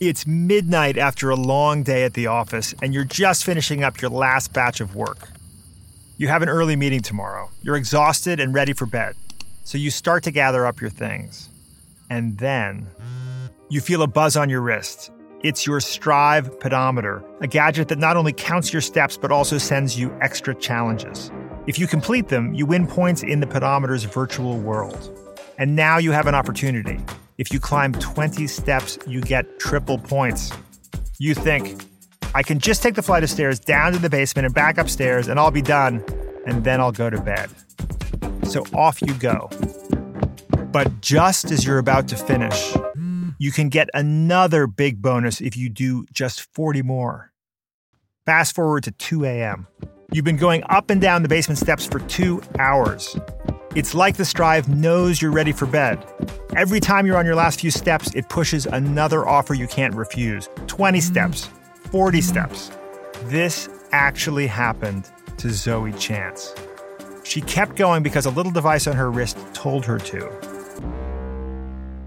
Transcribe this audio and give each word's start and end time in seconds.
It's 0.00 0.26
midnight 0.26 0.96
after 0.96 1.28
a 1.28 1.36
long 1.36 1.82
day 1.82 2.04
at 2.04 2.14
the 2.14 2.26
office, 2.26 2.74
and 2.80 2.94
you're 2.94 3.04
just 3.04 3.44
finishing 3.44 3.84
up 3.84 4.00
your 4.00 4.10
last 4.10 4.50
batch 4.54 4.80
of 4.80 4.94
work. 4.96 5.28
You 6.16 6.28
have 6.28 6.40
an 6.40 6.48
early 6.48 6.74
meeting 6.74 7.02
tomorrow. 7.02 7.50
You're 7.62 7.76
exhausted 7.76 8.40
and 8.40 8.54
ready 8.54 8.72
for 8.72 8.86
bed. 8.86 9.14
So 9.62 9.76
you 9.76 9.90
start 9.90 10.22
to 10.22 10.30
gather 10.30 10.64
up 10.64 10.80
your 10.80 10.88
things. 10.88 11.50
And 12.08 12.38
then 12.38 12.86
you 13.68 13.82
feel 13.82 14.00
a 14.00 14.06
buzz 14.06 14.38
on 14.38 14.48
your 14.48 14.62
wrist. 14.62 15.10
It's 15.42 15.66
your 15.66 15.80
Striiv 15.80 16.58
pedometer, 16.60 17.22
a 17.42 17.46
gadget 17.46 17.88
that 17.88 17.98
not 17.98 18.16
only 18.16 18.32
counts 18.32 18.72
your 18.72 18.80
steps 18.80 19.18
but 19.18 19.30
also 19.30 19.58
sends 19.58 20.00
you 20.00 20.16
extra 20.22 20.54
challenges. 20.54 21.30
If 21.66 21.78
you 21.78 21.86
complete 21.86 22.28
them, 22.28 22.54
you 22.54 22.64
win 22.64 22.86
points 22.86 23.22
in 23.22 23.40
the 23.40 23.46
pedometer's 23.46 24.04
virtual 24.04 24.56
world. 24.58 25.14
And 25.58 25.76
now 25.76 25.98
you 25.98 26.12
have 26.12 26.26
an 26.26 26.34
opportunity. 26.34 27.00
If 27.40 27.54
you 27.54 27.58
climb 27.58 27.94
20 27.94 28.46
steps, 28.48 28.98
you 29.06 29.22
get 29.22 29.58
triple 29.58 29.96
points. 29.96 30.52
You 31.18 31.32
think, 31.32 31.82
I 32.34 32.42
can 32.42 32.58
just 32.58 32.82
take 32.82 32.96
the 32.96 33.02
flight 33.02 33.22
of 33.22 33.30
stairs 33.30 33.58
down 33.58 33.92
to 33.92 33.98
the 33.98 34.10
basement 34.10 34.44
and 34.44 34.54
back 34.54 34.76
upstairs, 34.76 35.26
and 35.26 35.40
I'll 35.40 35.50
be 35.50 35.62
done, 35.62 36.04
and 36.46 36.64
then 36.64 36.82
I'll 36.82 36.92
go 36.92 37.08
to 37.08 37.18
bed. 37.18 37.48
So 38.42 38.62
off 38.74 39.00
you 39.00 39.14
go. 39.14 39.48
But 40.70 41.00
just 41.00 41.50
as 41.50 41.64
you're 41.64 41.78
about 41.78 42.08
to 42.08 42.16
finish, 42.16 42.76
you 43.38 43.52
can 43.52 43.70
get 43.70 43.88
another 43.94 44.66
big 44.66 45.00
bonus 45.00 45.40
if 45.40 45.56
you 45.56 45.70
do 45.70 46.04
just 46.12 46.42
40 46.54 46.82
more. 46.82 47.32
Fast 48.26 48.54
forward 48.54 48.84
to 48.84 48.90
2 48.90 49.24
a.m. 49.24 49.66
You've 50.12 50.26
been 50.26 50.36
going 50.36 50.62
up 50.68 50.90
and 50.90 51.00
down 51.00 51.22
the 51.22 51.28
basement 51.30 51.58
steps 51.58 51.86
for 51.86 52.00
two 52.00 52.42
hours. 52.58 53.16
It's 53.76 53.94
like 53.94 54.16
the 54.16 54.24
Striiv 54.24 54.66
knows 54.66 55.22
you're 55.22 55.30
ready 55.30 55.52
for 55.52 55.64
bed. 55.64 56.04
Every 56.56 56.80
time 56.80 57.06
you're 57.06 57.16
on 57.16 57.24
your 57.24 57.36
last 57.36 57.60
few 57.60 57.70
steps, 57.70 58.12
it 58.16 58.28
pushes 58.28 58.66
another 58.66 59.28
offer 59.28 59.54
you 59.54 59.68
can't 59.68 59.94
refuse 59.94 60.48
20 60.66 61.00
steps, 61.00 61.48
40 61.92 62.20
steps. 62.20 62.72
This 63.26 63.68
actually 63.92 64.48
happened 64.48 65.08
to 65.36 65.50
Zoe 65.50 65.92
Chance. 65.92 66.52
She 67.22 67.42
kept 67.42 67.76
going 67.76 68.02
because 68.02 68.26
a 68.26 68.30
little 68.30 68.50
device 68.50 68.88
on 68.88 68.96
her 68.96 69.08
wrist 69.08 69.38
told 69.52 69.84
her 69.84 69.98
to. 69.98 70.28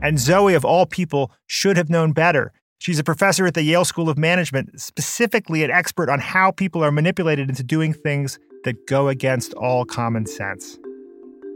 And 0.02 0.19
Zoe, 0.19 0.56
of 0.56 0.66
all 0.66 0.86
people, 0.86 1.31
should 1.47 1.78
have 1.78 1.89
known 1.89 2.11
better. 2.11 2.52
She's 2.80 3.00
a 3.00 3.06
professor 3.06 3.45
at 3.45 3.53
the 3.53 3.64
Yale 3.64 3.86
School 3.86 4.09
of 4.09 4.17
Management, 4.17 4.81
specifically 4.81 5.64
an 5.64 5.72
expert 5.72 6.09
on 6.09 6.19
how 6.19 6.52
people 6.52 6.84
are 6.84 6.91
manipulated 6.91 7.47
into 7.47 7.64
doing 7.64 7.94
things 7.94 8.38
that 8.66 8.86
go 8.86 9.08
against 9.08 9.53
all 9.53 9.86
common 9.86 10.25
sense. 10.25 10.78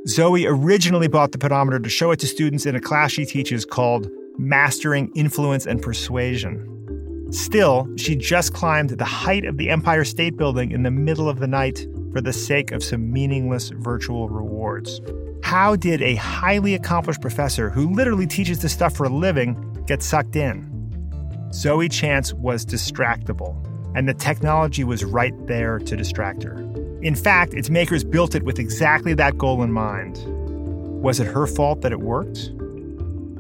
Zoe 0.07 0.45
originally 0.45 1.09
bought 1.09 1.33
the 1.33 1.37
pedometer 1.37 1.79
to 1.79 1.89
show 1.89 2.11
it 2.11 2.19
to 2.19 2.27
students 2.27 2.65
in 2.65 2.75
a 2.75 2.79
class 2.79 3.11
she 3.11 3.25
teaches 3.25 3.65
called 3.65 4.09
Mastering 4.37 5.11
Influence 5.15 5.65
and 5.65 5.81
Persuasion. 5.81 6.73
Still, 7.31 7.89
she 7.97 8.15
just 8.15 8.53
climbed 8.53 8.91
the 8.91 9.03
height 9.03 9.43
of 9.43 9.57
the 9.57 9.69
Empire 9.69 10.05
State 10.05 10.37
Building 10.37 10.71
in 10.71 10.83
the 10.83 10.91
middle 10.91 11.27
of 11.27 11.39
the 11.39 11.47
night 11.47 11.85
for 12.13 12.21
the 12.21 12.31
sake 12.31 12.71
of 12.71 12.81
some 12.81 13.11
meaningless 13.11 13.69
virtual 13.69 14.29
rewards. 14.29 15.01
How 15.43 15.75
did 15.75 16.01
a 16.01 16.15
highly 16.15 16.73
accomplished 16.73 17.19
professor 17.19 17.69
who 17.69 17.91
literally 17.91 18.27
teaches 18.27 18.59
this 18.59 18.71
stuff 18.71 18.95
for 18.95 19.05
a 19.05 19.09
living 19.09 19.83
get 19.87 20.01
sucked 20.01 20.37
in? 20.37 21.49
Zoe 21.51 21.89
Chance 21.89 22.33
was 22.33 22.65
distractible, 22.65 23.61
and 23.93 24.07
the 24.07 24.13
technology 24.13 24.85
was 24.85 25.03
right 25.03 25.33
there 25.47 25.79
to 25.79 25.97
distract 25.97 26.43
her. 26.43 26.66
In 27.01 27.15
fact, 27.15 27.53
its 27.53 27.69
makers 27.69 28.03
built 28.03 28.33
it 28.33 28.43
with 28.43 28.59
exactly 28.59 29.13
that 29.15 29.37
goal 29.37 29.61
in 29.63 29.71
mind. 29.71 30.19
Was 31.01 31.19
it 31.19 31.27
her 31.27 31.45
fault 31.45 31.81
that 31.81 31.91
it 31.91 31.99
worked? 31.99 32.51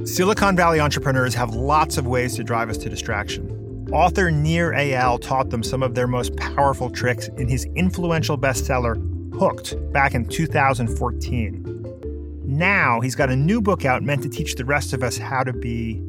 Silicon 0.05 0.55
Valley 0.55 0.79
entrepreneurs 0.79 1.33
have 1.33 1.55
lots 1.55 1.97
of 1.97 2.05
ways 2.05 2.35
to 2.35 2.43
drive 2.43 2.69
us 2.69 2.77
to 2.77 2.89
distraction. 2.89 3.53
Author 3.91 4.29
Nir 4.29 4.73
Eyal 4.73 5.19
taught 5.19 5.49
them 5.49 5.63
some 5.63 5.81
of 5.81 5.95
their 5.95 6.07
most 6.07 6.35
powerful 6.35 6.89
tricks 6.89 7.29
in 7.37 7.47
his 7.47 7.65
influential 7.75 8.37
bestseller, 8.37 8.95
Hooked, 9.37 9.91
back 9.91 10.13
in 10.13 10.27
2014. 10.27 12.43
Now 12.45 13.01
he's 13.01 13.15
got 13.15 13.29
a 13.29 13.35
new 13.35 13.61
book 13.61 13.85
out 13.85 14.03
meant 14.03 14.23
to 14.23 14.29
teach 14.29 14.55
the 14.55 14.65
rest 14.65 14.93
of 14.93 15.03
us 15.03 15.17
how 15.17 15.43
to 15.43 15.53
be 15.53 16.01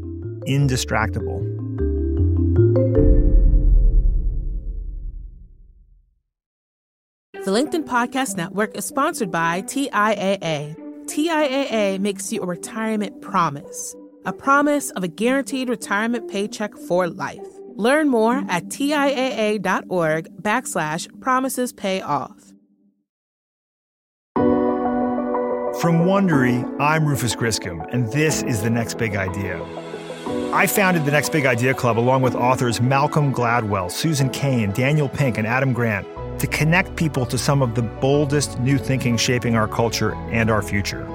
indistractable. 0.47 1.59
The 7.49 7.55
LinkedIn 7.55 7.85
Podcast 7.85 8.37
Network 8.37 8.77
is 8.77 8.85
sponsored 8.85 9.31
by 9.31 9.63
TIAA. 9.63 10.77
TIAA 11.07 11.99
makes 11.99 12.31
you 12.31 12.43
a 12.43 12.47
retirement 12.47 13.23
promise, 13.23 13.97
a 14.27 14.35
promise 14.35 14.91
of 14.91 15.03
a 15.03 15.09
guaranteed 15.09 15.71
retirement 15.71 16.31
paycheck 16.31 16.77
for 16.77 17.09
life. 17.09 17.47
Learn 17.75 18.11
more 18.11 18.45
at 18.51 18.67
TIAA.org 18.67 20.43
backslash 20.43 21.21
promises 21.23 21.73
pay 21.73 22.03
off. 22.03 22.53
From 25.81 26.05
Wondery, 26.05 26.63
I'm 26.79 27.07
Rufus 27.07 27.35
Griscom, 27.35 27.89
and 27.95 28.13
this 28.13 28.43
is 28.43 28.63
The 28.63 28.69
Next 28.69 28.99
Big 28.99 29.17
Idea. 29.17 29.59
I 30.53 30.67
founded 30.67 31.07
the 31.07 31.13
Next 31.13 31.33
Big 31.33 31.47
Idea 31.47 31.73
Club 31.73 31.99
along 31.99 32.21
with 32.21 32.35
authors 32.35 32.83
Malcolm 32.83 33.33
Gladwell, 33.33 33.91
Susan 33.91 34.29
Cain, 34.29 34.71
Daniel 34.73 35.09
Pink, 35.09 35.39
and 35.39 35.47
Adam 35.47 35.73
Grant 35.73 36.07
to 36.39 36.47
connect 36.47 36.97
people 36.97 37.27
to 37.27 37.37
some 37.37 37.63
of 37.63 37.75
the 37.75 37.83
boldest 37.83 38.59
new 38.61 38.79
thinking 38.79 39.17
shaping 39.17 39.57
our 39.57 39.69
culture 39.69 40.15
and 40.31 40.51
our 40.51 40.63
future. 40.63 41.07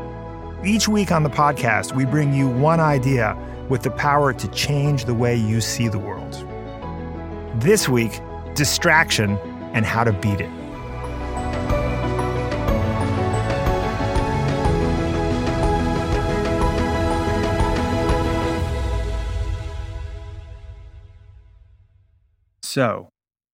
Each 0.65 0.87
week 0.87 1.11
on 1.11 1.23
the 1.23 1.29
podcast, 1.29 1.95
we 1.95 2.05
bring 2.05 2.33
you 2.33 2.47
one 2.47 2.79
idea 2.79 3.37
with 3.69 3.83
the 3.83 3.91
power 3.91 4.33
to 4.33 4.47
change 4.49 5.05
the 5.05 5.13
way 5.13 5.35
you 5.35 5.61
see 5.61 5.87
the 5.87 5.99
world. 5.99 6.33
This 7.61 7.87
week, 7.87 8.19
distraction 8.55 9.37
and 9.73 9.85
how 9.85 10.03
to 10.03 10.13
beat 10.13 10.41
it. 10.41 10.49
So, 22.61 23.12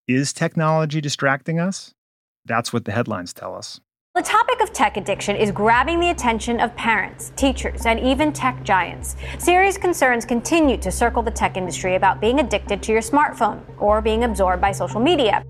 is 0.09 0.33
technology 0.33 0.99
distracting 0.99 1.59
us? 1.59 1.93
That's 2.43 2.73
what 2.73 2.85
the 2.85 2.91
headlines 2.91 3.31
tell 3.31 3.55
us. 3.55 3.79
The 4.15 4.23
topic 4.23 4.59
of 4.59 4.73
tech 4.73 4.97
addiction 4.97 5.35
is 5.35 5.51
grabbing 5.51 5.99
the 5.99 6.09
attention 6.09 6.59
of 6.59 6.75
parents, 6.75 7.31
teachers, 7.35 7.85
and 7.85 7.99
even 7.99 8.33
tech 8.33 8.63
giants. 8.63 9.15
Serious 9.37 9.77
concerns 9.77 10.25
continue 10.25 10.77
to 10.77 10.91
circle 10.91 11.21
the 11.21 11.29
tech 11.29 11.57
industry 11.57 11.93
about 11.93 12.19
being 12.19 12.39
addicted 12.39 12.81
to 12.83 12.91
your 12.91 13.01
smartphone 13.01 13.61
or 13.77 14.01
being 14.01 14.23
absorbed 14.23 14.59
by 14.59 14.71
social 14.71 14.99
media. 14.99 15.45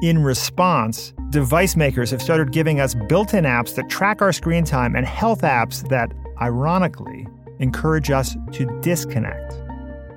In 0.00 0.22
response, 0.22 1.12
device 1.30 1.74
makers 1.74 2.12
have 2.12 2.22
started 2.22 2.52
giving 2.52 2.78
us 2.78 2.94
built 2.94 3.34
in 3.34 3.42
apps 3.42 3.74
that 3.74 3.88
track 3.88 4.22
our 4.22 4.32
screen 4.32 4.64
time 4.64 4.94
and 4.94 5.04
health 5.04 5.42
apps 5.42 5.86
that, 5.88 6.12
ironically, 6.40 7.26
encourage 7.58 8.12
us 8.12 8.36
to 8.52 8.64
disconnect. 8.80 9.60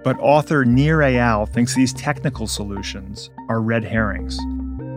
But 0.04 0.20
author 0.20 0.66
Nir 0.66 1.00
Eyal 1.00 1.50
thinks 1.50 1.74
these 1.74 1.94
technical 1.94 2.46
solutions 2.46 3.32
are 3.50 3.62
red 3.62 3.84
herrings. 3.84 4.40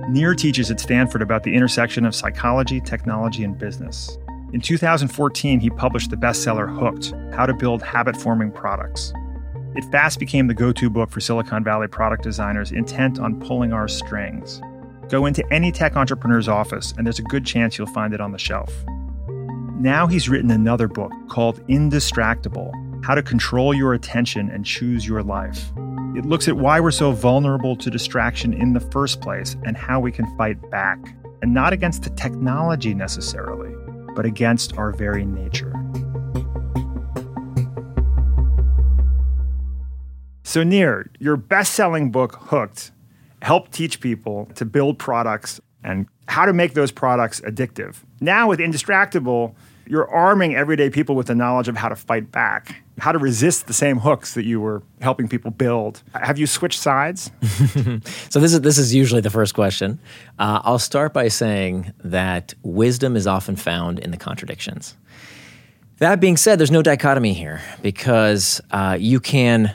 Nir 0.08 0.34
teaches 0.34 0.70
at 0.70 0.80
Stanford 0.80 1.22
about 1.22 1.42
the 1.42 1.54
intersection 1.54 2.04
of 2.04 2.14
psychology, 2.14 2.80
technology, 2.80 3.44
and 3.44 3.58
business. 3.58 4.18
In 4.52 4.60
2014, 4.60 5.60
he 5.60 5.70
published 5.70 6.10
the 6.10 6.16
bestseller 6.16 6.68
Hooked 6.68 7.14
How 7.34 7.46
to 7.46 7.54
Build 7.54 7.82
Habit 7.82 8.16
Forming 8.16 8.50
Products. 8.50 9.12
It 9.76 9.84
fast 9.92 10.18
became 10.18 10.48
the 10.48 10.54
go 10.54 10.72
to 10.72 10.90
book 10.90 11.10
for 11.10 11.20
Silicon 11.20 11.62
Valley 11.62 11.86
product 11.86 12.24
designers 12.24 12.72
intent 12.72 13.20
on 13.20 13.38
pulling 13.38 13.72
our 13.72 13.86
strings. 13.86 14.60
Go 15.08 15.26
into 15.26 15.44
any 15.52 15.70
tech 15.70 15.96
entrepreneur's 15.96 16.48
office, 16.48 16.92
and 16.96 17.06
there's 17.06 17.20
a 17.20 17.22
good 17.22 17.46
chance 17.46 17.78
you'll 17.78 17.86
find 17.88 18.12
it 18.12 18.20
on 18.20 18.32
the 18.32 18.38
shelf. 18.38 18.72
Now 19.78 20.06
he's 20.06 20.28
written 20.28 20.50
another 20.50 20.88
book 20.88 21.12
called 21.28 21.64
Indistractable 21.68 22.72
how 23.04 23.14
to 23.14 23.22
control 23.22 23.74
your 23.74 23.94
attention 23.94 24.50
and 24.50 24.64
choose 24.64 25.06
your 25.06 25.22
life. 25.22 25.72
It 26.16 26.26
looks 26.26 26.48
at 26.48 26.56
why 26.56 26.80
we're 26.80 26.90
so 26.90 27.12
vulnerable 27.12 27.76
to 27.76 27.88
distraction 27.88 28.52
in 28.52 28.72
the 28.72 28.80
first 28.80 29.20
place 29.20 29.56
and 29.64 29.76
how 29.76 30.00
we 30.00 30.10
can 30.10 30.26
fight 30.36 30.58
back, 30.68 30.98
and 31.40 31.54
not 31.54 31.72
against 31.72 32.02
the 32.02 32.10
technology 32.10 32.94
necessarily, 32.94 33.72
but 34.16 34.26
against 34.26 34.76
our 34.76 34.90
very 34.90 35.24
nature. 35.24 35.72
So, 40.42 40.64
Nir, 40.64 41.08
your 41.20 41.36
best 41.36 41.74
selling 41.74 42.10
book, 42.10 42.34
Hooked, 42.40 42.90
helped 43.40 43.70
teach 43.70 44.00
people 44.00 44.46
to 44.56 44.64
build 44.64 44.98
products 44.98 45.60
and 45.84 46.08
how 46.26 46.44
to 46.44 46.52
make 46.52 46.74
those 46.74 46.90
products 46.90 47.40
addictive. 47.42 47.98
Now, 48.20 48.48
with 48.48 48.58
Indistractable, 48.58 49.54
you're 49.86 50.10
arming 50.10 50.56
everyday 50.56 50.90
people 50.90 51.14
with 51.14 51.28
the 51.28 51.36
knowledge 51.36 51.68
of 51.68 51.76
how 51.76 51.88
to 51.88 51.96
fight 51.96 52.32
back, 52.32 52.82
how 53.00 53.12
to 53.12 53.18
resist 53.18 53.66
the 53.66 53.72
same 53.72 53.98
hooks 53.98 54.34
that 54.34 54.44
you 54.44 54.60
were 54.60 54.82
helping 55.00 55.28
people 55.28 55.50
build. 55.50 56.02
Have 56.14 56.38
you 56.38 56.46
switched 56.46 56.78
sides? 56.80 57.30
so 58.28 58.38
this 58.38 58.52
is 58.52 58.60
this 58.60 58.78
is 58.78 58.94
usually 58.94 59.20
the 59.20 59.30
first 59.30 59.54
question. 59.54 59.98
Uh, 60.38 60.60
I'll 60.62 60.78
start 60.78 61.12
by 61.12 61.28
saying 61.28 61.92
that 62.04 62.54
wisdom 62.62 63.16
is 63.16 63.26
often 63.26 63.56
found 63.56 63.98
in 63.98 64.10
the 64.10 64.16
contradictions. 64.16 64.96
That 65.98 66.20
being 66.20 66.36
said, 66.36 66.58
there's 66.58 66.70
no 66.70 66.82
dichotomy 66.82 67.34
here 67.34 67.60
because 67.82 68.60
uh, 68.70 68.96
you 68.98 69.20
can 69.20 69.74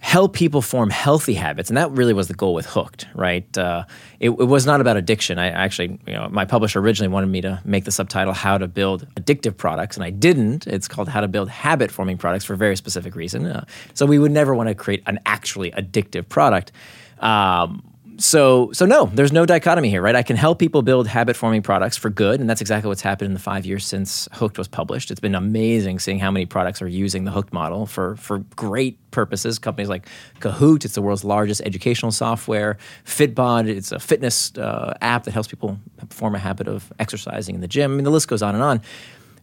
help 0.00 0.32
people 0.32 0.62
form 0.62 0.90
healthy 0.90 1.34
habits, 1.34 1.70
and 1.70 1.76
that 1.76 1.90
really 1.90 2.12
was 2.12 2.28
the 2.28 2.34
goal 2.34 2.54
with 2.54 2.66
Hooked, 2.66 3.06
right? 3.14 3.58
Uh, 3.58 3.84
it, 4.20 4.30
it, 4.30 4.44
was 4.44 4.64
not 4.64 4.80
about 4.80 4.96
addiction. 4.96 5.38
I 5.38 5.48
actually, 5.48 5.98
you 6.06 6.12
know, 6.12 6.28
my 6.30 6.44
publisher 6.44 6.80
originally 6.80 7.08
wanted 7.08 7.26
me 7.28 7.40
to 7.40 7.60
make 7.64 7.84
the 7.84 7.90
subtitle 7.90 8.32
"How 8.32 8.58
to 8.58 8.68
Build 8.68 9.06
Addictive 9.14 9.56
Products," 9.56 9.96
and 9.96 10.04
I 10.04 10.10
didn't. 10.10 10.66
It's 10.66 10.88
called 10.88 11.08
"How 11.08 11.20
to 11.20 11.28
Build 11.28 11.48
Habit-Forming 11.48 12.18
Products" 12.18 12.44
for 12.44 12.54
a 12.54 12.56
very 12.56 12.76
specific 12.76 13.16
reason. 13.16 13.46
Uh, 13.46 13.64
so 13.94 14.06
we 14.06 14.18
would 14.18 14.32
never 14.32 14.54
want 14.54 14.68
to 14.68 14.74
create 14.74 15.02
an 15.06 15.18
actually 15.26 15.72
addictive 15.72 16.28
product. 16.28 16.72
Um, 17.18 17.82
so 18.18 18.72
so 18.72 18.84
no, 18.84 19.06
there's 19.06 19.32
no 19.32 19.46
dichotomy 19.46 19.88
here, 19.88 20.02
right? 20.02 20.16
I 20.16 20.24
can 20.24 20.36
help 20.36 20.58
people 20.58 20.82
build 20.82 21.06
habit 21.06 21.36
forming 21.36 21.62
products 21.62 21.96
for 21.96 22.10
good, 22.10 22.40
and 22.40 22.50
that's 22.50 22.60
exactly 22.60 22.88
what's 22.88 23.00
happened 23.00 23.26
in 23.26 23.34
the 23.34 23.40
five 23.40 23.64
years 23.64 23.86
since 23.86 24.28
Hooked 24.32 24.58
was 24.58 24.66
published. 24.66 25.12
It's 25.12 25.20
been 25.20 25.36
amazing 25.36 26.00
seeing 26.00 26.18
how 26.18 26.30
many 26.30 26.44
products 26.44 26.82
are 26.82 26.88
using 26.88 27.24
the 27.24 27.30
Hooked 27.30 27.52
model 27.52 27.86
for 27.86 28.16
for 28.16 28.40
great 28.56 28.98
purposes. 29.12 29.60
Companies 29.60 29.88
like 29.88 30.08
Kahoot, 30.40 30.84
it's 30.84 30.94
the 30.94 31.02
world's 31.02 31.24
largest 31.24 31.62
educational 31.64 32.10
software. 32.10 32.76
Fitbod, 33.04 33.68
it's 33.68 33.92
a 33.92 34.00
fitness 34.00 34.52
uh, 34.58 34.94
app 35.00 35.24
that 35.24 35.32
helps 35.32 35.48
people 35.48 35.78
form 36.10 36.34
a 36.34 36.38
habit 36.40 36.66
of 36.66 36.92
exercising 36.98 37.54
in 37.54 37.60
the 37.60 37.68
gym. 37.68 37.92
I 37.92 37.94
mean, 37.94 38.04
the 38.04 38.10
list 38.10 38.26
goes 38.26 38.42
on 38.42 38.54
and 38.54 38.64
on. 38.64 38.82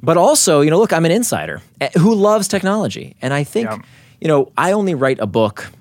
But 0.04 0.18
also, 0.18 0.60
you 0.60 0.70
know, 0.70 0.80
look, 0.80 0.92
I'm 0.92 1.06
an 1.06 1.12
insider 1.12 1.62
eh, 1.80 1.90
who 1.98 2.14
loves 2.14 2.50
technology, 2.50 3.16
and 3.22 3.34
I 3.34 3.46
think, 3.46 3.70
yeah. 3.70 3.78
you 4.20 4.28
know, 4.28 4.52
I 4.58 4.74
only 4.74 4.96
write 4.96 5.20
a 5.20 5.26
book 5.26 5.72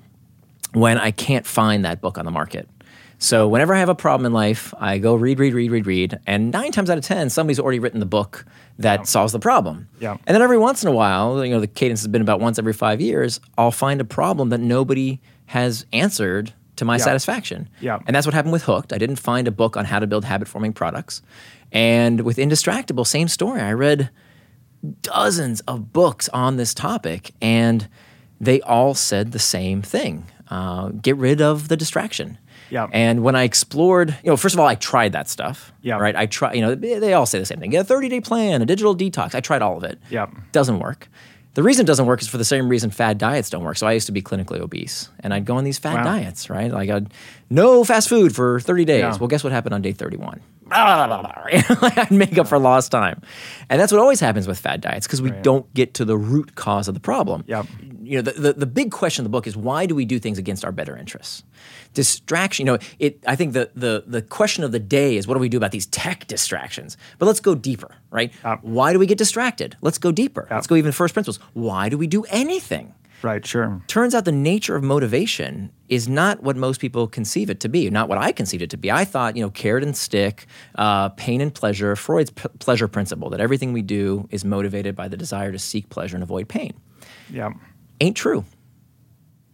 when 0.71 0.97
I 0.97 1.11
can't 1.11 1.45
find 1.45 1.83
that 1.83 1.99
book 1.99 2.17
on 2.17 2.25
the 2.25 2.31
market. 2.31 2.69
So 3.17 3.47
whenever 3.47 3.73
I 3.73 3.79
have 3.79 3.89
a 3.89 3.95
problem 3.95 4.25
in 4.25 4.33
life, 4.33 4.73
I 4.77 4.97
go 4.97 5.15
read, 5.15 5.39
read, 5.39 5.53
read, 5.53 5.71
read, 5.71 5.87
read, 5.87 6.19
and 6.27 6.51
nine 6.51 6.71
times 6.71 6.89
out 6.89 6.97
of 6.97 7.03
ten, 7.03 7.29
somebody's 7.29 7.59
already 7.59 7.79
written 7.79 7.99
the 7.99 8.05
book 8.05 8.45
that 8.77 9.01
yeah. 9.01 9.03
solves 9.05 9.31
the 9.31 9.39
problem. 9.39 9.87
Yeah. 9.99 10.17
And 10.25 10.35
then 10.35 10.41
every 10.41 10.57
once 10.57 10.83
in 10.83 10.89
a 10.89 10.91
while, 10.91 11.43
you 11.45 11.51
know, 11.51 11.59
the 11.59 11.67
cadence 11.67 12.01
has 12.01 12.07
been 12.07 12.21
about 12.21 12.39
once 12.39 12.59
every 12.59 12.73
five 12.73 12.99
years, 12.99 13.39
I'll 13.57 13.71
find 13.71 14.01
a 14.01 14.05
problem 14.05 14.49
that 14.49 14.59
nobody 14.59 15.21
has 15.47 15.85
answered 15.93 16.53
to 16.75 16.85
my 16.85 16.97
yeah. 16.97 17.03
satisfaction. 17.03 17.69
Yeah. 17.79 17.99
And 18.05 18.15
that's 18.15 18.27
what 18.27 18.33
happened 18.33 18.51
with 18.51 18.63
Hooked. 18.63 18.91
I 18.91 18.97
didn't 18.97 19.15
find 19.15 19.47
a 19.47 19.51
book 19.51 19.77
on 19.77 19.85
how 19.85 19.99
to 19.99 20.07
build 20.07 20.25
habit 20.25 20.47
forming 20.47 20.73
products. 20.73 21.21
And 21.71 22.21
with 22.21 22.37
Indistractable, 22.37 23.07
same 23.07 23.27
story. 23.27 23.61
I 23.61 23.71
read 23.73 24.09
dozens 25.01 25.61
of 25.61 25.93
books 25.93 26.29
on 26.29 26.57
this 26.57 26.73
topic, 26.73 27.33
and 27.41 27.87
they 28.39 28.61
all 28.61 28.93
said 28.93 29.31
the 29.31 29.39
same 29.39 29.81
thing 29.81 30.29
uh, 30.49 30.89
get 30.89 31.15
rid 31.17 31.41
of 31.41 31.69
the 31.69 31.77
distraction. 31.77 32.37
Yeah. 32.69 32.87
And 32.91 33.23
when 33.23 33.35
I 33.35 33.43
explored, 33.43 34.17
you 34.23 34.29
know, 34.29 34.37
first 34.37 34.55
of 34.55 34.59
all, 34.59 34.67
I 34.67 34.75
tried 34.75 35.11
that 35.13 35.29
stuff. 35.29 35.71
Yeah. 35.81 35.97
Right. 35.97 36.15
I 36.15 36.25
try. 36.25 36.53
You 36.53 36.61
know, 36.61 36.75
they 36.75 37.13
all 37.13 37.25
say 37.25 37.39
the 37.39 37.45
same 37.45 37.59
thing. 37.59 37.69
Get 37.69 37.81
a 37.81 37.83
30 37.83 38.09
day 38.09 38.21
plan, 38.21 38.61
a 38.61 38.65
digital 38.65 38.95
detox. 38.95 39.35
I 39.35 39.39
tried 39.39 39.61
all 39.61 39.77
of 39.77 39.83
it. 39.83 39.99
Yeah. 40.09 40.27
Doesn't 40.51 40.79
work. 40.79 41.07
The 41.55 41.63
reason 41.63 41.85
it 41.85 41.87
doesn't 41.87 42.05
work 42.05 42.21
is 42.21 42.27
for 42.27 42.37
the 42.37 42.43
same 42.43 42.67
reason 42.67 42.91
fad 42.91 43.17
diets 43.17 43.49
don't 43.49 43.63
work. 43.63 43.77
So 43.77 43.87
I 43.87 43.93
used 43.93 44.07
to 44.07 44.11
be 44.11 44.21
clinically 44.21 44.59
obese, 44.59 45.09
and 45.21 45.33
I'd 45.33 45.45
go 45.45 45.55
on 45.55 45.63
these 45.63 45.79
fad 45.79 45.95
wow. 45.95 46.03
diets, 46.03 46.49
right? 46.49 46.69
Like 46.69 46.89
I'd 46.89 47.13
no 47.49 47.85
fast 47.85 48.09
food 48.09 48.35
for 48.35 48.59
30 48.59 48.83
days. 48.83 48.99
Yeah. 48.99 49.17
Well, 49.17 49.29
guess 49.29 49.41
what 49.41 49.53
happened 49.53 49.73
on 49.73 49.81
day 49.81 49.93
31? 49.93 50.41
I'd 50.71 52.11
make 52.11 52.37
up 52.37 52.47
for 52.47 52.57
lost 52.57 52.91
time, 52.91 53.21
and 53.69 53.79
that's 53.79 53.91
what 53.91 54.01
always 54.01 54.19
happens 54.19 54.47
with 54.47 54.59
fad 54.59 54.81
diets 54.81 55.05
because 55.07 55.21
we 55.21 55.31
right. 55.31 55.43
don't 55.43 55.71
get 55.73 55.93
to 55.95 56.05
the 56.05 56.17
root 56.17 56.55
cause 56.55 56.87
of 56.87 56.93
the 56.93 56.99
problem. 56.99 57.43
Yep. 57.47 57.67
You 58.01 58.17
know, 58.17 58.21
the, 58.21 58.31
the, 58.39 58.53
the 58.53 58.65
big 58.65 58.91
question 58.91 59.23
in 59.23 59.25
the 59.25 59.35
book 59.35 59.47
is 59.47 59.57
why 59.57 59.85
do 59.85 59.95
we 59.95 60.05
do 60.05 60.19
things 60.19 60.37
against 60.37 60.63
our 60.63 60.71
better 60.71 60.95
interests? 60.95 61.43
distraction. 61.95 62.67
You 62.67 62.73
know, 62.73 62.79
it. 62.99 63.23
I 63.25 63.35
think 63.35 63.53
the 63.53 63.71
the 63.75 64.03
the 64.05 64.21
question 64.21 64.63
of 64.63 64.71
the 64.71 64.79
day 64.79 65.17
is 65.17 65.27
what 65.27 65.33
do 65.33 65.39
we 65.39 65.49
do 65.49 65.57
about 65.57 65.71
these 65.71 65.87
tech 65.87 66.27
distractions? 66.27 66.97
But 67.17 67.25
let's 67.25 67.39
go 67.39 67.55
deeper, 67.55 67.95
right? 68.11 68.31
Uh, 68.43 68.57
Why 68.61 68.93
do 68.93 68.99
we 68.99 69.07
get 69.07 69.17
distracted? 69.17 69.75
Let's 69.81 69.97
go 69.97 70.11
deeper. 70.11 70.47
Uh, 70.51 70.55
let's 70.55 70.67
go 70.67 70.75
even 70.75 70.91
first 70.91 71.15
principles. 71.15 71.39
Why 71.53 71.89
do 71.89 71.97
we 71.97 72.05
do 72.05 72.23
anything? 72.25 72.93
Right, 73.25 73.43
sure. 73.43 73.81
Turns 73.87 74.13
out 74.13 74.25
the 74.25 74.31
nature 74.31 74.75
of 74.75 74.83
motivation 74.83 75.71
is 75.89 76.07
not 76.07 76.43
what 76.43 76.55
most 76.55 76.79
people 76.79 77.07
conceive 77.07 77.49
it 77.49 77.59
to 77.61 77.67
be, 77.67 77.89
not 77.89 78.07
what 78.07 78.19
I 78.19 78.31
conceived 78.31 78.61
it 78.61 78.69
to 78.69 78.77
be. 78.77 78.91
I 78.91 79.03
thought, 79.03 79.35
you 79.35 79.41
know, 79.41 79.49
carrot 79.49 79.83
and 79.83 79.97
stick, 79.97 80.45
uh, 80.75 81.09
pain 81.09 81.41
and 81.41 81.51
pleasure, 81.51 81.95
Freud's 81.95 82.29
p- 82.29 82.47
pleasure 82.59 82.87
principle, 82.87 83.31
that 83.31 83.39
everything 83.39 83.73
we 83.73 83.81
do 83.81 84.27
is 84.29 84.45
motivated 84.45 84.95
by 84.95 85.07
the 85.07 85.17
desire 85.17 85.51
to 85.51 85.57
seek 85.57 85.89
pleasure 85.89 86.15
and 86.15 86.21
avoid 86.21 86.47
pain. 86.47 86.73
Yeah. 87.31 87.49
Ain't 87.99 88.15
true. 88.15 88.45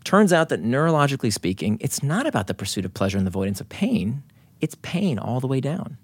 Turns 0.04 0.34
out 0.34 0.50
that 0.50 0.62
neurologically 0.62 1.32
speaking, 1.32 1.78
it's 1.80 2.04
not 2.04 2.28
about 2.28 2.48
the 2.48 2.54
pursuit 2.54 2.84
of 2.84 2.94
pleasure 2.94 3.18
and 3.18 3.26
the 3.26 3.30
avoidance 3.30 3.62
of 3.62 3.70
pain, 3.70 4.22
it's 4.60 4.76
pain 4.82 5.18
all 5.18 5.40
the 5.40 5.48
way 5.48 5.62
down. 5.62 5.96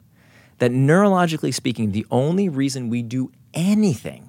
That 0.59 0.71
neurologically 0.71 1.53
speaking, 1.53 1.91
the 1.91 2.05
only 2.11 2.47
reason 2.47 2.89
we 2.89 3.01
do 3.01 3.29
anything 3.53 4.26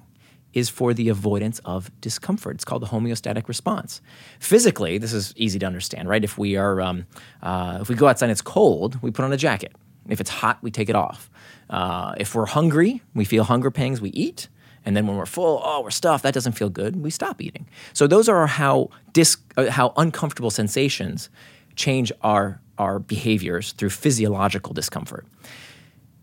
is 0.53 0.69
for 0.69 0.93
the 0.93 1.09
avoidance 1.09 1.59
of 1.65 1.91
discomfort. 2.01 2.55
It's 2.55 2.65
called 2.65 2.81
the 2.81 2.87
homeostatic 2.87 3.47
response. 3.47 4.01
Physically, 4.39 4.97
this 4.97 5.13
is 5.13 5.33
easy 5.37 5.59
to 5.59 5.65
understand, 5.65 6.09
right? 6.09 6.23
If 6.23 6.37
we 6.37 6.55
are, 6.55 6.81
um, 6.81 7.05
uh, 7.41 7.79
if 7.81 7.89
we 7.89 7.95
go 7.95 8.07
outside 8.07 8.25
and 8.25 8.31
it's 8.31 8.41
cold, 8.41 9.01
we 9.01 9.11
put 9.11 9.25
on 9.25 9.33
a 9.33 9.37
jacket. 9.37 9.73
If 10.07 10.19
it's 10.19 10.29
hot, 10.29 10.57
we 10.61 10.71
take 10.71 10.89
it 10.89 10.95
off. 10.95 11.29
Uh, 11.69 12.15
if 12.17 12.33
we're 12.33 12.47
hungry, 12.47 13.01
we 13.13 13.25
feel 13.25 13.43
hunger 13.43 13.69
pangs, 13.69 14.01
we 14.01 14.09
eat. 14.09 14.47
And 14.85 14.97
then 14.97 15.05
when 15.05 15.17
we're 15.17 15.27
full, 15.27 15.61
oh, 15.63 15.81
we're 15.81 15.91
stuffed, 15.91 16.23
that 16.23 16.33
doesn't 16.33 16.53
feel 16.53 16.69
good, 16.69 16.95
we 16.95 17.11
stop 17.11 17.41
eating. 17.41 17.67
So 17.93 18.07
those 18.07 18.27
are 18.27 18.47
how 18.47 18.89
dis- 19.13 19.37
uh, 19.57 19.69
how 19.69 19.93
uncomfortable 19.97 20.49
sensations 20.49 21.29
change 21.75 22.11
our 22.21 22.61
our 22.77 22.97
behaviors 22.97 23.73
through 23.73 23.89
physiological 23.89 24.73
discomfort. 24.73 25.27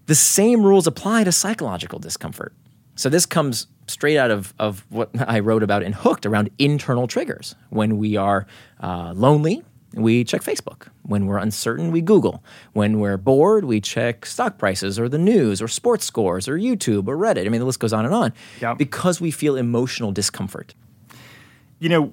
The 0.06 0.14
same 0.14 0.62
rules 0.62 0.86
apply 0.86 1.24
to 1.24 1.32
psychological 1.32 1.98
discomfort. 1.98 2.54
So 2.94 3.10
this 3.10 3.26
comes 3.26 3.66
straight 3.86 4.16
out 4.16 4.30
of, 4.30 4.54
of 4.58 4.84
what 4.90 5.10
I 5.18 5.40
wrote 5.40 5.62
about 5.62 5.82
in 5.82 5.92
Hooked 5.92 6.26
around 6.26 6.50
internal 6.58 7.06
triggers. 7.06 7.54
When 7.70 7.98
we 7.98 8.16
are 8.16 8.46
uh, 8.80 9.12
lonely, 9.14 9.62
we 9.94 10.24
check 10.24 10.42
Facebook. 10.42 10.88
When 11.02 11.26
we're 11.26 11.38
uncertain, 11.38 11.90
we 11.90 12.00
Google. 12.00 12.42
When 12.72 13.00
we're 13.00 13.16
bored, 13.16 13.64
we 13.64 13.80
check 13.80 14.26
stock 14.26 14.58
prices 14.58 14.98
or 14.98 15.08
the 15.08 15.18
news 15.18 15.62
or 15.62 15.68
sports 15.68 16.04
scores 16.04 16.48
or 16.48 16.58
YouTube 16.58 17.08
or 17.08 17.16
Reddit. 17.16 17.46
I 17.46 17.48
mean, 17.48 17.60
the 17.60 17.66
list 17.66 17.80
goes 17.80 17.92
on 17.92 18.04
and 18.04 18.14
on 18.14 18.32
yep. 18.60 18.76
because 18.76 19.20
we 19.20 19.30
feel 19.30 19.56
emotional 19.56 20.12
discomfort. 20.12 20.74
You 21.78 21.88
know, 21.88 22.12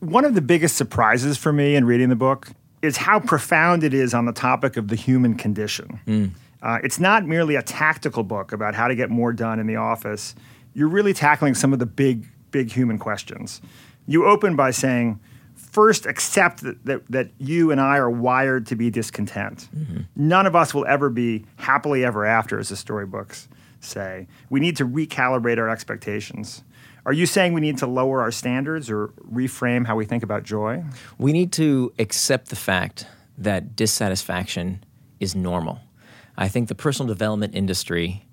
one 0.00 0.24
of 0.24 0.34
the 0.34 0.40
biggest 0.40 0.76
surprises 0.76 1.36
for 1.36 1.52
me 1.52 1.74
in 1.74 1.84
reading 1.84 2.08
the 2.08 2.16
book 2.16 2.48
is 2.82 2.96
how 2.96 3.20
profound 3.20 3.82
it 3.82 3.92
is 3.92 4.14
on 4.14 4.24
the 4.24 4.32
topic 4.32 4.76
of 4.76 4.88
the 4.88 4.96
human 4.96 5.34
condition. 5.34 6.00
Mm. 6.06 6.30
Uh, 6.62 6.78
it's 6.82 6.98
not 6.98 7.26
merely 7.26 7.56
a 7.56 7.62
tactical 7.62 8.22
book 8.22 8.52
about 8.52 8.74
how 8.74 8.88
to 8.88 8.94
get 8.94 9.10
more 9.10 9.32
done 9.32 9.58
in 9.58 9.66
the 9.66 9.76
office. 9.76 10.34
You're 10.78 10.86
really 10.86 11.12
tackling 11.12 11.54
some 11.54 11.72
of 11.72 11.80
the 11.80 11.86
big, 11.86 12.28
big 12.52 12.70
human 12.70 13.00
questions. 13.00 13.60
You 14.06 14.26
open 14.26 14.54
by 14.54 14.70
saying, 14.70 15.18
first 15.56 16.06
accept 16.06 16.60
that, 16.60 16.84
that, 16.84 17.10
that, 17.10 17.30
you 17.38 17.72
and 17.72 17.80
I 17.80 17.96
are 17.96 18.08
wired 18.08 18.64
to 18.66 18.76
be 18.76 18.88
discontent. 18.88 19.68
Mm-hmm. 19.76 20.02
None 20.14 20.46
of 20.46 20.54
us 20.54 20.72
will 20.72 20.86
ever 20.86 21.10
be 21.10 21.46
happily 21.56 22.04
ever 22.04 22.24
after, 22.24 22.60
as 22.60 22.68
the 22.68 22.76
storybooks 22.76 23.48
say. 23.80 24.28
We 24.50 24.60
need 24.60 24.76
to 24.76 24.86
recalibrate 24.86 25.58
our 25.58 25.68
expectations. 25.68 26.62
Are 27.04 27.12
you 27.12 27.26
saying 27.26 27.54
we 27.54 27.60
need 27.60 27.78
to 27.78 27.88
lower 27.88 28.20
our 28.20 28.30
standards 28.30 28.88
or 28.88 29.08
reframe 29.28 29.84
how 29.84 29.96
we 29.96 30.04
think 30.04 30.22
about 30.22 30.44
joy? 30.44 30.84
We 31.18 31.32
need 31.32 31.50
to 31.54 31.92
accept 31.98 32.50
the 32.50 32.56
fact 32.56 33.04
that 33.36 33.74
dissatisfaction 33.74 34.84
is 35.18 35.34
normal. 35.34 35.80
I 36.36 36.46
think 36.46 36.68
the 36.68 36.76
personal 36.76 37.12
development 37.12 37.56
industry 37.56 38.27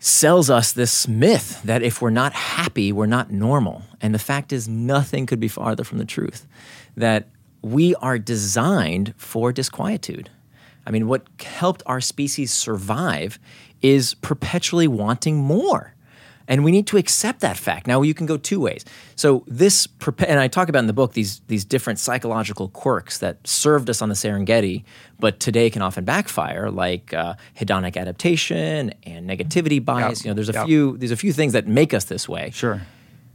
sells 0.00 0.48
us 0.48 0.72
this 0.72 1.06
myth 1.06 1.62
that 1.62 1.82
if 1.82 2.00
we're 2.00 2.10
not 2.10 2.32
happy, 2.32 2.90
we're 2.90 3.06
not 3.06 3.30
normal. 3.30 3.82
And 4.00 4.14
the 4.14 4.18
fact 4.18 4.52
is, 4.52 4.66
nothing 4.66 5.26
could 5.26 5.38
be 5.38 5.46
farther 5.46 5.84
from 5.84 5.98
the 5.98 6.06
truth. 6.06 6.46
That 6.96 7.28
we 7.62 7.94
are 7.96 8.18
designed 8.18 9.14
for 9.18 9.52
disquietude. 9.52 10.30
I 10.86 10.90
mean, 10.90 11.06
what 11.06 11.26
helped 11.38 11.82
our 11.84 12.00
species 12.00 12.50
survive 12.50 13.38
is 13.82 14.14
perpetually 14.14 14.88
wanting 14.88 15.36
more. 15.36 15.94
And 16.50 16.64
we 16.64 16.72
need 16.72 16.88
to 16.88 16.96
accept 16.96 17.40
that 17.40 17.56
fact. 17.56 17.86
Now, 17.86 18.02
you 18.02 18.12
can 18.12 18.26
go 18.26 18.36
two 18.36 18.58
ways. 18.58 18.84
So, 19.14 19.44
this, 19.46 19.86
and 20.18 20.40
I 20.40 20.48
talk 20.48 20.68
about 20.68 20.80
in 20.80 20.88
the 20.88 20.92
book 20.92 21.12
these, 21.12 21.40
these 21.46 21.64
different 21.64 22.00
psychological 22.00 22.68
quirks 22.68 23.18
that 23.18 23.38
served 23.46 23.88
us 23.88 24.02
on 24.02 24.08
the 24.08 24.16
Serengeti, 24.16 24.82
but 25.20 25.38
today 25.38 25.70
can 25.70 25.80
often 25.80 26.04
backfire, 26.04 26.68
like 26.68 27.14
uh, 27.14 27.36
hedonic 27.56 27.96
adaptation 27.96 28.92
and 29.04 29.30
negativity 29.30 29.82
bias. 29.82 30.20
Yep. 30.20 30.24
You 30.24 30.30
know, 30.30 30.34
there's 30.34 30.48
a 30.48 30.54
yep. 30.54 30.66
few 30.66 30.96
there's 30.98 31.12
a 31.12 31.16
few 31.16 31.32
things 31.32 31.52
that 31.52 31.68
make 31.68 31.94
us 31.94 32.04
this 32.04 32.28
way. 32.28 32.50
Sure. 32.52 32.82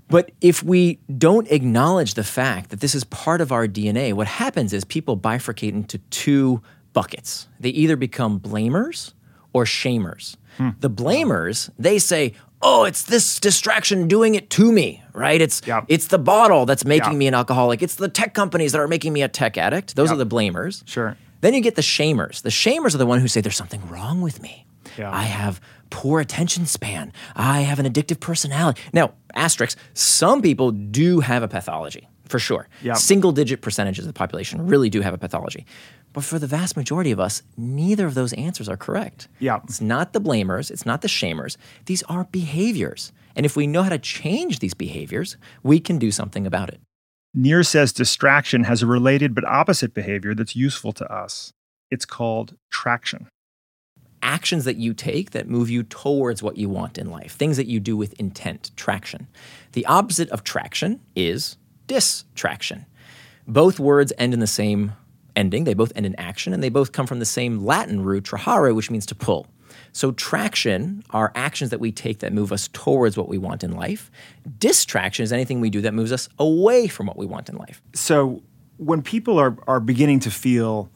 But 0.09 0.31
if 0.41 0.61
we 0.61 0.99
don't 1.17 1.49
acknowledge 1.49 2.13
the 2.13 2.23
fact 2.23 2.69
that 2.69 2.79
this 2.79 2.93
is 2.93 3.05
part 3.05 3.41
of 3.41 3.51
our 3.51 3.65
DNA, 3.65 4.13
what 4.13 4.27
happens 4.27 4.73
is 4.73 4.83
people 4.83 5.17
bifurcate 5.17 5.73
into 5.73 5.97
two 6.09 6.61
buckets. 6.93 7.47
They 7.59 7.69
either 7.69 7.95
become 7.95 8.39
blamers 8.39 9.13
or 9.53 9.63
shamers. 9.63 10.35
Hmm. 10.57 10.69
The 10.79 10.89
blamers, 10.89 11.69
they 11.79 11.97
say, 11.97 12.33
oh, 12.61 12.83
it's 12.85 13.03
this 13.03 13.39
distraction 13.39 14.07
doing 14.07 14.35
it 14.35 14.49
to 14.51 14.71
me, 14.71 15.03
right? 15.13 15.41
It's 15.41 15.61
yep. 15.65 15.85
it's 15.87 16.07
the 16.07 16.17
bottle 16.17 16.65
that's 16.65 16.85
making 16.85 17.11
yep. 17.11 17.17
me 17.19 17.27
an 17.27 17.33
alcoholic. 17.33 17.81
It's 17.81 17.95
the 17.95 18.09
tech 18.09 18.33
companies 18.33 18.71
that 18.71 18.81
are 18.81 18.87
making 18.87 19.13
me 19.13 19.21
a 19.21 19.27
tech 19.27 19.57
addict. 19.57 19.95
Those 19.95 20.09
yep. 20.09 20.15
are 20.15 20.17
the 20.17 20.25
blamers. 20.25 20.83
Sure. 20.87 21.15
Then 21.41 21.53
you 21.53 21.61
get 21.61 21.75
the 21.75 21.81
shamers. 21.83 22.41
The 22.41 22.49
shamers 22.49 22.95
are 22.95 22.97
the 22.97 23.05
one 23.05 23.19
who 23.19 23.27
say 23.27 23.41
there's 23.41 23.55
something 23.55 23.87
wrong 23.89 24.21
with 24.21 24.41
me. 24.41 24.65
Yeah. 24.97 25.13
I 25.13 25.23
have 25.23 25.61
poor 25.89 26.19
attention 26.19 26.65
span. 26.65 27.11
I 27.35 27.61
have 27.61 27.79
an 27.79 27.85
addictive 27.85 28.19
personality. 28.19 28.81
Now, 28.93 29.13
asterisk, 29.35 29.77
some 29.93 30.41
people 30.41 30.71
do 30.71 31.19
have 31.19 31.43
a 31.43 31.47
pathology. 31.47 32.07
for 32.27 32.39
sure. 32.39 32.67
Single 32.95 33.31
digit 33.31 33.61
percentages 33.61 34.05
of 34.05 34.09
the 34.09 34.17
population 34.17 34.67
really 34.67 34.89
do 34.89 35.01
have 35.01 35.13
a 35.13 35.17
pathology. 35.17 35.65
But 36.15 36.23
for 36.23 36.39
the 36.39 36.47
vast 36.47 36.77
majority 36.77 37.11
of 37.11 37.19
us, 37.19 37.43
neither 37.57 38.05
of 38.05 38.13
those 38.13 38.31
answers 38.33 38.69
are 38.69 38.77
correct. 38.77 39.27
Yeah. 39.39 39.59
It's 39.65 39.81
not 39.81 40.13
the 40.13 40.21
blamers, 40.21 40.71
it's 40.71 40.85
not 40.85 41.01
the 41.01 41.09
shamers. 41.09 41.57
These 41.87 42.03
are 42.03 42.23
behaviors. 42.31 43.11
And 43.35 43.45
if 43.45 43.57
we 43.57 43.67
know 43.67 43.83
how 43.83 43.89
to 43.89 43.99
change 43.99 44.59
these 44.59 44.73
behaviors, 44.73 45.35
we 45.61 45.81
can 45.81 45.99
do 45.99 46.11
something 46.11 46.47
about 46.47 46.69
it. 46.69 46.79
Nir 47.33 47.63
says 47.63 47.91
distraction 47.91 48.63
has 48.63 48.81
a 48.81 48.87
related 48.87 49.35
but 49.35 49.43
opposite 49.43 49.93
behavior 49.93 50.33
that's 50.33 50.55
useful 50.55 50.93
to 50.93 51.13
us. 51.13 51.51
It's 51.91 52.05
called 52.05 52.55
traction. 52.71 53.27
Actions 54.23 54.63
that 54.63 54.77
you 54.77 54.93
take 54.93 55.31
that 55.31 55.49
move 55.49 55.69
you 55.69 55.83
towards 55.83 56.41
what 56.41 56.55
you 56.55 56.69
want 56.69 56.97
in 56.97 57.11
life, 57.11 57.33
things 57.33 57.57
that 57.57 57.67
you 57.67 57.81
do 57.81 57.97
with 57.97 58.13
intent, 58.13 58.71
traction. 58.77 59.27
The 59.73 59.85
opposite 59.85 60.29
of 60.29 60.45
traction 60.45 61.01
is 61.13 61.57
distraction. 61.87 62.85
Both 63.45 63.81
words 63.81 64.13
end 64.17 64.33
in 64.33 64.39
the 64.39 64.47
same 64.47 64.93
ending, 65.35 65.63
they 65.63 65.73
both 65.73 65.91
end 65.95 66.05
in 66.05 66.15
action, 66.15 66.53
and 66.53 66.63
they 66.63 66.69
both 66.69 66.91
come 66.91 67.07
from 67.07 67.19
the 67.19 67.25
same 67.25 67.65
Latin 67.65 68.03
root, 68.03 68.25
trahere, 68.25 68.73
which 68.75 68.89
means 68.91 69.05
to 69.07 69.15
pull. 69.15 69.47
So, 69.91 70.11
traction 70.11 71.03
are 71.11 71.31
actions 71.35 71.69
that 71.69 71.79
we 71.79 71.91
take 71.91 72.19
that 72.19 72.33
move 72.33 72.51
us 72.51 72.69
towards 72.73 73.17
what 73.17 73.29
we 73.29 73.37
want 73.37 73.63
in 73.63 73.71
life. 73.71 74.11
Distraction 74.57 75.23
is 75.23 75.31
anything 75.31 75.61
we 75.61 75.69
do 75.69 75.81
that 75.81 75.93
moves 75.93 76.11
us 76.11 76.27
away 76.39 76.87
from 76.87 77.07
what 77.07 77.17
we 77.17 77.25
want 77.25 77.49
in 77.49 77.55
life. 77.55 77.81
So, 77.93 78.41
when 78.77 79.01
people 79.01 79.37
are, 79.39 79.57
are 79.67 79.79
beginning 79.79 80.19
to 80.21 80.31
feel 80.31 80.89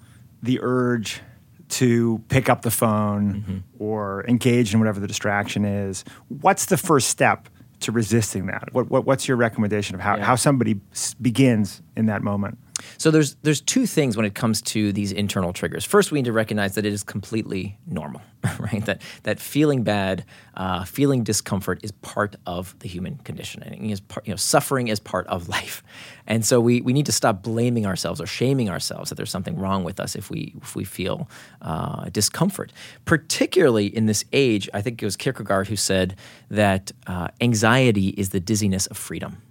the 0.43 0.59
urge 0.61 1.21
to 1.69 2.21
pick 2.29 2.49
up 2.49 2.63
the 2.63 2.71
phone 2.71 3.33
mm-hmm. 3.33 3.57
or 3.77 4.25
engage 4.27 4.73
in 4.73 4.79
whatever 4.79 4.99
the 4.99 5.07
distraction 5.07 5.63
is, 5.65 6.03
what's 6.41 6.65
the 6.65 6.77
first 6.77 7.09
step 7.09 7.47
to 7.81 7.91
resisting 7.91 8.47
that? 8.47 8.73
What, 8.73 8.89
what, 8.89 9.05
what's 9.05 9.27
your 9.27 9.37
recommendation 9.37 9.95
of 9.95 10.01
how, 10.01 10.17
Yeah. 10.17 10.25
how 10.25 10.35
somebody 10.35 10.79
s- 10.91 11.13
begins 11.15 11.81
in 11.95 12.07
that 12.07 12.21
moment? 12.23 12.57
So 12.97 13.11
there's 13.11 13.35
there's 13.43 13.61
two 13.61 13.85
things 13.85 14.17
when 14.17 14.25
it 14.25 14.35
comes 14.35 14.61
to 14.63 14.91
these 14.91 15.11
internal 15.11 15.53
triggers. 15.53 15.85
First, 15.85 16.11
we 16.11 16.19
need 16.19 16.25
to 16.25 16.33
recognize 16.33 16.75
that 16.75 16.85
it 16.85 16.93
is 16.93 17.03
completely 17.03 17.77
normal, 17.87 18.21
right? 18.59 18.85
That 18.85 19.01
that 19.23 19.39
feeling 19.39 19.83
bad, 19.83 20.25
uh, 20.55 20.85
feeling 20.85 21.23
discomfort 21.23 21.79
is 21.83 21.91
part 21.91 22.35
of 22.45 22.77
the 22.79 22.87
human 22.87 23.17
condition. 23.17 23.63
And 23.63 23.91
is 23.91 23.99
part, 23.99 24.27
you 24.27 24.33
know, 24.33 24.37
suffering 24.37 24.87
is 24.87 24.99
part 24.99 25.27
of 25.27 25.47
life, 25.57 25.83
and 26.27 26.45
so 26.45 26.59
we 26.59 26.81
we 26.81 26.93
need 26.93 27.05
to 27.05 27.11
stop 27.11 27.43
blaming 27.43 27.85
ourselves 27.85 28.21
or 28.21 28.27
shaming 28.27 28.69
ourselves 28.69 29.09
that 29.09 29.15
there's 29.15 29.31
something 29.31 29.57
wrong 29.57 29.83
with 29.83 29.99
us 29.99 30.15
if 30.15 30.29
we 30.29 30.53
if 30.61 30.75
we 30.75 30.83
feel 30.83 31.29
uh, 31.61 32.09
discomfort. 32.09 32.71
Particularly 33.05 33.87
in 33.87 34.05
this 34.05 34.25
age, 34.33 34.69
I 34.73 34.81
think 34.81 35.01
it 35.01 35.05
was 35.05 35.15
Kierkegaard 35.15 35.67
who 35.67 35.75
said 35.75 36.15
that 36.49 36.91
uh, 37.07 37.29
anxiety 37.41 38.09
is 38.09 38.29
the 38.29 38.39
dizziness 38.39 38.87
of 38.87 38.97
freedom. 38.97 39.41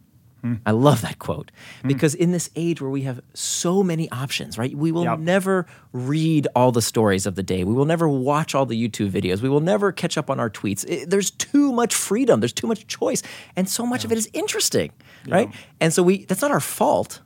I 0.64 0.70
love 0.70 1.02
that 1.02 1.18
quote 1.18 1.50
hmm. 1.82 1.88
because 1.88 2.14
in 2.14 2.30
this 2.30 2.48
age 2.54 2.80
where 2.80 2.90
we 2.90 3.02
have 3.02 3.20
so 3.34 3.82
many 3.82 4.08
options, 4.10 4.56
right? 4.56 4.74
We 4.74 4.92
will 4.92 5.04
Yep. 5.04 5.18
never 5.18 5.66
read 5.92 6.46
all 6.54 6.70
the 6.72 6.80
stories 6.80 7.26
of 7.26 7.34
the 7.34 7.42
day. 7.42 7.64
We 7.64 7.74
will 7.74 7.84
never 7.84 8.08
watch 8.08 8.54
all 8.54 8.64
the 8.64 8.76
YouTube 8.88 9.10
videos. 9.10 9.42
We 9.42 9.48
will 9.48 9.60
never 9.60 9.90
catch 9.92 10.16
up 10.16 10.30
on 10.30 10.38
our 10.38 10.48
tweets. 10.48 10.88
I- 10.90 11.04
there's 11.06 11.30
too 11.32 11.72
much 11.72 11.94
freedom. 11.94 12.40
There's 12.40 12.52
too 12.52 12.68
much 12.68 12.86
choice, 12.86 13.22
and 13.56 13.68
so 13.68 13.84
much 13.84 14.04
of 14.04 14.12
it 14.12 14.18
is 14.18 14.28
interesting, 14.32 14.92
right? 15.26 15.50
And 15.80 15.92
so 15.92 16.02
we 16.02 16.24
that's 16.24 16.42
not 16.42 16.52
our 16.52 16.60
fault, 16.60 17.20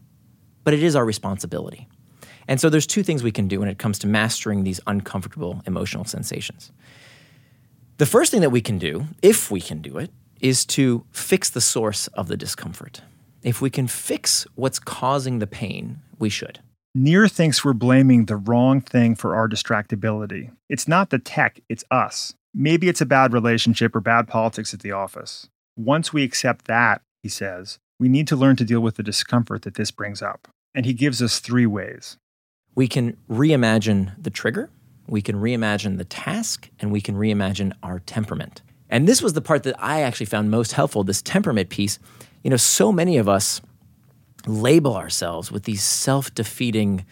but 0.65 0.73
it 0.75 0.83
is 0.83 0.97
our 0.97 1.05
responsibility. 1.05 1.89
And 2.49 2.61
so 2.61 2.69
there's 2.71 2.87
two 2.87 3.03
things 3.03 3.23
we 3.23 3.31
can 3.31 3.47
do 3.47 3.61
when 3.61 3.69
it 3.69 3.79
comes 3.79 3.99
to 4.01 4.07
mastering 4.07 4.65
these 4.65 4.81
uncomfortable 4.87 5.63
emotional 5.67 6.05
sensations. 6.05 6.73
The 7.99 8.07
first 8.07 8.33
thing 8.33 8.41
that 8.41 8.51
we 8.51 8.61
can 8.61 8.79
do, 8.79 9.07
if 9.23 9.51
we 9.51 9.61
can 9.61 9.81
do 9.83 9.99
it, 9.99 10.11
is 10.43 10.67
to 10.67 11.07
fix 11.13 11.49
the 11.49 11.61
source 11.61 12.09
of 12.09 12.29
the 12.29 12.37
discomfort. 12.37 13.01
If 13.43 13.63
we 13.63 13.71
can 13.71 13.87
fix 13.87 14.47
what's 14.55 14.79
causing 14.79 15.39
the 15.39 15.47
pain, 15.47 16.01
we 16.19 16.29
should. 16.29 16.61
Nir 16.95 17.27
thinks 17.27 17.65
we're 17.65 17.73
blaming 17.73 18.27
the 18.27 18.37
wrong 18.37 18.83
thing 18.83 19.15
for 19.15 19.35
our 19.35 19.49
distractibility. 19.49 20.51
It's 20.69 20.87
not 20.87 21.09
the 21.09 21.19
tech, 21.19 21.61
it's 21.69 21.85
us. 21.91 22.35
Maybe 22.53 22.89
it's 22.89 23.01
a 23.01 23.07
bad 23.07 23.33
relationship 23.33 23.97
or 23.97 24.01
bad 24.01 24.29
politics 24.29 24.75
at 24.75 24.81
the 24.81 24.93
office. 24.93 25.49
Once 25.75 26.13
we 26.13 26.23
accept 26.23 26.67
that, 26.67 27.01
he 27.23 27.31
says, 27.31 27.79
we 27.99 28.11
need 28.11 28.29
to 28.29 28.37
learn 28.37 28.57
to 28.57 28.65
deal 28.65 28.81
with 28.81 28.97
the 28.97 29.03
discomfort 29.03 29.63
that 29.63 29.77
this 29.77 29.91
brings 29.91 30.21
up. 30.21 30.49
And 30.75 30.85
he 30.85 30.93
gives 30.93 31.23
us 31.23 31.39
three 31.39 31.67
ways. 31.67 32.19
We 32.75 32.89
can 32.89 33.17
reimagine 33.31 34.13
the 34.23 34.31
trigger, 34.31 34.71
we 35.07 35.23
can 35.23 35.37
reimagine 35.37 35.99
the 35.99 36.05
task, 36.05 36.69
and 36.79 36.93
we 36.93 37.01
can 37.01 37.15
reimagine 37.15 37.73
our 37.83 38.01
temperament. 38.01 38.61
And 38.93 39.09
this 39.09 39.21
was 39.23 39.33
the 39.33 39.41
part 39.41 39.65
that 39.65 39.75
I 39.83 40.03
actually 40.03 40.27
found 40.27 40.51
most 40.51 40.73
helpful 40.73 41.03
this 41.03 41.23
temperament 41.23 41.69
piece. 41.71 41.99
You 42.45 42.51
know, 42.51 42.57
so 42.59 42.93
many 42.93 43.17
of 43.19 43.29
us 43.29 43.61
label 44.47 44.97
ourselves 44.97 45.51
with 45.51 45.65
these 45.65 45.83
self 45.83 46.33
defeating 46.35 47.05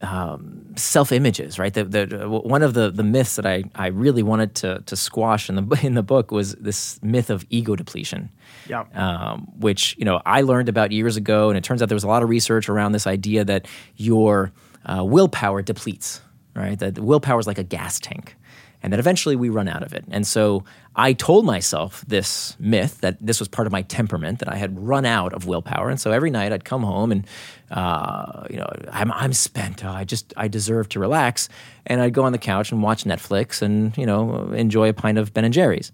um, 0.00 0.74
self 0.76 1.12
images, 1.12 1.58
right? 1.58 1.72
The, 1.72 1.84
the, 1.84 2.28
one 2.28 2.62
of 2.62 2.74
the, 2.74 2.90
the 2.90 3.04
myths 3.04 3.36
that 3.36 3.46
I, 3.46 3.64
I 3.74 3.86
really 3.88 4.22
wanted 4.22 4.54
to, 4.56 4.82
to 4.86 4.96
squash 4.96 5.48
in 5.48 5.54
the, 5.54 5.80
in 5.86 5.94
the 5.94 6.02
book 6.02 6.30
was 6.32 6.54
this 6.56 7.00
myth 7.02 7.30
of 7.30 7.44
ego 7.50 7.76
depletion 7.76 8.30
Yeah. 8.68 8.84
um, 8.94 9.46
which 9.58 9.96
you 9.98 10.04
know 10.04 10.20
I 10.26 10.42
learned 10.42 10.68
about 10.68 10.90
years 10.92 11.16
ago, 11.16 11.50
and 11.50 11.56
it 11.58 11.62
turns 11.64 11.82
out 11.82 11.88
there 11.88 11.96
was 11.96 12.04
a 12.04 12.08
lot 12.08 12.22
of 12.22 12.28
research 12.28 12.68
around 12.68 12.92
this 12.92 13.06
idea 13.06 13.44
that 13.44 13.66
your 13.96 14.50
uh, 14.86 15.04
willpower 15.04 15.62
depletes, 15.62 16.20
right? 16.54 16.78
That 16.78 16.98
willpower 16.98 17.38
is 17.38 17.46
like 17.46 17.58
a 17.58 17.64
gas 17.64 18.00
tank, 18.00 18.34
and 18.82 18.92
that 18.92 18.98
eventually 18.98 19.36
we 19.36 19.48
run 19.50 19.68
out 19.68 19.84
of 19.84 19.92
it. 19.92 20.04
And 20.10 20.26
so 20.26 20.64
I 20.94 21.14
told 21.14 21.46
myself 21.46 22.04
this 22.06 22.56
myth 22.58 23.00
that 23.00 23.16
this 23.20 23.38
was 23.38 23.48
part 23.48 23.66
of 23.66 23.72
my 23.72 23.82
temperament 23.82 24.40
that 24.40 24.52
I 24.52 24.56
had 24.56 24.78
run 24.78 25.06
out 25.06 25.32
of 25.32 25.46
willpower, 25.46 25.88
and 25.88 26.00
so 26.00 26.12
every 26.12 26.30
night 26.30 26.52
I'd 26.52 26.64
come 26.64 26.82
home 26.82 27.10
and 27.12 27.26
uh, 27.70 28.46
you 28.50 28.56
know 28.56 28.68
I'm 28.90 29.10
I'm 29.12 29.32
spent. 29.32 29.84
Oh, 29.84 29.90
I 29.90 30.04
just 30.04 30.34
I 30.36 30.48
deserve 30.48 30.88
to 30.90 31.00
relax, 31.00 31.48
and 31.86 32.00
I'd 32.00 32.12
go 32.12 32.24
on 32.24 32.32
the 32.32 32.38
couch 32.38 32.72
and 32.72 32.82
watch 32.82 33.04
Netflix 33.04 33.62
and 33.62 33.96
you 33.96 34.06
know 34.06 34.52
enjoy 34.52 34.88
a 34.88 34.92
pint 34.92 35.18
of 35.18 35.32
Ben 35.32 35.44
and 35.44 35.54
Jerry's 35.54 35.92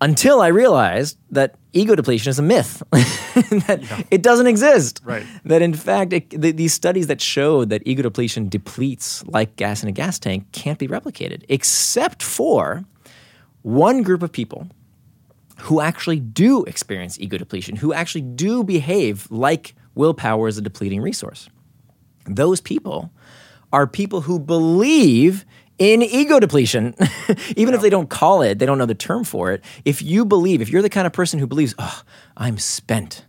until 0.00 0.40
I 0.40 0.48
realized 0.48 1.18
that 1.30 1.54
ego 1.72 1.94
depletion 1.94 2.30
is 2.30 2.38
a 2.38 2.42
myth, 2.42 2.82
that 2.92 4.06
it 4.10 4.22
doesn't 4.22 4.46
exist. 4.46 5.00
Right. 5.04 5.24
That 5.44 5.62
in 5.62 5.74
fact, 5.74 6.12
it, 6.12 6.30
th- 6.30 6.56
these 6.56 6.74
studies 6.74 7.06
that 7.06 7.20
showed 7.20 7.70
that 7.70 7.82
ego 7.86 8.02
depletion 8.02 8.48
depletes 8.48 9.24
like 9.26 9.56
gas 9.56 9.82
in 9.82 9.88
a 9.88 9.92
gas 9.92 10.18
tank 10.18 10.52
can't 10.52 10.78
be 10.78 10.88
replicated, 10.88 11.44
except 11.48 12.22
for 12.22 12.84
one 13.66 14.04
group 14.04 14.22
of 14.22 14.30
people 14.30 14.68
who 15.62 15.80
actually 15.80 16.20
do 16.20 16.62
experience 16.66 17.18
ego 17.18 17.36
depletion, 17.36 17.74
who 17.74 17.92
actually 17.92 18.20
do 18.20 18.62
behave 18.62 19.28
like 19.28 19.74
willpower 19.96 20.46
is 20.46 20.56
a 20.56 20.62
depleting 20.62 21.02
resource. 21.02 21.48
Those 22.26 22.60
people 22.60 23.10
are 23.72 23.88
people 23.88 24.20
who 24.20 24.38
believe 24.38 25.44
in 25.78 26.00
ego 26.00 26.38
depletion. 26.38 26.94
Even 27.56 27.74
if 27.74 27.80
they 27.80 27.90
don't 27.90 28.08
call 28.08 28.40
it, 28.40 28.60
they 28.60 28.66
don't 28.66 28.78
know 28.78 28.86
the 28.86 28.94
term 28.94 29.24
for 29.24 29.50
it. 29.50 29.64
If 29.84 30.00
you 30.00 30.24
believe, 30.24 30.62
if 30.62 30.68
you're 30.68 30.80
the 30.80 30.88
kind 30.88 31.08
of 31.08 31.12
person 31.12 31.40
who 31.40 31.48
believes, 31.48 31.74
oh, 31.76 32.02
I'm 32.36 32.58
spent, 32.58 33.26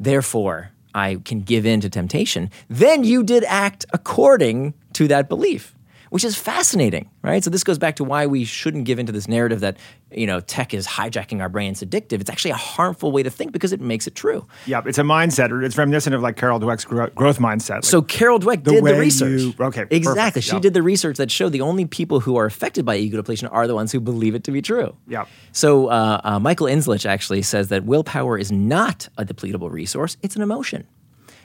therefore 0.00 0.72
I 0.96 1.20
can 1.24 1.42
give 1.42 1.64
in 1.64 1.80
to 1.82 1.88
temptation, 1.88 2.50
then 2.68 3.04
you 3.04 3.22
did 3.22 3.44
act 3.44 3.86
according 3.92 4.74
to 4.94 5.06
that 5.06 5.28
belief. 5.28 5.76
Which 6.10 6.24
is 6.24 6.36
fascinating, 6.36 7.08
right? 7.22 7.42
So 7.42 7.50
this 7.50 7.62
goes 7.62 7.78
back 7.78 7.94
to 7.96 8.04
why 8.04 8.26
we 8.26 8.44
shouldn't 8.44 8.84
give 8.84 8.98
into 8.98 9.12
this 9.12 9.28
narrative 9.28 9.60
that 9.60 9.76
you 10.10 10.26
know 10.26 10.40
tech 10.40 10.74
is 10.74 10.84
hijacking 10.84 11.40
our 11.40 11.48
brains, 11.48 11.82
addictive. 11.84 12.20
It's 12.20 12.28
actually 12.28 12.50
a 12.50 12.56
harmful 12.56 13.12
way 13.12 13.22
to 13.22 13.30
think 13.30 13.52
because 13.52 13.72
it 13.72 13.80
makes 13.80 14.08
it 14.08 14.16
true. 14.16 14.44
Yeah, 14.66 14.82
it's 14.84 14.98
a 14.98 15.02
mindset, 15.02 15.62
it's 15.64 15.78
reminiscent 15.78 16.12
of 16.16 16.20
like 16.20 16.36
Carol 16.36 16.58
Dweck's 16.58 16.84
growth 16.84 17.38
mindset. 17.38 17.74
Like, 17.76 17.84
So 17.84 18.02
Carol 18.02 18.40
Dweck 18.40 18.64
The 18.64 18.72
did 18.72 18.84
the 18.84 18.94
research. 18.98 19.40
you- 19.40 19.48
okay, 19.50 19.82
perfect, 19.82 19.92
exactly. 19.92 20.42
She 20.42 20.54
yeah. 20.54 20.58
did 20.60 20.74
the 20.74 20.82
research 20.82 21.16
that 21.18 21.30
showed 21.30 21.52
the 21.52 21.60
only 21.60 21.84
people 21.86 22.18
who 22.18 22.34
are 22.36 22.44
affected 22.44 22.84
by 22.84 22.96
ego 22.96 23.16
depletion 23.16 23.46
are 23.46 23.68
the 23.68 23.76
ones 23.76 23.92
who 23.92 24.00
believe 24.00 24.34
it 24.34 24.42
to 24.44 24.50
be 24.50 24.60
true. 24.60 24.96
Yeah. 25.06 25.26
So 25.52 25.86
uh, 25.86 26.20
uh, 26.24 26.38
Michael 26.40 26.66
Inzlicht 26.66 27.06
actually 27.06 27.42
says 27.42 27.68
that 27.68 27.84
willpower 27.84 28.36
is 28.36 28.50
not 28.50 29.08
a 29.16 29.24
depletable 29.24 29.70
resource; 29.70 30.16
it's 30.22 30.34
an 30.34 30.42
emotion. 30.42 30.88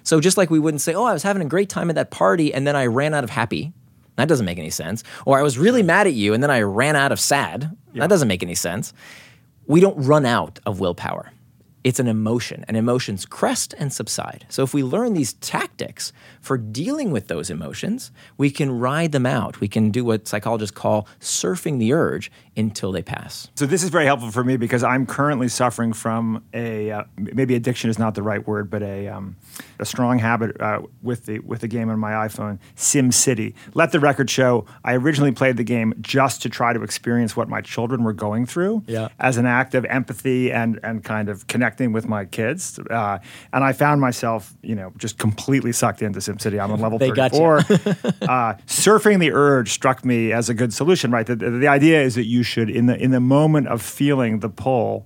So 0.01 0.19
just 0.19 0.37
like 0.37 0.49
we 0.49 0.57
wouldn't 0.57 0.81
say, 0.81 0.95
"Oh, 0.95 1.03
I 1.03 1.13
was 1.13 1.21
having 1.21 1.43
a 1.43 1.45
great 1.45 1.69
time 1.69 1.89
at 1.91 1.95
that 1.97 2.09
party, 2.09 2.51
and 2.51 2.65
then 2.65 2.75
I 2.75 2.87
ran 2.87 3.13
out 3.13 3.23
of 3.23 3.29
happy." 3.29 3.71
That 4.15 4.27
doesn't 4.27 4.45
make 4.45 4.57
any 4.57 4.69
sense. 4.69 5.03
Or 5.25 5.37
I 5.37 5.43
was 5.43 5.57
really 5.57 5.83
mad 5.83 6.07
at 6.07 6.13
you, 6.13 6.33
and 6.33 6.41
then 6.41 6.51
I 6.51 6.61
ran 6.61 6.95
out 6.95 7.11
of 7.11 7.19
sad. 7.19 7.75
That 7.95 8.09
doesn't 8.09 8.27
make 8.27 8.43
any 8.43 8.55
sense. 8.55 8.93
We 9.67 9.79
don't 9.79 9.97
run 9.97 10.25
out 10.25 10.59
of 10.65 10.79
willpower. 10.79 11.31
It's 11.85 11.99
an 11.99 12.07
emotion, 12.07 12.65
and 12.67 12.75
emotions 12.75 13.25
crest 13.27 13.75
and 13.77 13.93
subside. 13.93 14.45
So, 14.49 14.63
if 14.63 14.73
we 14.73 14.81
learn 14.81 15.13
these 15.13 15.33
tactics 15.33 16.11
for 16.41 16.57
dealing 16.57 17.11
with 17.11 17.27
those 17.27 17.51
emotions, 17.51 18.11
we 18.37 18.49
can 18.49 18.79
ride 18.79 19.11
them 19.11 19.27
out. 19.27 19.59
We 19.59 19.67
can 19.67 19.91
do 19.91 20.03
what 20.03 20.27
psychologists 20.27 20.75
call 20.75 21.07
surfing 21.19 21.77
the 21.77 21.93
urge 21.93 22.31
until 22.57 22.91
they 22.91 23.03
pass. 23.03 23.49
So 23.55 23.65
this 23.67 23.83
is 23.83 23.89
very 23.89 24.05
helpful 24.05 24.31
for 24.31 24.43
me 24.43 24.57
because 24.57 24.83
I'm 24.83 25.05
currently 25.05 25.47
suffering 25.47 25.93
from 25.93 26.43
a 26.53 26.89
uh, 26.89 27.03
maybe 27.17 27.53
addiction 27.53 27.89
is 27.91 27.99
not 27.99 28.15
the 28.15 28.23
right 28.23 28.45
word, 28.47 28.71
but 28.71 28.81
a 28.81 29.07
um, 29.09 29.35
a 29.77 29.85
strong 29.85 30.17
habit 30.19 30.59
uh, 30.59 30.81
with 31.03 31.27
the 31.27 31.37
with 31.39 31.61
the 31.61 31.67
game 31.67 31.89
on 31.89 31.99
my 31.99 32.13
iPhone, 32.27 32.57
Sim 32.75 33.11
City. 33.11 33.53
Let 33.75 33.91
the 33.91 33.99
record 33.99 34.29
show. 34.31 34.65
I 34.83 34.95
originally 34.95 35.33
played 35.33 35.57
the 35.57 35.63
game 35.63 35.93
just 36.01 36.41
to 36.43 36.49
try 36.49 36.73
to 36.73 36.81
experience 36.81 37.35
what 37.37 37.47
my 37.47 37.61
children 37.61 38.03
were 38.03 38.13
going 38.13 38.47
through, 38.47 38.83
Yeah. 38.87 39.09
as 39.19 39.37
an 39.37 39.45
act 39.45 39.75
of 39.75 39.85
empathy 39.85 40.51
and 40.51 40.79
and 40.81 41.03
kind 41.03 41.29
of 41.29 41.45
connectivity 41.47 41.74
connecting 41.75 41.93
with 41.93 42.07
my 42.07 42.25
kids, 42.25 42.79
uh, 42.89 43.19
and 43.51 43.63
I 43.63 43.73
found 43.73 43.99
myself, 44.01 44.53
you 44.61 44.75
know, 44.75 44.93
just 44.97 45.17
completely 45.17 45.71
sucked 45.71 46.01
into 46.01 46.19
SimCity. 46.19 46.61
I'm 46.61 46.71
on 46.71 46.79
level 46.79 46.97
They 46.97 47.11
34. 47.11 47.57
uh, 47.57 47.63
surfing 48.67 49.19
the 49.19 49.31
urge 49.33 49.71
struck 49.71 50.05
me 50.05 50.31
as 50.31 50.49
a 50.49 50.53
good 50.53 50.73
solution. 50.73 51.11
Right, 51.11 51.25
the, 51.25 51.35
the, 51.35 51.51
the 51.51 51.67
idea 51.67 52.01
is 52.01 52.15
that 52.15 52.25
you 52.25 52.43
should, 52.43 52.69
in 52.69 52.85
the 52.85 52.95
in 52.95 53.11
the 53.11 53.19
moment 53.19 53.67
of 53.67 53.81
feeling 53.81 54.39
the 54.39 54.49
pull 54.49 55.05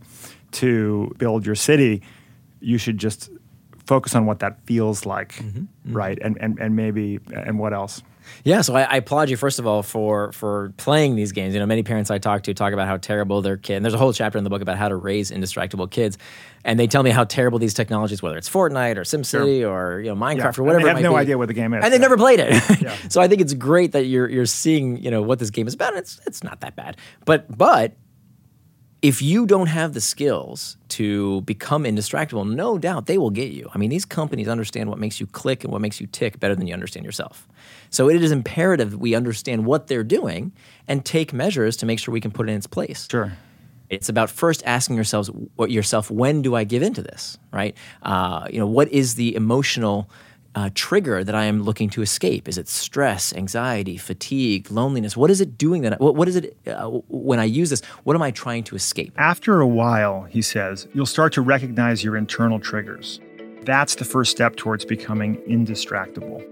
to 0.51 1.13
build 1.17 1.45
your 1.45 1.55
city, 1.55 2.01
you 2.59 2.77
should 2.77 2.97
just 2.97 3.29
focus 3.85 4.15
on 4.15 4.25
what 4.25 4.39
that 4.39 4.59
feels 4.65 5.05
like, 5.05 5.33
Mm-hmm, 5.33 5.93
right? 5.93 6.19
And, 6.21 6.37
and 6.39 6.59
and 6.59 6.75
maybe 6.75 7.19
and 7.33 7.57
what 7.57 7.73
else? 7.73 8.03
Yeah, 8.43 8.61
so 8.61 8.75
I, 8.75 8.83
I 8.83 8.95
applaud 8.97 9.29
you 9.29 9.37
first 9.37 9.59
of 9.59 9.67
all 9.67 9.83
for 9.83 10.31
for 10.31 10.73
playing 10.77 11.15
these 11.15 11.31
games. 11.31 11.53
You 11.53 11.59
know, 11.59 11.65
many 11.65 11.83
parents 11.83 12.09
I 12.11 12.17
talk 12.17 12.43
to 12.43 12.53
talk 12.53 12.73
about 12.73 12.87
how 12.87 12.97
terrible 12.97 13.41
their 13.41 13.57
kid. 13.57 13.75
And 13.75 13.85
there's 13.85 13.93
a 13.93 13.97
whole 13.97 14.13
chapter 14.13 14.37
in 14.37 14.43
the 14.43 14.49
book 14.49 14.61
about 14.61 14.77
how 14.77 14.89
to 14.89 14.95
raise 14.95 15.31
indistractable 15.31 15.89
kids, 15.89 16.17
and 16.63 16.79
they 16.79 16.87
tell 16.87 17.03
me 17.03 17.09
how 17.09 17.23
terrible 17.23 17.59
these 17.59 17.73
technologies, 17.73 18.21
whether 18.21 18.37
it's 18.37 18.49
Fortnite 18.49 18.97
or 18.97 19.01
SimCity 19.01 19.69
or 19.69 19.99
you 19.99 20.07
know 20.07 20.15
Minecraft 20.15 20.37
Yeah, 20.37 20.45
or 20.45 20.49
and 20.49 20.65
whatever. 20.65 20.83
they 20.85 20.89
it 20.91 20.95
have 20.95 21.03
no 21.03 21.11
be. 21.13 21.17
idea 21.19 21.37
what 21.37 21.47
the 21.47 21.53
game 21.53 21.73
is, 21.73 21.83
and 21.83 21.93
they've 21.93 21.99
yeah. 21.99 22.07
never 22.07 22.17
played 22.17 22.39
it. 22.39 23.01
so 23.11 23.21
I 23.21 23.27
think 23.27 23.41
it's 23.41 23.53
great 23.53 23.91
that 23.93 24.05
you're 24.05 24.29
you're 24.29 24.45
seeing 24.45 24.97
you 25.03 25.11
know 25.11 25.21
what 25.21 25.39
this 25.39 25.49
game 25.49 25.67
is 25.67 25.73
about. 25.73 25.93
And 25.93 25.99
it's 25.99 26.19
it's 26.25 26.43
not 26.43 26.61
that 26.61 26.75
bad, 26.75 26.97
but 27.25 27.45
but 27.57 27.93
if 29.01 29.21
you 29.21 29.45
don't 29.45 29.67
have 29.67 29.93
the 29.93 30.01
skills 30.01 30.75
to 30.89 31.41
become 31.41 31.83
indistractable, 31.83 32.49
no 32.49 32.77
doubt 32.77 33.05
they 33.05 33.17
will 33.17 33.29
get 33.29 33.51
you. 33.51 33.69
I 33.73 33.77
mean, 33.77 33.89
these 33.89 34.05
companies 34.05 34.47
understand 34.47 34.89
what 34.89 34.99
makes 34.99 35.19
you 35.19 35.27
click 35.27 35.63
and 35.63 35.71
what 35.71 35.81
makes 35.81 36.01
you 36.01 36.07
tick 36.07 36.39
better 36.39 36.55
than 36.55 36.67
you 36.67 36.73
understand 36.73 37.05
yourself. 37.05 37.47
So 37.89 38.09
it 38.09 38.21
is 38.21 38.31
imperative 38.31 38.91
that 38.91 38.97
we 38.97 39.15
understand 39.15 39.65
what 39.65 39.87
they're 39.87 40.03
doing 40.03 40.51
and 40.87 41.05
take 41.05 41.31
measures 41.31 41.77
to 41.77 41.85
make 41.85 41.99
sure 41.99 42.11
we 42.11 42.19
can 42.19 42.31
put 42.31 42.49
it 42.49 42.51
in 42.51 42.57
its 42.57 42.67
place. 42.67 43.07
Sure. 43.09 43.31
It's 43.89 44.09
about 44.09 44.29
first 44.29 44.61
asking 44.65 44.97
yourselves, 44.97 45.31
yourself, 45.57 46.11
when 46.11 46.41
do 46.41 46.55
I 46.55 46.63
give 46.63 46.83
into 46.83 47.01
this, 47.01 47.39
right? 47.51 47.75
Uh, 48.03 48.47
you 48.51 48.59
know, 48.59 48.67
what 48.67 48.89
is 48.89 49.15
the 49.15 49.33
emotional 49.33 50.09
uh, 50.59 50.69
trigger 50.75 51.23
that 51.23 51.35
I 51.35 51.45
am 51.45 51.63
looking 51.63 51.89
to 51.91 52.01
escape? 52.01 52.49
Is 52.49 52.57
it 52.57 52.67
stress, 52.67 53.33
anxiety, 53.33 53.95
fatigue, 53.97 54.69
loneliness? 54.69 55.15
What 55.15 55.31
is 55.31 55.39
it 55.39 55.57
doing 55.57 55.83
that? 55.83 55.93
I, 55.93 55.95
what, 55.97 56.15
what 56.15 56.27
is 56.27 56.35
it 56.35 56.57
uh, 56.67 56.89
when 57.07 57.39
I 57.39 57.45
use 57.45 57.69
this? 57.69 57.81
What 58.03 58.15
am 58.15 58.21
I 58.21 58.31
trying 58.31 58.63
to 58.65 58.75
escape? 58.75 59.13
After 59.15 59.61
a 59.61 59.67
while, 59.67 60.23
he 60.23 60.41
says, 60.41 60.87
you'll 60.93 61.05
start 61.05 61.31
to 61.33 61.41
recognize 61.41 62.03
your 62.03 62.17
internal 62.17 62.59
triggers. 62.59 63.21
That's 63.63 63.95
the 63.95 64.05
first 64.05 64.31
step 64.31 64.57
towards 64.57 64.83
becoming 64.83 65.37
indistractable. 65.47 66.43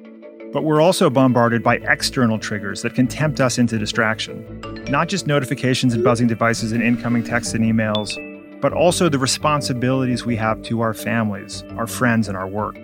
But 0.53 0.63
we're 0.63 0.81
also 0.81 1.09
bombarded 1.09 1.61
by 1.61 1.75
external 1.77 2.39
triggers 2.39 2.81
that 2.83 2.95
can 2.95 3.07
tempt 3.07 3.41
us 3.41 3.57
into 3.57 3.77
distraction. 3.77 4.85
Not 4.89 5.09
just 5.09 5.27
notifications 5.27 5.93
and 5.93 6.01
buzzing 6.01 6.27
devices 6.27 6.71
and 6.71 6.81
incoming 6.81 7.25
texts 7.25 7.53
and 7.53 7.65
emails, 7.65 8.15
but 8.61 8.71
also 8.71 9.09
the 9.09 9.19
responsibilities 9.19 10.25
we 10.25 10.37
have 10.37 10.61
to 10.63 10.79
our 10.79 10.93
families, 10.93 11.63
our 11.75 11.87
friends, 11.87 12.29
and 12.29 12.37
our 12.37 12.47
work. 12.47 12.77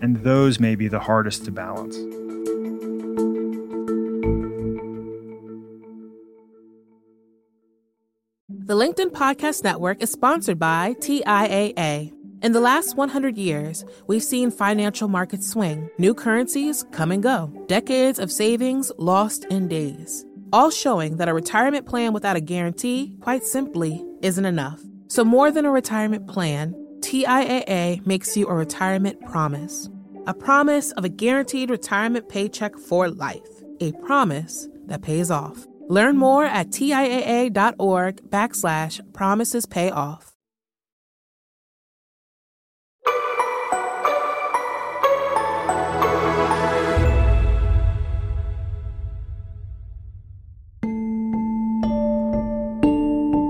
And 0.00 0.16
those 0.18 0.60
may 0.60 0.74
be 0.74 0.88
the 0.88 1.00
hardest 1.00 1.44
to 1.46 1.50
balance. 1.50 1.96
The 8.68 8.74
LinkedIn 8.74 9.12
Podcast 9.12 9.64
Network 9.64 10.02
is 10.02 10.12
sponsored 10.12 10.58
by 10.58 10.94
TIAA. 11.00 12.12
In 12.42 12.52
the 12.52 12.60
last 12.60 12.96
100 12.96 13.36
years, 13.36 13.84
we've 14.06 14.22
seen 14.22 14.50
financial 14.50 15.08
markets 15.08 15.48
swing, 15.48 15.88
new 15.98 16.14
currencies 16.14 16.84
come 16.92 17.10
and 17.10 17.22
go, 17.22 17.50
decades 17.66 18.18
of 18.18 18.30
savings 18.30 18.92
lost 18.98 19.44
in 19.46 19.68
days, 19.68 20.24
all 20.52 20.70
showing 20.70 21.16
that 21.16 21.28
a 21.28 21.34
retirement 21.34 21.86
plan 21.86 22.12
without 22.12 22.36
a 22.36 22.40
guarantee, 22.40 23.16
quite 23.20 23.42
simply, 23.42 24.04
isn't 24.22 24.44
enough. 24.44 24.80
So, 25.08 25.24
more 25.24 25.50
than 25.50 25.64
a 25.64 25.70
retirement 25.70 26.28
plan, 26.28 26.74
TIAA 27.00 28.04
makes 28.06 28.36
you 28.36 28.46
a 28.48 28.54
retirement 28.54 29.20
promise. 29.26 29.88
A 30.26 30.34
promise 30.34 30.92
of 30.92 31.04
a 31.04 31.08
guaranteed 31.08 31.70
retirement 31.70 32.28
paycheck 32.28 32.76
for 32.76 33.08
life. 33.08 33.48
A 33.80 33.92
promise 33.92 34.68
that 34.86 35.02
pays 35.02 35.30
off. 35.30 35.66
Learn 35.88 36.16
more 36.18 36.44
at 36.44 36.68
TIAA.org 36.68 38.16
backslash 38.30 39.00
promises 39.14 39.64
pay 39.64 39.90
off. 39.90 40.34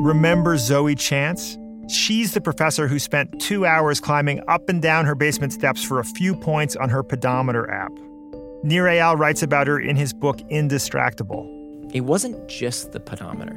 Remember 0.00 0.56
Zoe 0.56 0.94
Chance? 0.94 1.58
She's 1.88 2.34
the 2.34 2.40
professor 2.42 2.86
who 2.86 2.98
spent 2.98 3.40
two 3.40 3.64
hours 3.64 3.98
climbing 3.98 4.42
up 4.46 4.68
and 4.68 4.82
down 4.82 5.06
her 5.06 5.14
basement 5.14 5.54
steps 5.54 5.82
for 5.82 6.00
a 6.00 6.04
few 6.04 6.36
points 6.36 6.76
on 6.76 6.90
her 6.90 7.02
pedometer 7.02 7.70
app. 7.70 7.92
Nir 8.62 8.84
Eyal 8.84 9.18
writes 9.18 9.42
about 9.42 9.66
her 9.68 9.80
in 9.80 9.96
his 9.96 10.12
book 10.12 10.36
Indistractable. 10.50 11.46
It 11.94 12.02
wasn't 12.02 12.46
just 12.46 12.92
the 12.92 13.00
pedometer, 13.00 13.54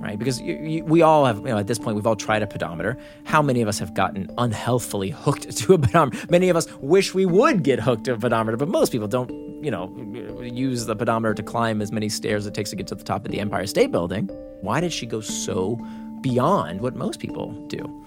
right? 0.00 0.18
Because 0.18 0.40
you, 0.40 0.54
you, 0.54 0.84
we 0.84 1.02
all 1.02 1.26
have, 1.26 1.38
you 1.38 1.44
know, 1.44 1.58
at 1.58 1.66
this 1.66 1.78
point, 1.78 1.94
we've 1.94 2.06
all 2.06 2.16
tried 2.16 2.42
a 2.42 2.46
pedometer. 2.46 2.96
How 3.24 3.42
many 3.42 3.60
of 3.60 3.68
us 3.68 3.78
have 3.80 3.92
gotten 3.92 4.30
unhealthfully 4.38 5.10
hooked 5.10 5.54
to 5.54 5.74
a 5.74 5.78
pedometer? 5.78 6.26
Many 6.30 6.48
of 6.48 6.56
us 6.56 6.66
wish 6.76 7.12
we 7.12 7.26
would 7.26 7.64
get 7.64 7.80
hooked 7.80 8.04
to 8.04 8.14
a 8.14 8.18
pedometer, 8.18 8.56
but 8.56 8.68
most 8.68 8.92
people 8.92 9.08
don't, 9.08 9.28
you 9.62 9.70
know, 9.70 9.94
use 10.42 10.86
the 10.86 10.96
pedometer 10.96 11.34
to 11.34 11.42
climb 11.42 11.82
as 11.82 11.92
many 11.92 12.08
stairs 12.08 12.46
it 12.46 12.54
takes 12.54 12.70
to 12.70 12.76
get 12.76 12.86
to 12.86 12.94
the 12.94 13.04
top 13.04 13.26
of 13.26 13.30
the 13.30 13.40
Empire 13.40 13.66
State 13.66 13.92
Building. 13.92 14.28
Why 14.62 14.80
did 14.80 14.94
she 14.94 15.04
go 15.04 15.20
so 15.20 15.78
beyond 16.24 16.80
what 16.80 16.96
most 16.96 17.20
people 17.20 17.52
do? 17.68 18.06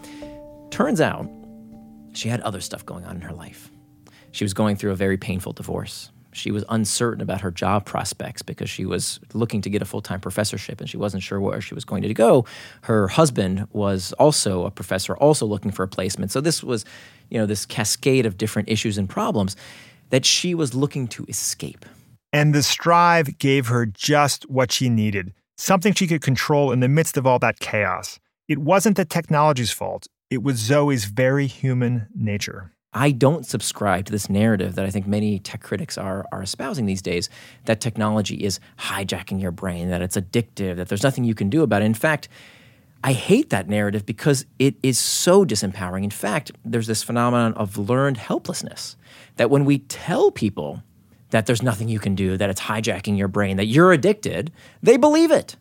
Turns 0.72 1.00
out 1.00 1.30
she 2.14 2.28
had 2.28 2.42
other 2.42 2.60
stuff 2.60 2.84
going 2.84 3.06
on 3.06 3.16
in 3.16 3.22
her 3.22 3.32
life. 3.32 3.70
She 4.32 4.44
was 4.44 4.56
going 4.56 4.76
through 4.76 4.92
a 4.92 4.96
very 4.96 5.18
painful 5.18 5.54
divorce. 5.54 6.10
She 6.34 6.50
was 6.50 6.66
uncertain 6.70 7.22
about 7.22 7.42
her 7.42 7.52
job 7.52 7.86
prospects 7.86 8.42
because 8.42 8.72
she 8.72 8.86
was 8.86 9.20
looking 9.36 9.62
to 9.62 9.70
get 9.70 9.84
a 9.84 9.86
full 9.86 10.02
time 10.02 10.20
professorship 10.20 10.82
and 10.82 10.90
she 10.90 10.98
wasn't 10.98 11.22
sure 11.22 11.40
where 11.40 11.62
she 11.62 11.76
was 11.76 11.86
going 11.86 12.02
to 12.02 12.14
go. 12.14 12.46
Her 12.82 13.08
husband 13.08 13.68
was 13.72 14.14
also 14.14 14.66
a 14.66 14.72
professor, 14.72 15.16
also 15.18 15.46
looking 15.46 15.72
for 15.72 15.84
a 15.84 15.88
placement. 15.88 16.32
So 16.32 16.42
this 16.42 16.64
was, 16.64 16.86
you 17.30 17.38
know, 17.38 17.46
this 17.46 17.68
cascade 17.68 18.26
of 18.26 18.36
different 18.36 18.68
issues 18.68 18.98
and 18.98 19.08
problems 19.08 19.56
that 20.10 20.26
she 20.26 20.56
was 20.56 20.74
looking 20.74 21.08
to 21.10 21.26
escape. 21.28 21.86
And 22.34 22.56
the 22.56 22.60
Striiv 22.60 23.38
gave 23.38 23.68
her 23.68 23.86
just 23.86 24.50
what 24.50 24.72
she 24.72 24.90
needed 24.90 25.34
something 25.58 25.94
she 25.94 26.08
could 26.08 26.22
control 26.22 26.72
in 26.72 26.80
the 26.80 26.88
midst 26.88 27.18
of 27.18 27.26
all 27.26 27.40
that 27.40 27.60
chaos. 27.60 28.20
It 28.48 28.60
wasn't 28.60 28.96
the 28.96 29.06
technology's 29.06 29.72
fault, 29.72 30.08
it 30.30 30.44
was 30.44 30.58
Zoe's 30.58 31.06
very 31.06 31.48
human 31.48 32.08
nature. 32.16 32.72
I 32.94 33.12
don't 33.12 33.46
subscribe 33.46 34.06
to 34.06 34.12
this 34.12 34.30
narrative 34.30 34.76
that 34.76 34.86
I 34.86 34.90
think 34.90 35.06
many 35.06 35.40
tech 35.40 35.62
critics 35.62 35.98
are, 35.98 36.26
are 36.32 36.42
espousing 36.42 36.86
these 36.86 37.02
days 37.02 37.30
that 37.66 37.82
technology 37.82 38.44
is 38.44 38.60
hijacking 38.80 39.42
your 39.42 39.52
brain, 39.52 39.90
that 39.90 40.02
it's 40.02 40.18
addictive, 40.18 40.78
that 40.78 40.88
there's 40.88 41.04
nothing 41.04 41.24
you 41.24 41.36
can 41.36 41.50
do 41.50 41.64
about 41.64 41.82
it. 41.82 41.86
In 41.86 41.94
fact, 41.94 42.28
I 43.04 43.14
hate 43.14 43.52
that 43.52 43.70
narrative 43.70 44.06
because 44.06 44.46
it 44.58 44.76
is 44.82 44.98
so 44.98 45.46
disempowering. 45.46 46.04
In 46.04 46.10
fact, 46.10 46.52
there's 46.66 46.88
this 46.88 47.04
phenomenon 47.04 47.54
of 47.54 47.78
learned 47.78 48.18
helplessness 48.18 48.96
that 49.36 49.50
when 49.50 49.66
we 49.66 49.80
tell 49.80 50.32
people 50.32 50.82
that 51.32 51.46
there's 51.46 51.62
nothing 51.62 51.90
you 51.90 52.00
can 52.00 52.16
do, 52.16 52.38
that 52.38 52.50
it's 52.50 52.62
hijacking 52.62 53.18
your 53.18 53.28
brain, 53.28 53.58
that 53.58 53.66
you're 53.66 53.92
addicted, 53.92 54.52
they 54.82 54.98
believe 54.98 55.32
it 55.32 55.58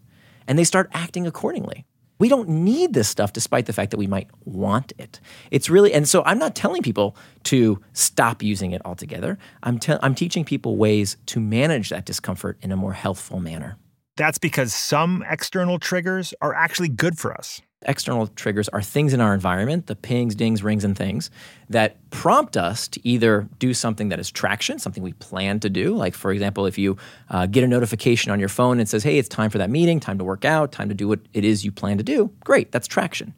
and 0.47 0.59
they 0.59 0.65
start 0.65 0.91
acting 0.93 1.27
accordingly. 1.27 1.85
We 2.19 2.29
don't 2.31 2.49
need 2.49 2.95
this 2.95 3.09
stuff 3.09 3.35
despite 3.35 3.67
the 3.67 3.75
fact 3.75 3.91
that 3.91 3.99
we 3.99 4.07
might 4.07 4.29
want 4.45 4.93
it. 4.97 5.21
It's 5.51 5.69
really, 5.69 5.93
and 5.93 6.09
so 6.09 6.23
I'm 6.25 6.39
not 6.39 6.55
telling 6.55 6.83
people 6.83 7.15
to 7.45 7.83
stop 7.93 8.43
using 8.43 8.73
it 8.73 8.81
altogether. 8.87 9.39
I'm, 9.63 9.79
te- 9.79 9.99
I'm 10.01 10.15
teaching 10.15 10.45
people 10.45 10.77
ways 10.77 11.19
to 11.27 11.41
manage 11.41 11.91
that 11.91 12.07
discomfort 12.07 12.57
in 12.63 12.73
a 12.73 12.77
more 12.77 12.95
healthful 12.95 13.41
manner. 13.41 13.77
That's 14.17 14.39
because 14.39 14.73
some 14.73 15.23
external 15.29 15.79
triggers 15.79 16.33
are 16.41 16.55
actually 16.55 16.89
good 16.89 17.19
for 17.19 17.37
us. 17.37 17.61
External 17.83 18.27
triggers 18.29 18.71
are 18.71 18.81
things 18.81 19.13
in 19.13 19.21
our 19.21 19.35
environment, 19.35 19.87
the 19.87 19.95
pings, 19.95 20.35
dings, 20.35 20.63
rings, 20.63 20.83
and 20.83 20.97
things 20.97 21.31
that 21.69 21.99
prompt 22.09 22.57
us 22.57 22.89
to 22.89 23.07
either 23.07 23.47
do 23.59 23.75
something 23.75 24.09
that 24.09 24.19
is 24.19 24.31
traction, 24.31 24.79
something 24.79 25.03
we 25.03 25.13
plan 25.15 25.61
to 25.61 25.69
do. 25.69 25.95
Like, 25.95 26.15
for 26.15 26.33
example, 26.33 26.65
if 26.65 26.79
you 26.79 26.97
uh, 27.29 27.45
get 27.45 27.65
a 27.65 27.69
notification 27.69 28.33
on 28.33 28.41
your 28.41 28.49
phone 28.49 28.79
and 28.79 28.89
says, 28.89 29.03
hey, 29.03 29.19
it's 29.19 29.29
time 29.29 29.51
for 29.51 29.59
that 29.59 29.69
meeting, 29.69 30.01
time 30.01 30.17
to 30.17 30.25
work 30.25 30.47
out, 30.47 30.73
time 30.73 30.89
to 30.89 30.95
do 30.95 31.07
what 31.07 31.21
it 31.35 31.45
is 31.45 31.67
you 31.67 31.71
plan 31.71 31.99
to 31.99 32.03
do, 32.03 32.33
great, 32.45 32.73
that's 32.73 32.87
traction. 32.87 33.35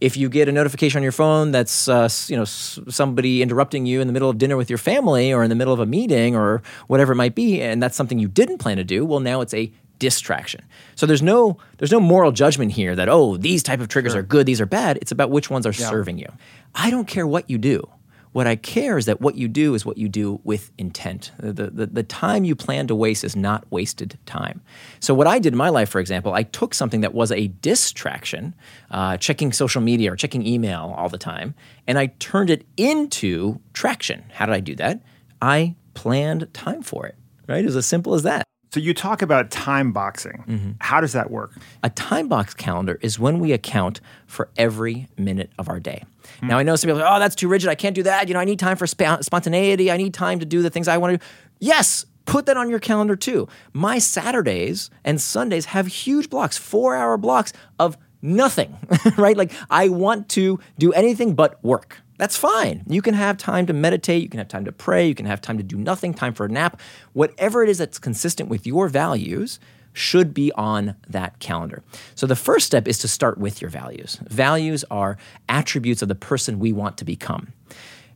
If 0.00 0.16
you 0.16 0.28
get 0.28 0.48
a 0.48 0.52
notification 0.52 0.98
on 0.98 1.02
your 1.02 1.12
phone 1.12 1.52
that's 1.52 1.88
uh, 1.88 2.08
you 2.26 2.36
know 2.36 2.44
somebody 2.44 3.40
interrupting 3.40 3.86
you 3.86 4.02
in 4.02 4.08
the 4.08 4.12
middle 4.12 4.28
of 4.28 4.36
dinner 4.36 4.56
with 4.56 4.68
your 4.68 4.78
family 4.78 5.32
or 5.32 5.42
in 5.42 5.48
the 5.48 5.54
middle 5.54 5.72
of 5.72 5.80
a 5.80 5.86
meeting 5.86 6.36
or 6.36 6.60
whatever 6.88 7.12
it 7.12 7.16
might 7.16 7.34
be, 7.34 7.62
and 7.62 7.82
that's 7.82 7.96
something 7.96 8.18
you 8.18 8.28
didn't 8.28 8.58
plan 8.58 8.76
to 8.76 8.84
do, 8.84 9.06
well, 9.06 9.20
now 9.20 9.40
it's 9.40 9.54
a 9.54 9.72
distraction. 9.98 10.62
So 10.94 11.06
there's 11.06 11.22
no 11.22 11.58
there's 11.78 11.92
no 11.92 12.00
moral 12.00 12.32
judgment 12.32 12.72
here 12.72 12.94
that 12.96 13.08
oh 13.08 13.36
these 13.36 13.62
type 13.62 13.80
of 13.80 13.88
triggers 13.88 14.12
Sure. 14.12 14.20
are 14.20 14.24
good, 14.24 14.46
these 14.46 14.60
are 14.60 14.66
bad. 14.66 14.98
It's 15.00 15.12
about 15.12 15.30
which 15.30 15.50
ones 15.50 15.66
are 15.66 15.72
Yeah. 15.72 15.88
serving 15.90 16.18
you. 16.18 16.28
I 16.74 16.90
don't 16.90 17.06
care 17.08 17.26
what 17.26 17.48
you 17.50 17.58
do. 17.58 17.88
What 18.32 18.46
I 18.46 18.56
care 18.56 18.98
is 18.98 19.06
that 19.06 19.22
what 19.22 19.36
you 19.36 19.48
do 19.48 19.74
is 19.74 19.86
what 19.86 19.96
you 19.96 20.10
do 20.10 20.40
with 20.44 20.70
intent. 20.76 21.32
The, 21.38 21.70
the, 21.70 21.86
the 21.86 22.02
time 22.02 22.44
you 22.44 22.54
plan 22.54 22.86
to 22.88 22.94
waste 22.94 23.24
is 23.24 23.34
not 23.34 23.64
wasted 23.70 24.18
time. 24.26 24.60
So, 25.00 25.14
what 25.14 25.26
I 25.26 25.38
did 25.38 25.54
in 25.54 25.56
my 25.56 25.70
life, 25.70 25.88
for 25.88 26.00
example, 26.00 26.34
I 26.34 26.42
took 26.42 26.74
something 26.74 27.00
that 27.00 27.14
was 27.14 27.32
a 27.32 27.46
distraction, 27.62 28.54
uh, 28.90 29.16
checking 29.16 29.52
social 29.54 29.80
media 29.80 30.12
or 30.12 30.16
checking 30.16 30.46
email 30.46 30.92
all 30.98 31.08
the 31.08 31.16
time, 31.16 31.54
and 31.86 31.98
I 31.98 32.08
turned 32.18 32.50
it 32.50 32.66
into 32.76 33.58
traction. 33.72 34.24
How 34.34 34.44
did 34.44 34.54
I 34.54 34.60
do 34.60 34.74
that? 34.76 35.00
I 35.40 35.74
planned 35.94 36.52
time 36.52 36.82
for 36.82 37.06
it, 37.06 37.14
right? 37.48 37.60
It 37.60 37.64
was 37.64 37.76
as 37.76 37.86
simple 37.86 38.12
as 38.12 38.22
that. 38.24 38.44
So 38.72 38.80
you 38.80 38.92
talk 38.92 39.22
about 39.22 39.50
time 39.50 39.92
boxing. 39.92 40.44
Mm-hmm. 40.46 40.70
How 40.80 41.00
does 41.00 41.12
that 41.12 41.30
work? 41.30 41.52
A 41.82 41.90
time 41.90 42.28
box 42.28 42.52
calendar 42.52 42.98
is 43.00 43.18
when 43.18 43.38
we 43.38 43.52
account 43.52 44.00
for 44.26 44.50
every 44.56 45.08
minute 45.16 45.50
of 45.58 45.68
our 45.68 45.80
day. 45.80 46.04
Mm-hmm. 46.24 46.48
Now 46.48 46.58
I 46.58 46.62
know 46.62 46.76
some 46.76 46.88
people, 46.88 47.00
are, 47.00 47.04
like, 47.04 47.16
oh, 47.16 47.18
that's 47.20 47.36
too 47.36 47.48
rigid. 47.48 47.70
I 47.70 47.74
can't 47.74 47.94
do 47.94 48.02
that. 48.02 48.28
You 48.28 48.34
know, 48.34 48.40
I 48.40 48.44
need 48.44 48.58
time 48.58 48.76
for 48.76 48.86
sp- 48.90 49.22
spontaneity. 49.22 49.90
I 49.90 49.96
need 49.96 50.14
time 50.14 50.40
to 50.40 50.46
do 50.46 50.62
the 50.62 50.70
things 50.70 50.88
I 50.88 50.98
want 50.98 51.12
to 51.12 51.18
do. 51.18 51.24
Yes, 51.60 52.04
put 52.26 52.46
that 52.46 52.56
on 52.56 52.68
your 52.68 52.80
calendar 52.80 53.16
too. 53.16 53.48
My 53.72 53.98
Saturdays 53.98 54.90
and 55.04 55.20
Sundays 55.20 55.66
have 55.66 55.86
huge 55.86 56.28
blocks, 56.28 56.58
four 56.58 56.94
hour 56.94 57.16
blocks 57.16 57.52
of 57.78 57.96
nothing, 58.20 58.76
right? 59.16 59.36
Like 59.36 59.52
I 59.70 59.88
want 59.88 60.28
to 60.30 60.58
do 60.78 60.92
anything 60.92 61.34
but 61.34 61.62
work. 61.64 62.02
That's 62.18 62.36
fine. 62.36 62.84
You 62.88 63.02
can 63.02 63.14
have 63.14 63.36
time 63.36 63.66
to 63.66 63.72
meditate, 63.72 64.22
you 64.22 64.28
can 64.28 64.38
have 64.38 64.48
time 64.48 64.64
to 64.64 64.72
pray, 64.72 65.06
you 65.06 65.14
can 65.14 65.26
have 65.26 65.40
time 65.40 65.58
to 65.58 65.62
do 65.62 65.76
nothing, 65.76 66.14
time 66.14 66.34
for 66.34 66.46
a 66.46 66.48
nap. 66.48 66.80
Whatever 67.12 67.62
it 67.62 67.68
is 67.68 67.78
that's 67.78 67.98
consistent 67.98 68.48
with 68.48 68.66
your 68.66 68.88
values 68.88 69.60
should 69.92 70.34
be 70.34 70.52
on 70.52 70.94
that 71.08 71.38
calendar. 71.38 71.82
So 72.14 72.26
the 72.26 72.36
first 72.36 72.66
step 72.66 72.86
is 72.86 72.98
to 72.98 73.08
start 73.08 73.38
with 73.38 73.62
your 73.62 73.70
values. 73.70 74.18
Values 74.28 74.84
are 74.90 75.16
attributes 75.48 76.02
of 76.02 76.08
the 76.08 76.14
person 76.14 76.58
we 76.58 76.72
want 76.72 76.98
to 76.98 77.04
become. 77.04 77.52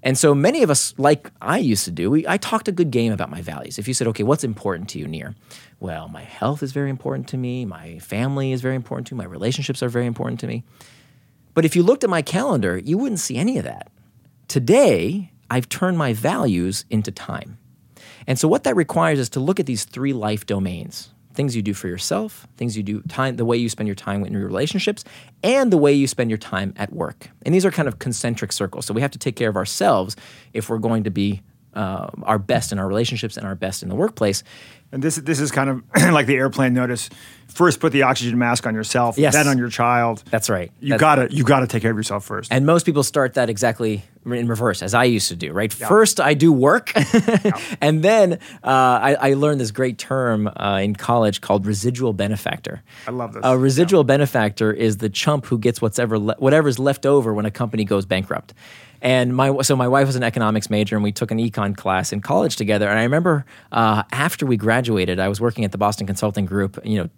And 0.02 0.16
so 0.16 0.34
many 0.34 0.62
of 0.62 0.70
us, 0.70 0.94
like 0.96 1.30
I 1.42 1.58
used 1.58 1.84
to 1.84 1.90
do, 1.90 2.10
we, 2.10 2.26
I 2.26 2.38
talked 2.38 2.68
a 2.68 2.72
good 2.72 2.90
game 2.90 3.12
about 3.12 3.30
my 3.30 3.42
values. 3.42 3.78
If 3.78 3.86
you 3.86 3.94
said, 3.94 4.06
okay, 4.08 4.22
what's 4.22 4.44
important 4.44 4.88
to 4.90 4.98
you, 4.98 5.06
Nir? 5.06 5.34
Well, 5.78 6.08
my 6.08 6.22
health 6.22 6.62
is 6.62 6.72
very 6.72 6.90
important 6.90 7.28
to 7.28 7.36
me, 7.36 7.64
my 7.64 7.98
family 7.98 8.52
is 8.52 8.60
very 8.60 8.76
important 8.76 9.08
to 9.08 9.14
me, 9.14 9.18
my 9.18 9.24
relationships 9.24 9.82
are 9.82 9.88
very 9.88 10.06
important 10.06 10.40
to 10.40 10.46
me. 10.46 10.64
But 11.61 11.66
if 11.66 11.77
you 11.77 11.83
looked 11.83 12.05
at 12.05 12.09
my 12.09 12.23
calendar, 12.23 12.79
you 12.79 12.96
wouldn't 12.96 13.20
see 13.20 13.37
any 13.37 13.59
of 13.59 13.64
that. 13.64 13.92
Today, 14.49 15.31
I've 15.51 15.68
turned 15.68 15.99
my 15.99 16.14
values 16.14 16.87
into 16.88 17.12
time. 17.12 17.59
And 18.27 18.38
so 18.38 18.49
what 18.49 18.64
that 18.64 18.77
requires 18.77 19.18
is 19.18 19.29
to 19.29 19.40
look 19.40 19.61
at 19.61 19.66
these 19.66 19.85
three 19.85 20.14
life 20.14 20.46
domains. 20.46 21.11
Things 21.35 21.55
you 21.55 21.61
do 21.61 21.75
for 21.75 21.87
yourself, 21.87 22.49
things 22.57 22.79
you 22.79 22.83
do 22.83 23.03
time 23.11 23.37
the 23.37 23.44
way 23.44 23.59
you 23.59 23.68
spend 23.68 23.88
your 23.88 23.94
time 23.94 24.25
in 24.25 24.33
your 24.33 24.46
relationships, 24.46 25.05
and 25.42 25.70
the 25.70 25.77
way 25.77 25.92
you 25.92 26.07
spend 26.07 26.31
your 26.31 26.38
time 26.38 26.73
at 26.79 26.94
work. 26.94 27.29
And 27.44 27.55
these 27.55 27.66
are 27.66 27.70
kind 27.70 27.88
of 27.88 27.99
concentric 27.99 28.53
circles. 28.53 28.87
So 28.87 28.94
we 28.94 29.03
have 29.03 29.11
to 29.11 29.18
take 29.18 29.37
care 29.37 29.51
of 29.51 29.57
ourselves 29.57 30.16
if 30.55 30.70
we're 30.70 30.79
going 30.79 31.05
to 31.05 31.11
be 31.11 31.42
uh, 31.74 32.11
our 32.22 32.38
best 32.38 32.72
in 32.72 32.78
our 32.78 32.87
relationships 32.87 33.37
and 33.37 33.46
our 33.46 33.54
best 33.54 33.83
in 33.83 33.88
the 33.88 33.94
workplace. 33.94 34.42
And 34.92 35.02
this 35.04 35.16
this 35.16 35.38
is 35.38 35.52
kind 35.52 35.70
of 35.70 35.83
like 36.12 36.26
the 36.26 36.35
airplane 36.35 36.74
notice. 36.74 37.11
First, 37.46 37.80
put 37.80 37.92
the 37.92 38.02
oxygen 38.02 38.38
mask 38.38 38.66
on 38.66 38.74
yourself, 38.74 39.18
yes. 39.18 39.35
then 39.35 39.46
on 39.46 39.59
your 39.59 39.68
child. 39.68 40.22
That's 40.30 40.50
right. 40.50 40.72
You 40.80 40.98
gotta 40.98 41.28
you 41.30 41.44
gotta 41.44 41.66
take 41.68 41.83
care 41.83 41.90
of 41.90 41.96
yourself 41.96 42.24
first. 42.24 42.52
And 42.52 42.66
most 42.66 42.87
people 42.87 43.04
start 43.04 43.35
that 43.35 43.48
exactly 43.48 44.02
in 44.26 44.48
reverse, 44.48 44.83
as 44.83 44.94
I 44.94 45.04
used 45.04 45.28
to 45.28 45.37
do. 45.37 45.52
Right. 45.52 45.72
First, 45.72 46.20
I 46.20 46.35
do 46.35 46.52
work, 46.52 46.92
and 47.80 48.02
then 48.02 48.35
uh, 48.64 48.66
I, 48.66 49.14
I, 49.14 49.35
learned 49.35 49.61
this 49.61 49.70
great 49.70 49.96
term 49.96 50.48
uh, 50.48 50.80
in 50.83 50.94
college 50.94 51.40
called 51.40 51.66
residual 51.66 52.12
benefactor. 52.12 52.83
I 53.06 53.12
love 53.12 53.33
this. 53.33 53.42
A 53.44 53.56
residual 53.56 54.04
benefactor 54.04 54.72
is 54.72 54.98
the 54.98 55.09
chump 55.09 55.46
who 55.46 55.59
gets 55.59 55.80
whatever 55.80 56.18
le- 56.18 56.37
whatever's 56.38 56.78
left 56.78 57.06
over 57.06 57.33
when 57.33 57.46
a 57.46 57.50
company 57.50 57.85
goes 57.85 58.06
bankrupt. 58.06 58.54
And 59.02 59.34
my 59.34 59.62
so 59.62 59.76
my 59.76 59.88
wife 59.88 60.06
was 60.06 60.16
an 60.16 60.22
economics 60.22 60.70
major, 60.70 60.96
and 60.96 61.02
we 61.02 61.12
took 61.12 61.30
an 61.30 61.38
econ 61.38 61.76
class 61.76 62.12
in 62.12 62.20
college 62.20 62.56
together. 62.56 62.88
And 62.88 62.98
I 62.98 63.02
remember 63.04 63.44
uh, 63.72 64.02
after 64.12 64.46
we 64.46 64.56
graduated, 64.56 65.18
I 65.18 65.28
was 65.28 65.40
working 65.40 65.64
at 65.64 65.72
the 65.72 65.78
Boston 65.78 66.06
Consulting 66.06 66.44
Group. 66.46 66.78
You 66.84 66.98
know, 66.98 67.10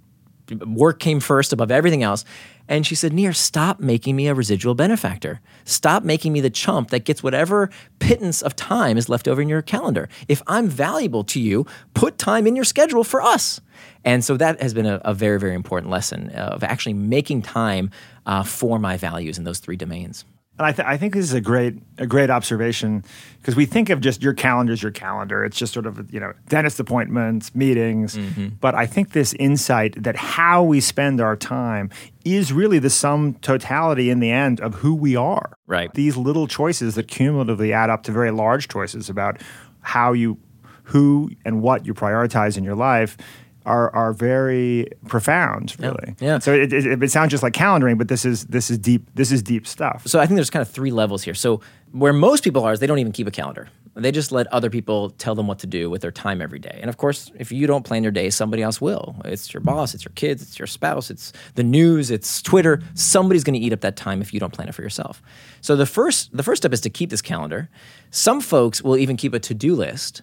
work 0.67 0.99
came 0.99 1.21
first 1.21 1.53
above 1.53 1.71
everything 1.71 2.03
else. 2.03 2.25
And 2.69 2.87
she 2.87 2.95
said, 2.95 3.13
Nir, 3.13 3.33
stop 3.33 3.81
making 3.81 4.17
me 4.17 4.29
a 4.29 4.35
residual 4.35 4.75
benefactor. 4.75 5.41
Stop 5.65 6.05
making 6.05 6.33
me 6.33 6.41
the 6.41 6.51
chump 6.51 6.91
that 6.91 7.05
gets 7.05 7.23
whatever 7.23 7.71
pittance 7.99 8.41
of 8.41 8.55
time 8.55 8.97
is 8.97 9.09
left 9.09 9.27
over 9.27 9.43
in 9.43 9.49
your 9.49 9.63
calendar. 9.63 10.09
If 10.29 10.43
I'm 10.47 10.69
valuable 10.69 11.25
to 11.25 11.41
you, 11.41 11.67
put 11.95 12.19
time 12.19 12.47
in 12.47 12.57
your 12.57 12.65
schedule 12.65 13.05
for 13.05 13.21
us. 13.21 13.61
And 14.05 14.25
so 14.25 14.37
that 14.37 14.63
has 14.63 14.75
been 14.75 14.87
a, 14.87 15.01
a 15.05 15.13
very, 15.13 15.39
very 15.39 15.55
important 15.55 15.91
lesson 15.91 16.31
of 16.31 16.63
actually 16.63 16.95
making 16.95 17.43
time 17.43 17.91
uh, 18.27 18.43
for 18.45 18.79
my 18.79 18.97
values 18.97 19.39
in 19.39 19.45
those 19.45 19.59
three 19.59 19.77
domains. 19.77 20.25
And 20.59 20.67
I, 20.67 20.73
th- 20.73 20.87
I 20.87 20.99
think 20.99 21.15
this 21.15 21.25
is 21.25 21.33
a 21.33 21.41
great 21.41 21.75
a 21.99 22.07
great 22.07 22.29
observation 22.29 23.05
because 23.39 23.57
we 23.57 23.65
think 23.65 23.89
of 23.89 24.01
just 24.01 24.23
your 24.23 24.35
calendar 24.35 24.75
as 24.75 24.83
your 24.83 24.93
calendar. 24.93 25.45
It's 25.45 25.57
just 25.57 25.73
sort 25.73 25.87
of 25.87 26.13
you 26.13 26.21
know 26.21 26.35
dentist 26.49 26.79
appointments, 26.79 27.55
meetings. 27.55 28.17
Mm-hmm. 28.17 28.49
But 28.61 28.75
I 28.75 28.87
think 28.87 29.13
this 29.13 29.33
insight 29.35 30.03
that 30.03 30.15
how 30.17 30.63
we 30.63 30.81
spend 30.81 31.21
our 31.21 31.37
time 31.37 31.91
is 32.25 32.53
really 32.53 32.79
the 32.79 32.91
sum 32.91 33.35
totality 33.41 34.11
in 34.11 34.21
the 34.21 34.31
end 34.31 34.61
of 34.61 34.75
who 34.75 34.95
we 34.95 35.17
are. 35.17 35.57
Right. 35.67 35.93
These 35.95 36.17
little 36.17 36.47
choices 36.47 36.97
that 36.97 37.09
cumulatively 37.09 37.73
add 37.73 37.89
up 37.89 38.03
to 38.05 38.13
very 38.13 38.31
large 38.31 38.69
choices 38.69 39.09
about 39.09 39.41
how 39.81 40.13
you 40.13 40.39
who 40.85 41.31
and 41.45 41.63
what 41.63 41.87
you 41.87 41.95
prioritize 41.95 42.59
in 42.59 42.65
your 42.65 42.75
life 42.75 43.17
are 43.67 43.95
are 43.95 44.13
very 44.13 44.89
profound, 45.07 45.77
really. 45.79 46.15
Yeah. 46.21 46.27
yeah. 46.27 46.39
So 46.39 46.53
it, 46.53 46.73
it, 46.73 47.03
it, 47.03 47.11
sounds 47.11 47.31
just 47.31 47.43
like 47.43 47.53
calendaring, 47.53 47.99
but 47.99 48.09
this 48.09 48.25
is 48.25 48.47
this 48.47 48.71
is 48.71 48.79
deep. 48.79 49.09
This 49.15 49.33
is 49.33 49.43
deep 49.43 49.67
stuff. 49.67 50.07
So 50.07 50.21
I 50.21 50.27
think 50.27 50.37
there's 50.37 50.51
kind 50.51 50.63
of 50.63 50.71
three 50.71 50.91
levels 50.91 51.23
here. 51.23 51.35
So 51.35 51.61
where 51.93 52.13
most 52.13 52.43
people 52.43 52.65
are 52.65 52.73
is 52.73 52.81
they 52.81 52.87
don't 52.87 52.99
even 52.99 53.13
keep 53.13 53.27
a 53.27 53.31
calendar. 53.31 53.69
They 53.95 54.11
just 54.11 54.33
let 54.33 54.47
other 54.47 54.71
people 54.71 55.11
tell 55.11 55.35
them 55.35 55.47
what 55.47 55.59
to 55.59 55.67
do 55.67 55.91
with 55.91 56.01
their 56.01 56.11
time 56.11 56.41
every 56.41 56.59
day. 56.59 56.79
And 56.81 56.89
of 56.89 56.97
course, 56.97 57.31
if 57.39 57.53
you 57.53 57.67
don't 57.67 57.85
plan 57.85 58.03
your 58.03 58.13
day, 58.13 58.31
somebody 58.31 58.63
else 58.63 58.81
will. 58.81 59.17
It's 59.27 59.53
your 59.53 59.61
boss, 59.61 59.95
it's 59.95 60.05
your 60.05 60.13
kids, 60.15 60.43
it's 60.43 60.59
your 60.59 60.67
spouse, 60.67 61.11
it's 61.11 61.35
the 61.57 61.63
news, 61.63 62.11
it's 62.11 62.41
Twitter. 62.41 62.83
Somebody's 62.95 63.45
going 63.45 63.61
to 63.61 63.61
eat 63.61 63.73
up 63.73 63.83
that 63.83 63.97
time 63.97 64.23
if 64.23 64.33
you 64.33 64.41
don't 64.41 64.53
plan 64.53 64.69
it 64.69 64.75
for 64.75 64.83
yourself. 64.83 65.23
So 65.61 65.77
the 65.77 65.85
first 65.85 66.35
the 66.35 66.43
first 66.43 66.63
step 66.63 66.73
is 66.73 66.81
to 66.81 66.91
keep 66.91 67.11
this 67.11 67.21
calendar. 67.21 67.69
Some 68.11 68.41
folks 68.41 68.83
will 68.83 68.97
even 68.97 69.19
keep 69.19 69.35
a 69.35 69.39
to-do 69.39 69.75
list 69.75 70.23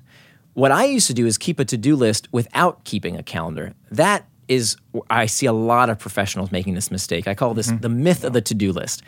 what 0.60 0.72
I 0.72 0.86
used 0.86 1.08
to 1.08 1.13
do 1.13 1.26
is 1.26 1.38
keep 1.38 1.60
a 1.60 1.65
to 1.65 1.78
do 1.78 1.95
list 1.95 2.28
without 2.34 2.84
keeping 2.84 3.15
a 3.15 3.24
calendar. 3.24 3.74
That 3.91 4.28
is, 4.50 4.76
I 5.10 5.26
see 5.26 5.45
a 5.45 5.54
lot 5.54 5.89
of 5.89 5.98
professionals 6.00 6.52
making 6.52 6.74
this 6.74 6.91
mistake. 6.91 7.28
I 7.28 7.34
call 7.34 7.54
this 7.54 7.67
mm-hmm. 7.67 7.80
the 7.80 7.89
myth 7.89 8.26
of 8.26 8.34
the 8.34 8.41
to 8.41 8.54
do 8.54 8.74
list. 8.74 9.02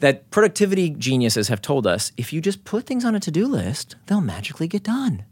That 0.00 0.28
productivity 0.30 0.90
geniuses 0.90 1.48
have 1.48 1.62
told 1.62 1.86
us 1.86 2.10
if 2.16 2.32
you 2.32 2.40
just 2.40 2.64
put 2.64 2.84
things 2.86 3.04
on 3.04 3.14
a 3.14 3.20
to 3.20 3.30
do 3.30 3.46
list, 3.46 3.94
they'll 4.06 4.20
magically 4.20 4.66
get 4.66 4.82
done. 4.82 5.24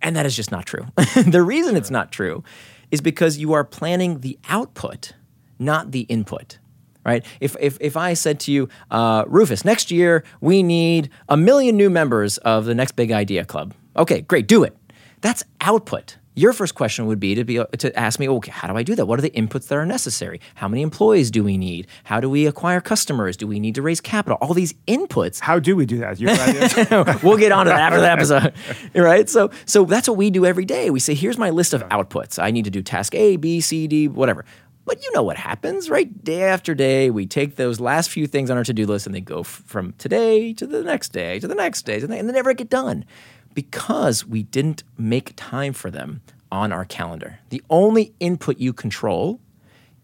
And 0.00 0.16
that 0.16 0.24
is 0.24 0.34
just 0.34 0.50
not 0.50 0.64
true. 0.64 0.86
the 1.26 1.42
reason 1.42 1.76
it's 1.76 1.90
not 1.90 2.10
true 2.10 2.42
is 2.90 3.00
because 3.00 3.38
you 3.38 3.52
are 3.52 3.64
planning 3.64 4.20
the 4.20 4.38
output, 4.48 5.12
not 5.58 5.92
the 5.92 6.00
input 6.02 6.58
right? 7.06 7.22
If, 7.38 7.54
if, 7.60 7.76
if 7.82 7.98
I 7.98 8.14
said 8.14 8.40
to 8.40 8.50
you, 8.50 8.70
uh, 8.90 9.24
Rufus, 9.26 9.62
next 9.62 9.90
year 9.90 10.24
we 10.40 10.62
need 10.62 11.10
a 11.28 11.36
million 11.36 11.76
new 11.76 11.90
members 11.90 12.38
of 12.38 12.64
the 12.64 12.74
next 12.74 12.92
big 12.92 13.12
idea 13.12 13.44
club. 13.44 13.74
Okay, 13.96 14.22
great, 14.22 14.46
do 14.46 14.64
it. 14.64 14.76
That's 15.20 15.44
output. 15.60 16.18
Your 16.36 16.52
first 16.52 16.74
question 16.74 17.06
would 17.06 17.20
be 17.20 17.36
to 17.36 17.44
be 17.44 17.62
to 17.78 17.96
ask 17.96 18.18
me, 18.18 18.28
okay, 18.28 18.50
how 18.50 18.66
do 18.66 18.76
I 18.76 18.82
do 18.82 18.96
that? 18.96 19.06
What 19.06 19.20
are 19.20 19.22
the 19.22 19.30
inputs 19.30 19.68
that 19.68 19.76
are 19.76 19.86
necessary? 19.86 20.40
How 20.56 20.66
many 20.66 20.82
employees 20.82 21.30
do 21.30 21.44
we 21.44 21.56
need? 21.56 21.86
How 22.02 22.18
do 22.18 22.28
we 22.28 22.46
acquire 22.46 22.80
customers? 22.80 23.36
Do 23.36 23.46
we 23.46 23.60
need 23.60 23.76
to 23.76 23.82
raise 23.82 24.00
capital? 24.00 24.36
All 24.40 24.52
these 24.52 24.72
inputs. 24.88 25.38
How 25.38 25.60
do 25.60 25.76
we 25.76 25.86
do 25.86 25.98
that? 25.98 27.20
we'll 27.22 27.36
get 27.36 27.52
on 27.52 27.66
to 27.66 27.70
that 27.70 27.80
after 27.80 28.00
the 28.00 28.10
episode, 28.10 28.52
right? 29.00 29.30
So, 29.30 29.50
so 29.64 29.84
that's 29.84 30.08
what 30.08 30.16
we 30.16 30.30
do 30.30 30.44
every 30.44 30.64
day. 30.64 30.90
We 30.90 30.98
say, 30.98 31.14
here's 31.14 31.38
my 31.38 31.50
list 31.50 31.72
of 31.72 31.82
outputs. 31.84 32.42
I 32.42 32.50
need 32.50 32.64
to 32.64 32.70
do 32.70 32.82
task 32.82 33.14
A, 33.14 33.36
B, 33.36 33.60
C, 33.60 33.86
D, 33.86 34.08
whatever. 34.08 34.44
But 34.86 35.02
you 35.02 35.10
know 35.14 35.22
what 35.22 35.36
happens, 35.36 35.88
right? 35.88 36.24
Day 36.24 36.42
after 36.42 36.74
day, 36.74 37.10
we 37.10 37.26
take 37.26 37.56
those 37.56 37.80
last 37.80 38.10
few 38.10 38.26
things 38.26 38.50
on 38.50 38.58
our 38.58 38.64
to 38.64 38.74
do 38.74 38.86
list 38.86 39.06
and 39.06 39.14
they 39.14 39.20
go 39.20 39.40
f- 39.40 39.62
from 39.64 39.94
today 39.98 40.52
to 40.54 40.66
the 40.66 40.82
next 40.82 41.12
day 41.12 41.38
to 41.38 41.48
the 41.48 41.54
next 41.54 41.82
day, 41.82 42.00
and 42.00 42.12
they 42.12 42.20
never 42.20 42.52
get 42.52 42.68
done 42.68 43.06
because 43.54 44.26
we 44.26 44.42
didn't 44.42 44.82
make 44.98 45.32
time 45.36 45.72
for 45.72 45.90
them 45.90 46.20
on 46.50 46.72
our 46.72 46.84
calendar. 46.84 47.38
The 47.50 47.62
only 47.70 48.14
input 48.20 48.58
you 48.58 48.72
control 48.72 49.40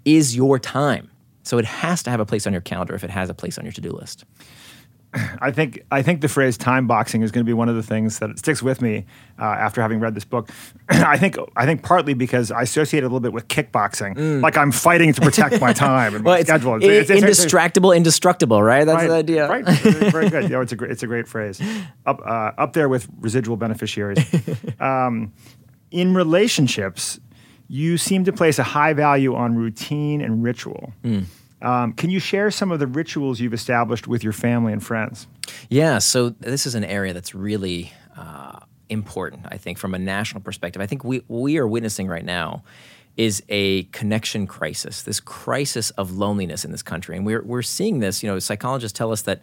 is 0.05 0.35
your 0.35 0.59
time. 0.59 1.11
So 1.43 1.59
it 1.59 1.65
has 1.65 2.03
to 2.05 2.11
have 2.11 2.21
a 2.21 2.27
place 2.27 2.47
on 2.47 2.53
your 2.53 2.63
calendar 2.63 2.95
if 2.95 3.05
it 3.05 3.11
has 3.11 3.29
a 3.29 3.35
place 3.35 3.59
on 3.59 3.65
your 3.65 3.73
to 3.73 3.81
do 3.81 3.91
list. 3.91 4.25
I 5.40 5.51
think 5.51 5.83
I 5.90 6.03
think 6.03 6.20
the 6.20 6.29
phrase 6.29 6.57
time 6.57 6.87
boxing 6.87 7.23
is 7.23 7.33
going 7.33 7.44
to 7.44 7.49
be 7.49 7.53
one 7.53 7.68
of 7.68 7.77
the 7.77 7.83
things 7.83 8.18
that 8.20 8.38
sticks 8.38 8.62
with 8.62 8.81
me 8.81 9.07
uh, 9.38 9.44
after 9.44 9.83
having 9.83 9.99
read 10.01 10.14
this 10.14 10.25
book. 10.25 10.51
I 10.88 11.18
think 11.18 11.38
I 11.57 11.66
think 11.66 11.83
partly 11.83 12.14
because 12.14 12.51
I 12.51 12.62
associate 12.62 13.03
it 13.03 13.07
a 13.07 13.09
little 13.09 13.20
bit 13.20 13.33
with 13.33 13.49
kickboxing, 13.49 14.16
mm. 14.16 14.42
like 14.42 14.57
I'm 14.57 14.70
fighting 14.70 15.12
to 15.12 15.20
protect 15.20 15.61
my 15.61 15.73
time 15.75 16.14
and 16.14 16.25
well, 16.25 16.35
my 16.35 16.40
it's, 16.40 16.49
schedule. 16.49 16.77
It's, 16.77 17.11
it's, 17.11 17.11
it's, 17.11 17.40
indistractable, 17.40 17.96
indestructible, 17.96 18.62
right? 18.62 18.85
That's 18.85 19.03
right, 19.03 19.09
the 19.09 19.14
idea. 19.14 19.49
Right, 19.49 19.64
very 19.66 20.29
good. 20.29 20.40
Yeah, 20.51 20.62
it's 20.62 20.73
a 20.73 20.77
great, 20.77 20.90
it's 20.90 21.03
a 21.03 21.07
great 21.07 21.29
phrase. 21.29 21.61
Up 22.07 22.20
uh, 22.25 22.53
up 22.57 22.73
there 22.73 22.88
with 22.88 23.09
residual 23.20 23.57
beneficiaries. 23.57 24.18
Um, 24.81 25.33
in 25.90 26.14
relationships, 26.14 27.20
you 27.68 27.99
seem 27.99 28.25
to 28.25 28.33
place 28.33 28.59
a 28.59 28.62
high 28.62 28.94
value 28.94 29.35
on 29.35 29.57
routine 29.57 30.20
and 30.20 30.42
ritual. 30.42 30.92
Mm. 31.05 31.27
Um, 31.62 31.92
can 31.92 32.11
you 32.11 32.20
share 32.20 32.51
some 32.51 32.73
of 32.73 32.79
the 32.79 32.87
rituals 32.87 33.40
you've 33.40 33.55
established 33.55 34.07
with 34.09 34.25
your 34.25 34.33
family 34.33 34.73
and 34.73 34.83
friends? 34.83 35.27
Yeah, 35.68 35.99
so 35.99 36.31
this 36.31 36.66
is 36.66 36.75
an 36.75 36.85
area 36.85 37.12
that's 37.12 37.35
really 37.35 37.92
uh, 38.16 38.61
important, 38.88 39.46
I 39.49 39.59
think, 39.59 39.79
from 39.79 39.94
a 39.94 39.99
national 39.99 40.42
perspective. 40.42 40.81
I 40.81 40.87
think 40.87 41.05
we, 41.05 41.23
we 41.29 41.59
are 41.59 41.66
witnessing 41.66 42.09
right 42.09 42.25
now 42.25 42.62
is 43.16 43.42
a 43.49 43.83
connection 43.85 44.46
crisis, 44.46 45.03
this 45.03 45.20
crisis 45.20 45.90
of 45.90 46.12
loneliness 46.12 46.64
in 46.64 46.70
this 46.70 46.83
country. 46.83 47.16
And 47.16 47.27
we're, 47.27 47.42
we're 47.42 47.62
seeing 47.62 48.01
this, 48.01 48.23
you 48.23 48.31
know, 48.31 48.38
psychologists 48.38 48.96
tell 48.96 49.12
us 49.12 49.23
that, 49.23 49.42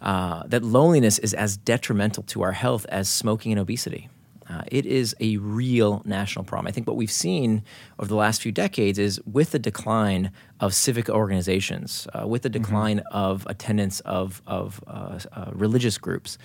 uh, 0.00 0.44
that 0.46 0.62
loneliness 0.62 1.18
is 1.18 1.34
as 1.34 1.56
detrimental 1.56 2.22
to 2.24 2.42
our 2.42 2.52
health 2.52 2.86
as 2.88 3.08
smoking 3.08 3.52
and 3.52 3.60
obesity. 3.60 4.08
Uh, 4.48 4.62
it 4.68 4.86
is 4.86 5.14
a 5.20 5.36
real 5.38 6.02
national 6.04 6.44
problem. 6.44 6.68
I 6.68 6.70
think 6.70 6.86
what 6.86 6.96
we've 6.96 7.10
seen 7.10 7.64
over 7.98 8.08
the 8.08 8.14
last 8.14 8.40
few 8.40 8.52
decades 8.52 8.98
is 8.98 9.20
with 9.26 9.50
the 9.50 9.58
decline 9.58 10.30
of 10.60 10.74
civic 10.74 11.08
organizations, 11.08 12.06
uh, 12.14 12.26
with 12.26 12.42
the 12.42 12.50
mm-hmm. 12.50 12.62
decline 12.62 12.98
mm-hmm. 12.98 13.16
of 13.16 13.46
attendance 13.48 14.00
of, 14.00 14.42
of 14.46 14.82
uh, 14.86 15.18
uh, 15.32 15.50
religious 15.52 15.98
groups, 15.98 16.38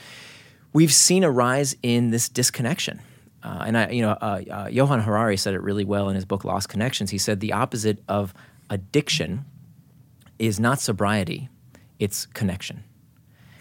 we've 0.73 0.93
seen 0.93 1.23
a 1.23 1.29
rise 1.29 1.75
in 1.83 2.09
this 2.09 2.27
disconnection. 2.27 2.99
Uh, 3.43 3.63
and 3.65 3.77
I, 3.77 3.89
you 3.89 4.01
know, 4.01 4.11
uh, 4.11 4.67
Johann 4.71 4.99
Hari 4.99 5.37
said 5.37 5.53
it 5.53 5.61
really 5.61 5.85
well 5.85 6.09
in 6.09 6.15
his 6.15 6.25
book 6.25 6.43
Lost 6.43 6.69
Connections. 6.69 7.09
He 7.09 7.17
said 7.17 7.39
the 7.39 7.53
opposite 7.53 8.03
of 8.07 8.33
addiction 8.69 9.45
is 10.37 10.59
not 10.59 10.79
sobriety; 10.79 11.49
it's 11.99 12.27
connection. 12.27 12.83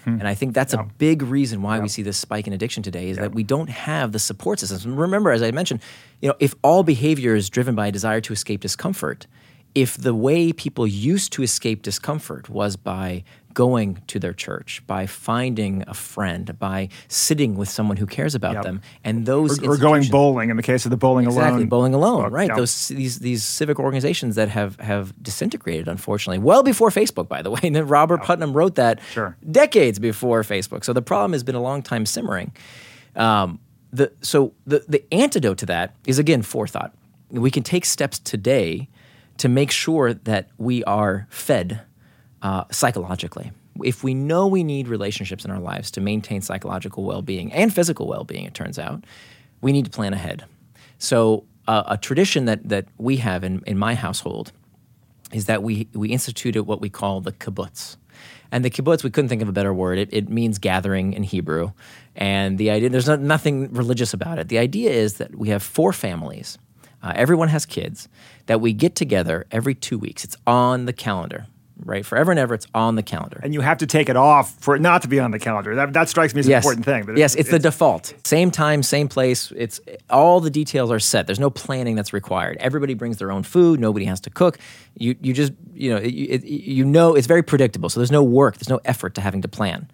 Hmm. 0.04 0.18
And 0.18 0.26
I 0.26 0.34
think 0.34 0.54
that's 0.54 0.72
yeah. 0.72 0.80
a 0.80 0.84
big 0.98 1.22
reason 1.22 1.62
why 1.62 1.76
yeah. 1.76 1.82
we 1.82 1.88
see 1.88 2.02
this 2.02 2.16
spike 2.16 2.46
in 2.46 2.52
addiction 2.52 2.82
today 2.82 3.10
is 3.10 3.16
yeah. 3.16 3.24
that 3.24 3.34
we 3.34 3.42
don't 3.42 3.68
have 3.68 4.12
the 4.12 4.18
support 4.18 4.58
systems. 4.58 4.86
Remember, 4.86 5.30
as 5.30 5.42
I 5.42 5.50
mentioned, 5.50 5.80
you 6.20 6.28
know, 6.28 6.36
if 6.40 6.54
all 6.62 6.82
behavior 6.82 7.34
is 7.34 7.50
driven 7.50 7.74
by 7.74 7.88
a 7.88 7.92
desire 7.92 8.20
to 8.22 8.32
escape 8.32 8.60
discomfort, 8.60 9.26
if 9.74 9.96
the 9.96 10.14
way 10.14 10.52
people 10.52 10.86
used 10.86 11.32
to 11.34 11.42
escape 11.42 11.82
discomfort 11.82 12.48
was 12.48 12.76
by 12.76 13.24
going 13.54 14.02
to 14.06 14.18
their 14.18 14.32
church, 14.32 14.82
by 14.86 15.06
finding 15.06 15.84
a 15.86 15.94
friend, 15.94 16.58
by 16.58 16.88
sitting 17.08 17.56
with 17.56 17.68
someone 17.68 17.96
who 17.96 18.06
cares 18.06 18.34
about 18.34 18.54
yep. 18.54 18.62
them, 18.64 18.82
and 19.04 19.26
those 19.26 19.62
or, 19.62 19.72
or, 19.72 19.76
going 19.76 20.08
bowling 20.08 20.50
in 20.50 20.56
the 20.56 20.62
case 20.62 20.84
of 20.84 20.90
the 20.90 20.96
bowling 20.96 21.26
exactly, 21.26 21.58
alone, 21.58 21.68
bowling 21.68 21.94
alone, 21.94 22.22
book, 22.24 22.32
right? 22.32 22.48
Yep. 22.48 22.56
Those 22.56 22.88
these 22.88 23.18
these 23.18 23.42
civic 23.42 23.78
organizations 23.78 24.36
that 24.36 24.48
have 24.48 24.78
have 24.80 25.12
disintegrated, 25.22 25.88
unfortunately, 25.88 26.38
well 26.38 26.62
before 26.62 26.90
Facebook, 26.90 27.28
by 27.28 27.42
the 27.42 27.50
way. 27.50 27.60
And 27.70 27.76
then 27.76 27.86
Robert 27.86 28.20
yep. 28.20 28.26
Putnam 28.26 28.52
wrote 28.52 28.74
that 28.76 29.00
sure. 29.12 29.36
decades 29.48 30.00
before 30.00 30.42
Facebook. 30.42 30.82
So 30.82 30.92
the 30.92 31.02
problem 31.02 31.32
has 31.34 31.44
been 31.44 31.54
a 31.54 31.62
long 31.62 31.82
time 31.82 32.04
simmering. 32.04 32.52
Um, 33.14 33.60
the 33.92 34.12
so 34.22 34.54
the 34.66 34.84
the 34.88 35.04
antidote 35.12 35.58
to 35.58 35.66
that 35.66 35.94
is 36.06 36.18
again 36.18 36.42
forethought. 36.42 36.94
We 37.30 37.50
can 37.50 37.62
take 37.62 37.84
steps 37.84 38.18
today 38.18 38.88
to 39.38 39.48
make 39.48 39.70
sure 39.70 40.12
that 40.12 40.48
we 40.58 40.84
are 40.84 41.26
fed 41.30 41.80
uh, 42.42 42.64
psychologically. 42.70 43.52
If 43.82 44.02
we 44.04 44.14
know 44.14 44.46
we 44.46 44.64
need 44.64 44.88
relationships 44.88 45.44
in 45.44 45.50
our 45.50 45.60
lives 45.60 45.90
to 45.92 46.00
maintain 46.00 46.42
psychological 46.42 47.04
well 47.04 47.22
being 47.22 47.52
and 47.52 47.72
physical 47.72 48.06
well 48.06 48.24
being, 48.24 48.44
it 48.44 48.54
turns 48.54 48.78
out, 48.78 49.04
we 49.60 49.72
need 49.72 49.84
to 49.84 49.90
plan 49.90 50.12
ahead. 50.12 50.44
So, 50.98 51.44
uh, 51.68 51.84
a 51.86 51.96
tradition 51.96 52.46
that, 52.46 52.68
that 52.68 52.86
we 52.98 53.18
have 53.18 53.44
in, 53.44 53.62
in 53.66 53.78
my 53.78 53.94
household 53.94 54.52
is 55.32 55.46
that 55.46 55.62
we, 55.62 55.86
we 55.92 56.08
instituted 56.08 56.64
what 56.64 56.80
we 56.80 56.88
call 56.88 57.20
the 57.20 57.32
kibbutz. 57.32 57.96
And 58.50 58.64
the 58.64 58.70
kibbutz, 58.70 59.04
we 59.04 59.10
couldn't 59.10 59.28
think 59.28 59.42
of 59.42 59.48
a 59.48 59.52
better 59.52 59.72
word. 59.72 59.98
It, 59.98 60.08
it 60.12 60.28
means 60.28 60.58
gathering 60.58 61.12
in 61.12 61.22
Hebrew. 61.22 61.70
And 62.16 62.58
the 62.58 62.70
idea, 62.70 62.88
there's 62.88 63.06
not, 63.06 63.20
nothing 63.20 63.72
religious 63.72 64.12
about 64.12 64.38
it. 64.38 64.48
The 64.48 64.58
idea 64.58 64.90
is 64.90 65.14
that 65.14 65.36
we 65.36 65.50
have 65.50 65.62
four 65.62 65.92
families. 65.92 66.58
Uh, 67.02 67.12
everyone 67.14 67.48
has 67.48 67.64
kids 67.64 68.08
that 68.46 68.60
we 68.60 68.72
get 68.72 68.96
together 68.96 69.46
every 69.52 69.74
two 69.74 69.98
weeks. 69.98 70.24
It's 70.24 70.36
on 70.46 70.86
the 70.86 70.92
calendar 70.92 71.46
right? 71.84 72.04
Forever 72.04 72.30
and 72.30 72.38
ever, 72.38 72.54
it's 72.54 72.66
on 72.74 72.94
the 72.94 73.02
calendar. 73.02 73.40
And 73.42 73.54
you 73.54 73.60
have 73.60 73.78
to 73.78 73.86
take 73.86 74.08
it 74.08 74.16
off 74.16 74.54
for 74.60 74.76
it 74.76 74.80
not 74.80 75.02
to 75.02 75.08
be 75.08 75.20
on 75.20 75.30
the 75.30 75.38
calendar. 75.38 75.74
That, 75.74 75.92
that 75.92 76.08
strikes 76.08 76.34
me 76.34 76.40
as 76.40 76.48
yes. 76.48 76.64
an 76.64 76.72
important 76.72 77.06
thing. 77.06 77.16
yes, 77.16 77.34
it's, 77.34 77.42
it's, 77.42 77.50
the 77.50 77.58
default. 77.58 78.14
Same 78.24 78.50
time, 78.50 78.82
same 78.82 79.08
place. 79.08 79.52
It's 79.56 79.80
all 80.08 80.40
the 80.40 80.50
details 80.50 80.90
are 80.90 80.98
set. 80.98 81.26
There's 81.26 81.40
no 81.40 81.50
planning 81.50 81.96
that's 81.96 82.12
required. 82.12 82.56
Everybody 82.60 82.94
brings 82.94 83.18
their 83.18 83.30
own 83.32 83.42
food. 83.42 83.80
Nobody 83.80 84.04
has 84.06 84.20
to 84.22 84.30
cook. 84.30 84.58
You 84.96 85.16
you 85.20 85.32
just 85.32 85.52
you 85.74 85.90
know 85.90 85.96
it, 85.96 86.12
it, 86.12 86.44
you 86.44 86.84
know 86.84 87.14
it's 87.14 87.26
very 87.26 87.42
predictable. 87.42 87.88
So 87.88 88.00
there's 88.00 88.10
no 88.10 88.22
work. 88.22 88.56
There's 88.56 88.68
no 88.68 88.80
effort 88.84 89.14
to 89.14 89.20
having 89.20 89.42
to 89.42 89.48
plan. 89.48 89.90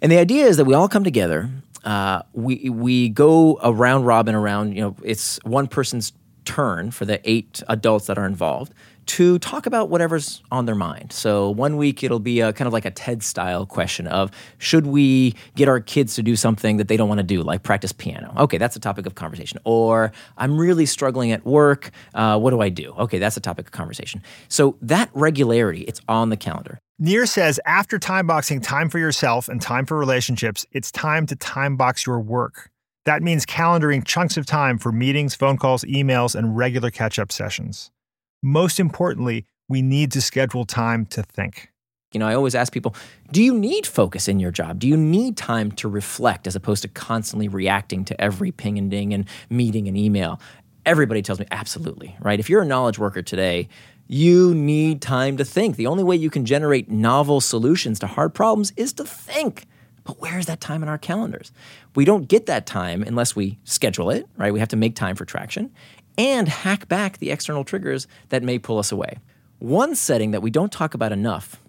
And 0.00 0.12
the 0.12 0.18
idea 0.18 0.46
is 0.46 0.56
that 0.56 0.64
we 0.64 0.74
all 0.74 0.88
come 0.88 1.04
together. 1.04 1.50
Uh, 1.84 2.22
we 2.32 2.68
we 2.70 3.08
go 3.08 3.58
around 3.62 4.04
robin 4.04 4.34
around. 4.34 4.74
You 4.74 4.82
know, 4.82 4.96
it's 5.02 5.38
one 5.44 5.66
person's 5.66 6.12
turn 6.44 6.90
for 6.90 7.04
the 7.04 7.20
eight 7.28 7.62
adults 7.68 8.06
that 8.06 8.18
are 8.18 8.26
involved 8.26 8.72
to 9.08 9.38
talk 9.38 9.66
about 9.66 9.88
whatever's 9.88 10.42
on 10.50 10.66
their 10.66 10.74
mind. 10.74 11.12
So 11.12 11.50
one 11.50 11.76
week 11.76 12.04
it'll 12.04 12.20
be 12.20 12.40
a 12.40 12.52
kind 12.52 12.66
of 12.66 12.72
like 12.72 12.84
a 12.84 12.90
TED 12.90 13.22
style 13.22 13.64
question 13.66 14.06
of 14.06 14.30
should 14.58 14.86
we 14.86 15.34
get 15.56 15.66
our 15.66 15.80
kids 15.80 16.14
to 16.16 16.22
do 16.22 16.36
something 16.36 16.76
that 16.76 16.88
they 16.88 16.96
don't 16.96 17.08
want 17.08 17.18
to 17.18 17.24
do, 17.24 17.42
like 17.42 17.62
practice 17.62 17.90
piano? 17.90 18.32
Okay, 18.36 18.58
that's 18.58 18.76
a 18.76 18.80
topic 18.80 19.06
of 19.06 19.14
conversation. 19.14 19.58
Or 19.64 20.12
I'm 20.36 20.58
really 20.58 20.86
struggling 20.86 21.32
at 21.32 21.44
work. 21.46 21.90
Uh, 22.14 22.38
what 22.38 22.50
do 22.50 22.60
I 22.60 22.68
do? 22.68 22.92
Okay, 22.98 23.18
that's 23.18 23.36
a 23.36 23.40
topic 23.40 23.66
of 23.66 23.72
conversation. 23.72 24.22
So 24.48 24.76
that 24.82 25.10
regularity, 25.14 25.82
it's 25.82 26.00
on 26.08 26.28
the 26.28 26.36
calendar. 26.36 26.78
Nir 26.98 27.26
says 27.26 27.58
after 27.64 27.98
time 27.98 28.26
boxing 28.26 28.60
time 28.60 28.90
for 28.90 28.98
yourself 28.98 29.48
and 29.48 29.62
time 29.62 29.86
for 29.86 29.96
relationships, 29.96 30.66
it's 30.72 30.92
time 30.92 31.26
to 31.26 31.36
time 31.36 31.76
box 31.76 32.04
your 32.04 32.20
work. 32.20 32.70
That 33.06 33.22
means 33.22 33.46
calendaring 33.46 34.04
chunks 34.04 34.36
of 34.36 34.44
time 34.44 34.76
for 34.76 34.92
meetings, 34.92 35.34
phone 35.34 35.56
calls, 35.56 35.82
emails, 35.84 36.34
and 36.34 36.58
regular 36.58 36.90
catch 36.90 37.18
up 37.18 37.32
sessions. 37.32 37.90
Most 38.42 38.78
importantly, 38.78 39.46
we 39.68 39.82
need 39.82 40.12
to 40.12 40.20
schedule 40.20 40.64
time 40.64 41.06
to 41.06 41.22
think. 41.22 41.70
You 42.12 42.20
know, 42.20 42.26
I 42.26 42.34
always 42.34 42.54
ask 42.54 42.72
people, 42.72 42.94
do 43.32 43.42
you 43.42 43.52
need 43.52 43.86
focus 43.86 44.28
in 44.28 44.38
your 44.38 44.50
job? 44.50 44.78
Do 44.78 44.88
you 44.88 44.96
need 44.96 45.36
time 45.36 45.72
to 45.72 45.88
reflect 45.88 46.46
as 46.46 46.56
opposed 46.56 46.82
to 46.82 46.88
constantly 46.88 47.48
reacting 47.48 48.04
to 48.06 48.18
every 48.20 48.50
ping 48.50 48.78
and 48.78 48.90
ding 48.90 49.12
and 49.12 49.26
meeting 49.50 49.88
and 49.88 49.96
email? 49.96 50.40
Everybody 50.86 51.20
tells 51.20 51.38
me, 51.38 51.46
absolutely, 51.50 52.16
right? 52.20 52.40
If 52.40 52.48
you're 52.48 52.62
a 52.62 52.66
knowledge 52.66 52.98
worker 52.98 53.20
today, 53.20 53.68
you 54.06 54.54
need 54.54 55.02
time 55.02 55.36
to 55.36 55.44
think. 55.44 55.76
The 55.76 55.86
only 55.88 56.02
way 56.02 56.16
you 56.16 56.30
can 56.30 56.46
generate 56.46 56.88
novel 56.88 57.42
solutions 57.42 57.98
to 57.98 58.06
hard 58.06 58.32
problems 58.34 58.72
is 58.76 58.94
to 58.94 59.04
think. 59.04 59.66
But 60.04 60.18
where 60.20 60.38
is 60.38 60.46
that 60.46 60.62
time 60.62 60.82
in 60.82 60.88
our 60.88 60.96
calendars? 60.96 61.52
We 61.94 62.06
don't 62.06 62.26
get 62.26 62.46
that 62.46 62.64
time 62.64 63.02
unless 63.02 63.36
we 63.36 63.58
schedule 63.64 64.08
it, 64.08 64.26
right? 64.38 64.50
We 64.50 64.60
have 64.60 64.70
to 64.70 64.76
make 64.76 64.94
time 64.94 65.16
for 65.16 65.26
traction 65.26 65.70
and 66.18 66.48
hack 66.48 66.88
back 66.88 67.18
the 67.18 67.30
external 67.30 67.64
triggers 67.64 68.06
that 68.28 68.42
may 68.42 68.58
pull 68.58 68.78
us 68.78 68.92
away. 68.92 69.18
One 69.60 69.94
setting 69.94 70.32
that 70.32 70.42
we 70.42 70.50
don't 70.50 70.70
talk 70.70 70.92
about 70.94 71.12
enough 71.12 71.62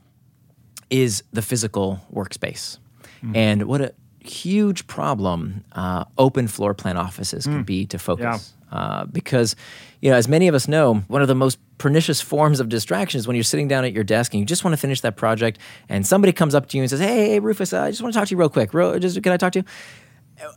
is 0.90 1.24
the 1.32 1.42
physical 1.42 2.02
workspace. 2.12 2.80
Mm-hmm. 3.24 3.36
And 3.36 3.64
what 3.64 3.82
a 3.82 3.94
huge 4.22 4.88
problem 4.88 5.64
uh, 5.74 6.06
open 6.18 6.48
floor 6.48 6.74
plan 6.74 6.98
offices 6.98 7.46
mm. 7.46 7.54
can 7.54 7.64
be 7.64 7.86
to 7.86 8.00
focus. 8.00 8.54
Yeah. 8.72 8.78
Uh, 8.78 9.06
because, 9.06 9.56
you 10.02 10.12
know, 10.12 10.16
as 10.16 10.28
many 10.28 10.48
of 10.48 10.54
us 10.54 10.68
know, 10.68 10.96
one 11.08 11.24
of 11.24 11.28
the 11.28 11.36
most 11.36 11.58
pernicious 11.80 12.22
forms 12.22 12.60
of 12.60 12.70
distraction 12.70 13.18
is 13.18 13.26
when 13.26 13.36
you're 13.36 13.44
sitting 13.44 13.68
down 13.68 13.84
at 13.84 13.94
your 13.94 14.04
desk 14.04 14.34
and 14.34 14.40
you 14.40 14.46
just 14.46 14.64
want 14.64 14.74
to 14.74 14.78
finish 14.78 15.02
that 15.02 15.16
project, 15.16 15.58
and 15.88 16.06
somebody 16.06 16.32
comes 16.32 16.54
up 16.54 16.68
to 16.68 16.78
you 16.78 16.84
and 16.84 16.90
says, 16.90 17.00
"Hey, 17.00 17.30
hey 17.30 17.40
Rufus, 17.40 17.74
uh, 17.74 17.82
I 17.82 17.90
just 17.90 18.04
want 18.04 18.14
to 18.14 18.20
talk 18.20 18.28
to 18.28 18.32
you 18.32 18.38
real 18.38 18.50
quick. 18.50 18.74
Real, 18.74 19.00
just 19.00 19.22
can 19.24 19.32
I 19.32 19.38
talk 19.38 19.54
to 19.54 19.60
you?" 19.60 19.66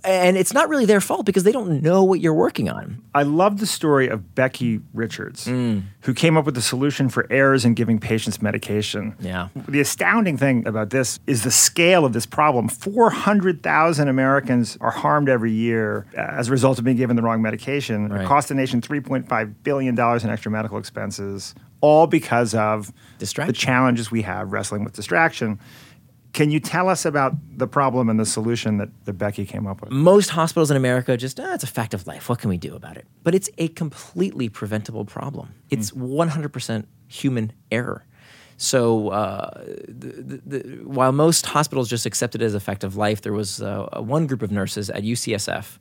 And 0.04 0.36
it's 0.36 0.52
not 0.52 0.68
really 0.68 0.84
their 0.84 1.00
fault 1.00 1.26
because 1.26 1.44
they 1.44 1.52
don't 1.52 1.82
know 1.82 2.04
what 2.04 2.20
you're 2.20 2.34
working 2.34 2.68
on. 2.68 3.02
I 3.14 3.22
love 3.22 3.58
the 3.58 3.66
story 3.66 4.08
of 4.08 4.34
Becky 4.34 4.80
Richards, 4.92 5.46
mm. 5.46 5.82
who 6.02 6.14
came 6.14 6.36
up 6.36 6.44
with 6.44 6.54
the 6.54 6.62
solution 6.62 7.08
for 7.08 7.26
errors 7.30 7.64
in 7.64 7.74
giving 7.74 7.98
patients 7.98 8.40
medication. 8.40 9.14
Yeah. 9.20 9.48
The 9.68 9.80
astounding 9.80 10.36
thing 10.36 10.66
about 10.66 10.90
this 10.90 11.20
is 11.26 11.44
the 11.44 11.50
scale 11.50 12.04
of 12.04 12.12
this 12.12 12.26
problem. 12.26 12.68
400,000 12.68 14.08
Americans 14.08 14.78
are 14.80 14.90
harmed 14.90 15.28
every 15.28 15.52
year 15.52 16.06
as 16.14 16.48
a 16.48 16.50
result 16.50 16.78
of 16.78 16.84
being 16.84 16.96
given 16.96 17.16
the 17.16 17.22
wrong 17.22 17.42
medication. 17.42 18.08
Right. 18.08 18.22
It 18.22 18.26
costs 18.26 18.48
the 18.48 18.54
nation 18.54 18.80
$3.5 18.80 19.54
billion 19.62 19.98
in 19.98 20.30
extra 20.30 20.50
medical 20.50 20.78
expenses, 20.78 21.54
all 21.80 22.06
because 22.06 22.54
of 22.54 22.92
the 23.18 23.52
challenges 23.52 24.10
we 24.10 24.22
have 24.22 24.52
wrestling 24.52 24.84
with 24.84 24.94
distraction. 24.94 25.58
Can 26.32 26.50
you 26.50 26.60
tell 26.60 26.88
us 26.88 27.04
about 27.04 27.34
the 27.58 27.66
problem 27.66 28.08
and 28.08 28.18
the 28.18 28.24
solution 28.24 28.78
that, 28.78 28.88
that 29.04 29.14
Becky 29.14 29.44
came 29.44 29.66
up 29.66 29.82
with? 29.82 29.90
Most 29.90 30.30
hospitals 30.30 30.70
in 30.70 30.76
America 30.78 31.16
just, 31.16 31.38
ah, 31.38 31.52
it's 31.52 31.64
a 31.64 31.66
fact 31.66 31.92
of 31.92 32.06
life. 32.06 32.28
What 32.28 32.38
can 32.38 32.48
we 32.48 32.56
do 32.56 32.74
about 32.74 32.96
it? 32.96 33.06
But 33.22 33.34
it's 33.34 33.50
a 33.58 33.68
completely 33.68 34.48
preventable 34.48 35.04
problem. 35.04 35.54
It's 35.68 35.90
mm. 35.90 36.08
100% 36.08 36.86
human 37.08 37.52
error. 37.70 38.06
So, 38.56 39.08
uh, 39.08 39.50
the, 39.88 40.40
the, 40.46 40.58
the, 40.58 40.58
while 40.84 41.12
most 41.12 41.46
hospitals 41.46 41.90
just 41.90 42.06
accept 42.06 42.34
it 42.34 42.42
as 42.42 42.54
a 42.54 42.60
fact 42.60 42.84
of 42.84 42.96
life, 42.96 43.22
there 43.22 43.32
was 43.32 43.60
uh, 43.60 43.88
one 43.96 44.26
group 44.26 44.40
of 44.40 44.50
nurses 44.50 44.88
at 44.88 45.02
UCSF 45.02 45.78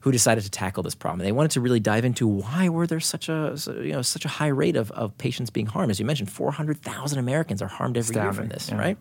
who 0.00 0.12
decided 0.12 0.44
to 0.44 0.50
tackle 0.50 0.82
this 0.82 0.94
problem. 0.94 1.24
They 1.24 1.32
wanted 1.32 1.50
to 1.52 1.60
really 1.60 1.80
dive 1.80 2.04
into 2.04 2.26
why 2.26 2.68
were 2.68 2.86
there 2.86 3.00
such 3.00 3.28
a 3.28 3.56
you 3.82 3.92
know 3.92 4.02
such 4.02 4.24
a 4.24 4.28
high 4.28 4.48
rate 4.48 4.76
of, 4.76 4.90
of 4.92 5.16
patients 5.18 5.50
being 5.50 5.66
harmed. 5.66 5.90
As 5.90 6.00
you 6.00 6.06
mentioned, 6.06 6.30
400,000 6.30 7.18
Americans 7.18 7.60
are 7.60 7.68
harmed 7.68 7.96
every 7.96 8.14
Astounding. 8.14 8.24
year 8.24 8.32
from 8.32 8.48
this, 8.48 8.70
yeah. 8.70 8.78
right? 8.78 8.98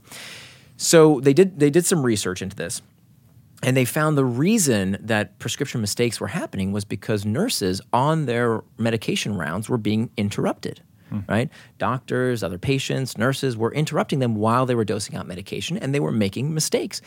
So 0.80 1.20
they 1.20 1.34
did 1.34 1.60
they 1.60 1.70
did 1.70 1.86
some 1.86 2.04
research 2.04 2.42
into 2.42 2.56
this. 2.56 2.82
And 3.62 3.76
they 3.76 3.84
found 3.84 4.18
the 4.18 4.24
reason 4.24 4.98
that 5.02 5.38
prescription 5.38 5.82
mistakes 5.82 6.22
were 6.22 6.28
happening 6.28 6.72
was 6.72 6.86
because 6.86 7.26
nurses 7.26 7.82
on 7.92 8.26
their 8.26 8.63
medication 8.78 9.36
rounds 9.36 9.68
were 9.68 9.78
being 9.78 10.10
interrupted. 10.15 10.82
Hmm. 11.10 11.20
right? 11.28 11.50
Doctors, 11.80 12.44
other 12.44 12.60
patients, 12.60 13.18
nurses 13.18 13.58
were 13.58 13.74
interrupting 13.74 14.20
them 14.20 14.36
while 14.36 14.65
they 14.65 14.76
were 14.76 14.86
dosing 14.86 15.15
out 15.15 15.28
medication 15.28 15.76
and 15.76 15.94
they 15.94 16.00
were 16.00 16.12
making 16.12 16.54
mistakes 16.54 17.02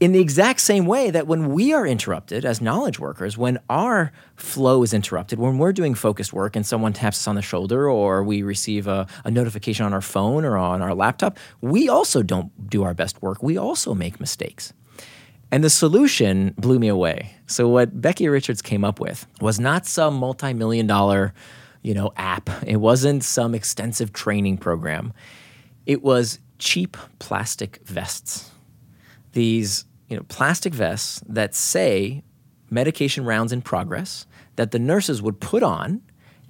in 0.00 0.12
the 0.12 0.20
exact 0.20 0.60
same 0.60 0.86
way 0.86 1.10
that 1.10 1.26
when 1.26 1.52
we 1.52 1.72
are 1.72 1.86
interrupted 1.86 2.44
as 2.44 2.60
knowledge 2.60 3.00
workers, 3.00 3.36
when 3.36 3.58
our 3.68 4.12
flow 4.36 4.82
is 4.82 4.94
interrupted, 4.94 5.38
when 5.38 5.58
we're 5.58 5.72
doing 5.72 5.94
focused 5.94 6.32
work 6.32 6.54
and 6.54 6.64
someone 6.64 6.92
taps 6.92 7.18
us 7.18 7.26
on 7.26 7.34
the 7.34 7.42
shoulder 7.42 7.90
or 7.90 8.22
we 8.22 8.42
receive 8.42 8.86
a, 8.86 9.08
a, 9.24 9.30
notification 9.30 9.84
on 9.84 9.92
our 9.92 10.00
phone 10.00 10.44
or 10.44 10.56
on 10.56 10.82
our 10.82 10.94
laptop, 10.94 11.36
we 11.60 11.88
also 11.88 12.22
don't 12.22 12.70
do 12.70 12.84
our 12.84 12.94
best 12.94 13.20
work. 13.22 13.42
We 13.42 13.58
also 13.58 13.92
make 13.92 14.20
mistakes. 14.20 14.72
And 15.50 15.64
the 15.64 15.70
solution 15.70 16.54
blew 16.58 16.78
me 16.78 16.88
away. 16.88 17.34
So 17.46 17.68
what 17.68 18.00
Becky 18.00 18.28
Richards 18.28 18.62
came 18.62 18.84
up 18.84 19.00
with 19.00 19.26
was 19.40 19.58
not 19.58 19.86
some 19.86 20.14
multi-million 20.14 20.86
dollar, 20.86 21.32
you 21.82 21.94
know, 21.94 22.12
app. 22.16 22.50
It 22.64 22.76
wasn't 22.76 23.24
some 23.24 23.54
extensive 23.54 24.12
training 24.12 24.58
program. 24.58 25.12
It 25.86 26.02
was 26.02 26.38
cheap 26.58 26.96
plastic 27.18 27.80
vests. 27.84 28.50
These 29.32 29.86
you 30.08 30.16
know, 30.16 30.22
plastic 30.28 30.74
vests 30.74 31.22
that 31.28 31.54
say 31.54 32.22
medication 32.70 33.24
rounds 33.24 33.52
in 33.52 33.62
progress 33.62 34.26
that 34.56 34.70
the 34.70 34.78
nurses 34.78 35.22
would 35.22 35.40
put 35.40 35.62
on 35.62 36.02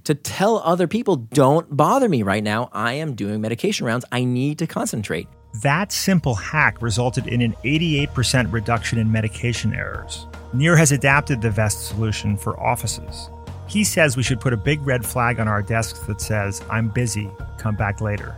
to 0.04 0.14
tell 0.14 0.58
other 0.58 0.86
people, 0.86 1.16
don't 1.16 1.76
bother 1.76 2.08
me 2.08 2.22
right 2.22 2.42
now. 2.42 2.70
I 2.72 2.94
am 2.94 3.14
doing 3.14 3.40
medication 3.40 3.84
rounds. 3.84 4.04
I 4.10 4.24
need 4.24 4.58
to 4.60 4.66
concentrate. 4.66 5.28
That 5.62 5.92
simple 5.92 6.34
hack 6.34 6.80
resulted 6.80 7.26
in 7.26 7.42
an 7.42 7.52
88% 7.64 8.52
reduction 8.52 8.98
in 8.98 9.10
medication 9.10 9.74
errors. 9.74 10.26
Nir 10.52 10.76
has 10.76 10.92
adapted 10.92 11.42
the 11.42 11.50
vest 11.50 11.88
solution 11.88 12.36
for 12.36 12.58
offices. 12.58 13.28
He 13.66 13.84
says 13.84 14.16
we 14.16 14.22
should 14.22 14.40
put 14.40 14.54
a 14.54 14.56
big 14.56 14.80
red 14.86 15.04
flag 15.04 15.40
on 15.40 15.48
our 15.48 15.60
desks 15.60 15.98
that 16.00 16.22
says, 16.22 16.62
I'm 16.70 16.88
busy, 16.88 17.30
come 17.58 17.76
back 17.76 18.00
later. 18.00 18.34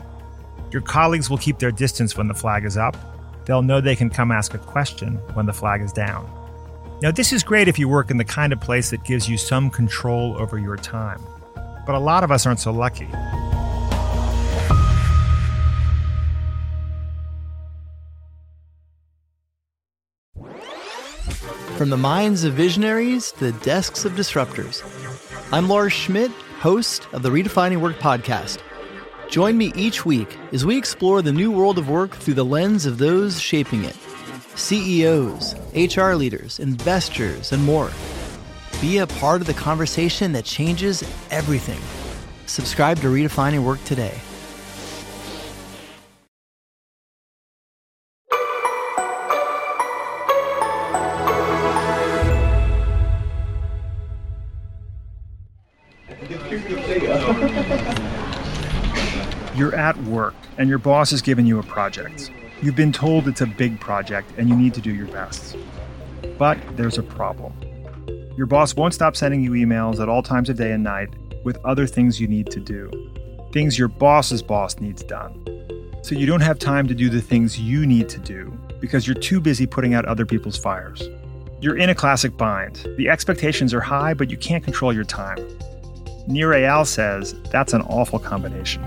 Your 0.73 0.83
colleagues 0.83 1.31
will 1.31 1.39
keep 1.39 1.59
their 1.59 1.71
distance 1.71 2.17
when 2.17 2.27
the 2.27 2.35
flag 2.35 2.65
is 2.65 2.77
up, 2.77 2.97
they'll 3.51 3.63
know 3.63 3.81
they 3.81 3.97
can 3.97 4.09
come 4.09 4.31
ask 4.31 4.55
a 4.55 4.59
question 4.59 5.17
when 5.35 5.45
the 5.45 5.53
flag 5.53 5.81
is 5.83 5.93
down. 5.93 6.25
Now, 7.03 7.11
this 7.11 7.33
is 7.33 7.43
great 7.43 7.67
if 7.67 7.81
you 7.81 7.89
work 7.89 8.09
in 8.09 8.17
the 8.17 8.25
kind 8.25 8.53
of 8.53 8.61
place 8.61 8.91
that 8.91 9.03
gives 9.03 9.29
you 9.29 9.37
some 9.37 9.71
control 9.71 10.37
over 10.39 10.57
your 10.57 10.77
time, 10.77 11.21
but 11.85 11.97
a 11.97 11.99
lot 11.99 12.23
of 12.23 12.31
us 12.31 12.47
aren't 12.47 12.61
so 12.61 12.71
lucky. 12.71 13.09
From 21.77 21.91
the 21.91 21.97
minds 21.97 22.45
of 22.45 22.53
visionaries 22.53 23.33
to 23.33 23.51
the 23.51 23.59
desks 23.65 24.05
of 24.05 24.13
disruptors, 24.13 24.85
I'm 25.53 25.69
Lars 25.69 25.93
Schmidt, 25.93 26.31
host 26.61 27.09
of 27.13 27.23
the 27.23 27.31
Redefining 27.31 27.79
Work 27.79 27.99
podcast. 27.99 28.59
Join 29.31 29.57
me 29.57 29.73
each 29.77 30.05
week 30.05 30.37
as 30.53 30.67
we 30.67 30.77
explore 30.77 31.23
the 31.23 31.33
new 31.33 31.53
world 31.53 31.79
of 31.79 31.89
work 31.89 32.11
through 32.11 32.35
the 32.35 32.45
lens 32.45 32.85
of 32.85 32.99
those 32.99 33.41
shaping 33.41 33.85
it 33.85 33.97
CEOs, 34.57 35.55
HR 35.73 36.15
leaders, 36.15 36.59
investors, 36.59 37.53
and 37.53 37.65
more. 37.65 37.91
Be 38.81 38.99
a 38.99 39.07
part 39.07 39.41
of 39.41 39.47
the 39.47 39.55
conversation 39.55 40.33
that 40.33 40.45
changes 40.45 41.05
everything. 41.31 41.81
Subscribe 42.47 42.99
to 42.99 43.07
Redefining 43.07 43.63
Work 43.65 43.83
today. 43.85 44.19
Work 60.21 60.35
and 60.59 60.69
your 60.69 60.79
boss 60.79 61.11
has 61.11 61.23
given 61.23 61.47
you 61.47 61.59
a 61.59 61.63
project. 61.63 62.31
You've 62.61 62.77
been 62.77 62.93
told 62.93 63.27
it's 63.27 63.41
a 63.41 63.47
big 63.47 63.81
project 63.81 64.31
and 64.37 64.51
you 64.51 64.55
need 64.55 64.75
to 64.75 64.81
do 64.83 64.93
your 64.95 65.07
best. 65.07 65.57
But 66.37 66.59
there's 66.77 66.99
a 66.99 67.03
problem. 67.03 67.55
Your 68.37 68.47
boss 68.47 68.77
won't 68.77 68.93
stop 68.93 69.17
sending 69.17 69.43
you 69.43 69.53
emails 69.53 69.99
at 69.99 70.11
all 70.11 70.23
times 70.23 70.51
of 70.51 70.57
day 70.57 70.73
and 70.73 70.85
night 70.85 71.09
with 71.43 71.57
other 71.65 71.87
things 71.87 72.21
you 72.21 72.29
need 72.29 72.51
to 72.51 72.61
do, 72.61 72.91
things 73.53 73.79
your 73.79 73.89
boss's 73.89 74.43
boss 74.43 74.79
needs 74.79 75.03
done. 75.03 75.33
So 76.03 76.15
you 76.15 76.27
don't 76.27 76.43
have 76.43 76.59
time 76.59 76.87
to 76.89 76.95
do 76.95 77.09
the 77.09 77.23
things 77.23 77.59
you 77.59 77.87
need 77.87 78.11
to 78.11 78.19
do 78.19 78.53
because 78.79 79.07
you're 79.07 79.23
too 79.31 79.41
busy 79.41 79.67
putting 79.67 79.95
out 79.95 80.05
other 80.05 80.27
people's 80.27 80.59
fires. 80.59 81.03
You're 81.63 81.79
in 81.79 81.89
a 81.89 81.95
classic 81.95 82.37
bind. 82.37 82.87
The 82.99 83.09
expectations 83.09 83.73
are 83.73 83.81
high, 83.81 84.13
but 84.13 84.31
you 84.31 84.37
can't 84.37 84.65
control 84.65 84.93
your 84.93 85.05
time. 85.05 85.39
Nir 86.27 86.51
Eyal 86.51 86.87
says 86.87 87.35
that's 87.51 87.73
an 87.73 87.83
awful 87.83 88.19
combination. 88.19 88.83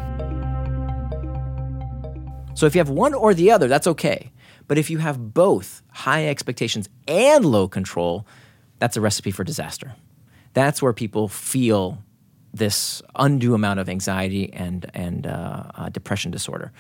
So 2.64 2.68
if 2.68 2.76
you 2.76 2.80
have 2.80 2.90
one 2.90 3.14
or 3.14 3.34
the 3.34 3.52
other, 3.52 3.68
that's 3.68 3.88
okay. 3.88 4.32
But 4.70 4.78
if 4.78 4.90
you 4.90 5.00
have 5.00 5.34
both 5.34 5.82
high 5.92 6.28
expectations 6.28 6.88
and 7.10 7.44
low 7.44 7.68
control, 7.68 8.26
that's 8.80 8.96
a 8.96 9.02
recipe 9.02 9.32
for 9.32 9.44
disaster. 9.44 9.96
That's 10.54 10.82
where 10.82 10.94
people 10.94 11.28
feel 11.28 11.98
this 12.54 13.02
undue 13.16 13.54
amount 13.54 13.82
of 13.82 13.90
anxiety 13.90 14.54
and 14.54 14.90
and 14.94 15.28
uh, 15.28 15.64
uh, 15.76 15.90
depression 15.90 16.32
disorder. 16.32 16.72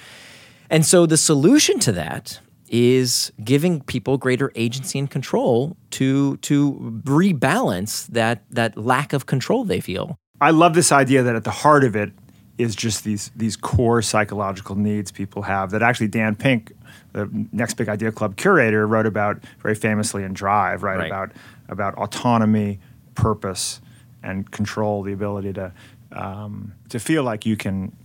And 0.70 0.86
so 0.86 1.06
the 1.06 1.18
solution 1.18 1.80
to 1.80 1.92
that 1.92 2.40
is 2.70 3.34
giving 3.44 3.82
people 3.82 4.18
greater 4.18 4.54
agency 4.56 4.98
and 5.00 5.12
control 5.12 5.76
to 6.00 6.38
to 6.38 7.02
rebalance 7.04 8.08
that 8.08 8.46
that 8.52 8.78
lack 8.78 9.12
of 9.12 9.26
control 9.26 9.66
they 9.66 9.82
feel. 9.82 10.16
I 10.40 10.52
love 10.52 10.76
this 10.76 10.94
idea 10.94 11.24
that 11.24 11.36
at 11.36 11.44
the 11.44 11.52
heart 11.52 11.84
of 11.84 11.94
it 11.94 12.14
is 12.58 12.76
just 12.76 13.04
these 13.04 13.32
these 13.36 13.56
core 13.56 14.02
psychological 14.02 14.76
needs 14.76 15.12
people 15.12 15.42
have 15.42 15.72
that 15.72 15.82
actually 15.82 16.08
Dan 16.08 16.36
Pink, 16.36 16.72
the 17.14 17.30
Next 17.52 17.76
Big 17.76 17.90
Idea 17.90 18.12
Club 18.12 18.36
curator, 18.36 18.86
wrote 18.86 19.06
about 19.06 19.44
very 19.60 19.76
famously 19.76 20.24
in 20.24 20.34
Drive, 20.34 20.84
right? 20.84 20.98
right. 20.98 21.08
About 21.08 21.32
about 21.70 21.96
autonomy, 21.96 22.80
purpose, 23.16 23.82
and 24.22 24.50
control, 24.52 25.04
the 25.04 25.14
ability 25.14 25.54
to 25.54 25.72
um, 26.12 26.74
to 26.90 27.00
feel 27.00 27.24
like 27.24 27.46
you 27.46 27.58
can 27.58 27.96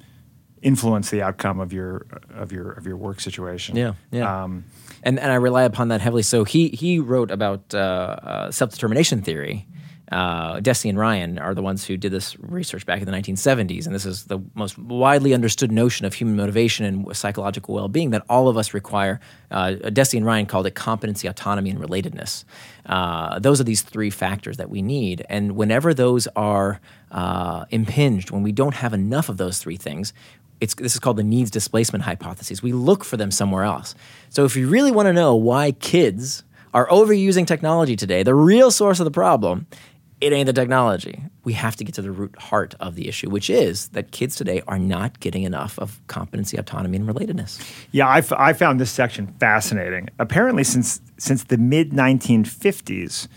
influence 0.62 1.10
the 1.10 1.22
outcome 1.22 1.60
of 1.60 1.72
your 1.72 2.06
of 2.34 2.50
your 2.52 2.72
of 2.72 2.86
your 2.86 2.96
work 2.96 3.20
situation. 3.20 3.76
Yeah, 3.76 3.94
yeah. 4.10 4.44
Um, 4.44 4.64
and 5.02 5.18
and 5.20 5.30
I 5.30 5.36
rely 5.36 5.64
upon 5.64 5.88
that 5.88 6.00
heavily. 6.00 6.22
So 6.22 6.44
he 6.44 6.68
he 6.68 6.98
wrote 6.98 7.30
about 7.30 7.74
uh, 7.74 7.78
uh, 7.78 8.50
self 8.50 8.70
determination 8.70 9.20
theory 9.22 9.66
uh, 10.10 10.60
Deci 10.60 10.88
and 10.88 10.98
Ryan 10.98 11.38
are 11.38 11.54
the 11.54 11.62
ones 11.62 11.84
who 11.84 11.96
did 11.96 12.12
this 12.12 12.38
research 12.38 12.86
back 12.86 13.00
in 13.00 13.06
the 13.06 13.12
1970s, 13.12 13.86
and 13.86 13.94
this 13.94 14.06
is 14.06 14.24
the 14.24 14.38
most 14.54 14.78
widely 14.78 15.34
understood 15.34 15.70
notion 15.70 16.06
of 16.06 16.14
human 16.14 16.36
motivation 16.36 16.86
and 16.86 17.16
psychological 17.16 17.74
well-being 17.74 18.10
that 18.10 18.24
all 18.28 18.48
of 18.48 18.56
us 18.56 18.72
require. 18.72 19.20
Uh, 19.50 19.74
Deci 19.84 20.16
and 20.16 20.24
Ryan 20.24 20.46
called 20.46 20.66
it 20.66 20.74
competency, 20.74 21.28
autonomy, 21.28 21.70
and 21.70 21.78
relatedness. 21.78 22.44
Uh, 22.86 23.38
those 23.38 23.60
are 23.60 23.64
these 23.64 23.82
three 23.82 24.10
factors 24.10 24.56
that 24.56 24.70
we 24.70 24.80
need, 24.80 25.26
and 25.28 25.52
whenever 25.52 25.92
those 25.92 26.26
are 26.36 26.80
uh, 27.10 27.66
impinged, 27.70 28.30
when 28.30 28.42
we 28.42 28.52
don't 28.52 28.74
have 28.74 28.94
enough 28.94 29.28
of 29.28 29.36
those 29.36 29.58
three 29.58 29.76
things, 29.76 30.12
it's, 30.60 30.74
this 30.74 30.94
is 30.94 31.00
called 31.00 31.16
the 31.16 31.22
needs 31.22 31.50
displacement 31.50 32.04
hypothesis. 32.04 32.62
We 32.62 32.72
look 32.72 33.04
for 33.04 33.16
them 33.16 33.30
somewhere 33.30 33.64
else. 33.64 33.94
So 34.30 34.44
if 34.44 34.56
you 34.56 34.68
really 34.68 34.90
want 34.90 35.06
to 35.06 35.12
know 35.12 35.34
why 35.34 35.72
kids 35.72 36.42
are 36.74 36.88
overusing 36.88 37.46
technology 37.46 37.96
today, 37.96 38.22
the 38.22 38.34
real 38.34 38.70
source 38.70 39.00
of 39.00 39.04
the 39.04 39.10
problem 39.10 39.66
it 40.20 40.32
ain't 40.32 40.46
the 40.46 40.52
technology. 40.52 41.22
We 41.44 41.52
have 41.54 41.76
to 41.76 41.84
get 41.84 41.94
to 41.94 42.02
the 42.02 42.10
root 42.10 42.36
heart 42.38 42.74
of 42.80 42.94
the 42.94 43.08
issue, 43.08 43.30
which 43.30 43.48
is 43.48 43.88
that 43.88 44.10
kids 44.10 44.36
today 44.36 44.62
are 44.66 44.78
not 44.78 45.20
getting 45.20 45.44
enough 45.44 45.78
of 45.78 46.00
competency, 46.08 46.56
autonomy, 46.56 46.96
and 46.96 47.08
relatedness. 47.08 47.60
Yeah, 47.92 48.08
I, 48.08 48.18
f- 48.18 48.32
I 48.32 48.52
found 48.52 48.80
this 48.80 48.90
section 48.90 49.28
fascinating. 49.38 50.08
Apparently, 50.18 50.64
since 50.64 51.00
since 51.18 51.44
the 51.44 51.56
mid 51.56 51.90
1950s, 51.90 53.28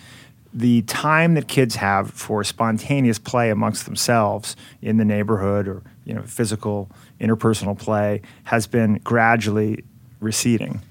the 0.54 0.82
time 0.84 1.36
that 1.36 1.48
kids 1.48 1.76
have 1.76 2.12
for 2.12 2.44
spontaneous 2.44 3.20
play 3.20 3.50
amongst 3.50 3.86
themselves 3.86 4.56
in 4.82 4.98
the 4.98 5.06
neighborhood 5.06 5.68
or 5.68 5.84
you 6.06 6.14
know 6.14 6.24
physical 6.24 6.90
interpersonal 7.20 7.78
play 7.78 8.22
has 8.46 8.68
been 8.68 8.96
gradually 9.04 9.84
receding. 10.20 10.82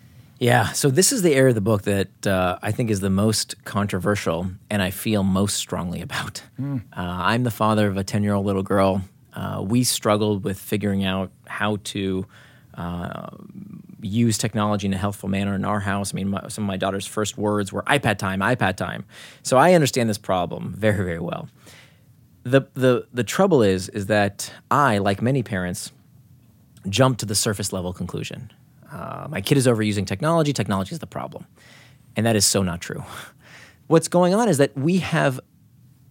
Yeah, 0.40 0.72
so 0.72 0.88
this 0.88 1.12
is 1.12 1.21
the 1.21 1.35
area 1.35 1.50
of 1.50 1.54
the 1.54 1.60
book 1.60 1.83
that 1.83 2.27
uh, 2.27 2.58
I 2.62 2.73
think 2.73 2.88
is 2.88 3.00
the 3.00 3.10
most 3.10 3.62
controversial 3.64 4.50
and 4.71 4.81
I 4.81 4.90
feel 4.90 5.23
most 5.23 5.56
strongly 5.56 6.00
about. 6.00 6.42
Mm. 6.58 6.81
Uh, 6.81 6.83
I'm 6.96 7.42
the 7.44 7.50
father 7.50 7.87
of 7.88 7.98
a 7.98 8.02
10 8.02 8.23
year 8.23 8.33
old 8.33 8.46
little 8.46 8.62
girl. 8.62 9.02
Uh, 9.35 9.62
we 9.62 9.85
struggled 9.85 10.42
with 10.42 10.58
figuring 10.58 11.04
out 11.04 11.31
how 11.46 11.77
to 11.85 12.25
uh, 12.73 13.29
use 14.00 14.38
technology 14.38 14.87
in 14.87 14.94
a 14.94 14.96
healthful 14.96 15.29
manner 15.29 15.54
in 15.54 15.67
our 15.67 15.81
house. 15.81 16.14
I 16.14 16.17
mean, 16.17 16.31
my, 16.31 16.48
some 16.48 16.64
of 16.64 16.69
my 16.69 16.79
daughter's 16.79 17.06
first 17.06 17.37
words 17.37 17.71
were 17.71 17.83
iPad 17.83 18.17
time, 18.17 18.40
iPad 18.40 18.77
time. 18.77 19.04
So 19.42 19.58
I 19.58 19.75
understand 19.75 20.08
this 20.08 20.17
problem 20.17 20.73
very, 20.73 21.04
very 21.04 21.21
well. 21.21 21.50
The, 22.44 22.62
the, 22.73 23.06
the 23.12 23.25
trouble 23.25 23.62
is, 23.62 23.90
is 23.90 24.06
that 24.06 24.50
I, 24.71 24.96
like 24.96 25.21
many 25.21 25.42
parents, 25.42 25.92
jump 26.88 27.19
to 27.19 27.27
the 27.27 27.35
surface 27.35 27.75
level 27.75 27.92
conclusion 27.92 28.50
uh, 28.92 29.26
my 29.30 29.40
kid 29.40 29.58
is 29.58 29.66
overusing 29.66 30.06
technology, 30.06 30.52
technology 30.52 30.92
is 30.92 30.98
the 30.98 31.06
problem. 31.06 31.46
And 32.16 32.26
that 32.26 32.36
is 32.36 32.44
so 32.44 32.62
not 32.62 32.80
true. 32.80 33.04
What's 33.86 34.08
going 34.08 34.34
on 34.34 34.48
is 34.48 34.58
that 34.58 34.76
we 34.76 34.98
have 34.98 35.40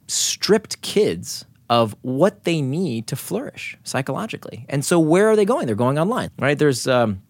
stripped 0.08 0.82
kids 0.82 1.46
of 1.70 1.96
what 2.02 2.44
they 2.46 2.62
need 2.62 3.08
to 3.08 3.16
flourish 3.16 3.78
psychologically. 3.84 4.66
And 4.70 4.84
so, 4.84 5.00
where 5.00 5.30
are 5.30 5.36
they 5.36 5.46
going? 5.46 5.68
They're 5.68 5.76
going 5.76 6.00
online, 6.00 6.32
right? 6.40 6.58
There's 6.58 6.88
um, 6.88 7.22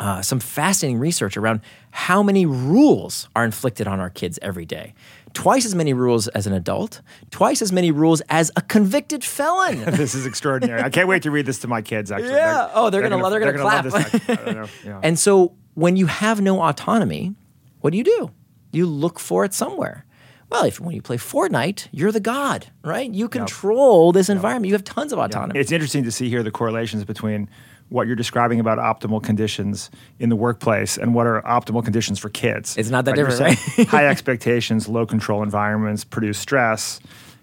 uh, 0.00 0.22
some 0.22 0.40
fascinating 0.40 0.98
research 0.98 1.36
around 1.36 1.60
how 1.90 2.22
many 2.22 2.46
rules 2.46 3.28
are 3.36 3.44
inflicted 3.44 3.86
on 3.86 4.00
our 4.00 4.10
kids 4.10 4.38
every 4.42 4.64
day. 4.64 4.94
Twice 5.34 5.64
as 5.64 5.74
many 5.76 5.92
rules 5.92 6.26
as 6.28 6.46
an 6.48 6.52
adult, 6.52 7.02
twice 7.30 7.62
as 7.62 7.70
many 7.70 7.90
rules 7.92 8.20
as 8.28 8.50
a 8.56 8.62
convicted 8.62 9.22
felon. 9.22 9.84
this 9.96 10.14
is 10.14 10.26
extraordinary. 10.26 10.82
I 10.82 10.88
can't 10.90 11.06
wait 11.06 11.22
to 11.22 11.30
read 11.30 11.46
this 11.46 11.58
to 11.60 11.68
my 11.68 11.82
kids. 11.82 12.10
Actually, 12.10 12.30
Yeah. 12.30 12.54
They're- 12.54 12.70
Oh, 12.74 12.90
they're 12.90 13.02
gonna 13.02 13.18
love- 13.18 13.30
they're 13.30 13.52
gonna 13.52 13.64
love 13.64 13.84
this. 13.84 13.94
I 14.28 14.34
don't 14.34 14.56
know. 14.56 14.66
Yeah. 14.84 15.00
And 15.02 15.18
so 15.18 15.52
when 15.74 15.96
you 15.96 16.06
have 16.06 16.40
no 16.40 16.60
autonomy, 16.62 17.34
what 17.80 17.90
do 17.92 17.98
you 17.98 18.04
do? 18.04 18.30
You 18.72 18.86
look 18.86 19.20
for 19.20 19.44
it 19.44 19.54
somewhere. 19.54 20.04
Well, 20.50 20.64
if 20.64 20.80
when 20.80 20.96
you 20.96 21.02
play 21.02 21.16
Fortnite, 21.16 21.86
you're 21.92 22.10
the 22.10 22.18
god, 22.20 22.66
right? 22.82 23.08
You 23.08 23.28
control 23.28 24.10
this 24.10 24.28
environment. 24.28 24.66
You 24.66 24.74
have 24.74 24.82
tons 24.82 25.12
of 25.12 25.18
autonomy. 25.20 25.60
It's 25.60 25.70
interesting 25.70 26.02
to 26.04 26.10
see 26.10 26.28
here 26.28 26.42
the 26.42 26.50
correlations 26.50 27.04
between 27.04 27.48
what 27.90 28.06
you're 28.06 28.16
describing 28.16 28.60
about 28.60 28.78
optimal 28.78 29.22
conditions 29.22 29.90
in 30.18 30.28
the 30.28 30.36
workplace 30.36 30.96
and 30.96 31.14
what 31.14 31.26
are 31.26 31.42
optimal 31.42 31.84
conditions 31.84 32.18
for 32.18 32.28
kids. 32.30 32.76
It's 32.76 32.88
not 32.88 33.04
that 33.04 33.16
You're 33.16 33.28
different, 33.28 33.58
saying 33.58 33.86
high 33.88 34.06
expectations, 34.08 34.88
low 34.88 35.04
control 35.04 35.42
environments 35.42 36.04
produce 36.04 36.38
stress. 36.38 37.00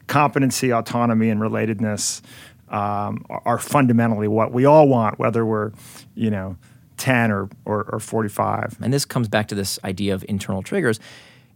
Competency, 0.07 0.71
autonomy, 0.71 1.29
and 1.29 1.41
relatedness 1.41 2.21
um, 2.69 3.25
are, 3.29 3.41
are 3.45 3.59
fundamentally 3.59 4.29
what 4.29 4.53
we 4.53 4.63
all 4.63 4.87
want, 4.87 5.19
whether 5.19 5.45
we're, 5.45 5.73
you 6.15 6.31
know, 6.31 6.55
10 6.95 7.29
or, 7.29 7.49
or, 7.65 7.83
or 7.91 7.99
45. 7.99 8.77
and 8.81 8.93
this 8.93 9.05
comes 9.05 9.27
back 9.27 9.49
to 9.49 9.55
this 9.55 9.77
idea 9.83 10.13
of 10.13 10.25
internal 10.29 10.63
triggers. 10.63 10.99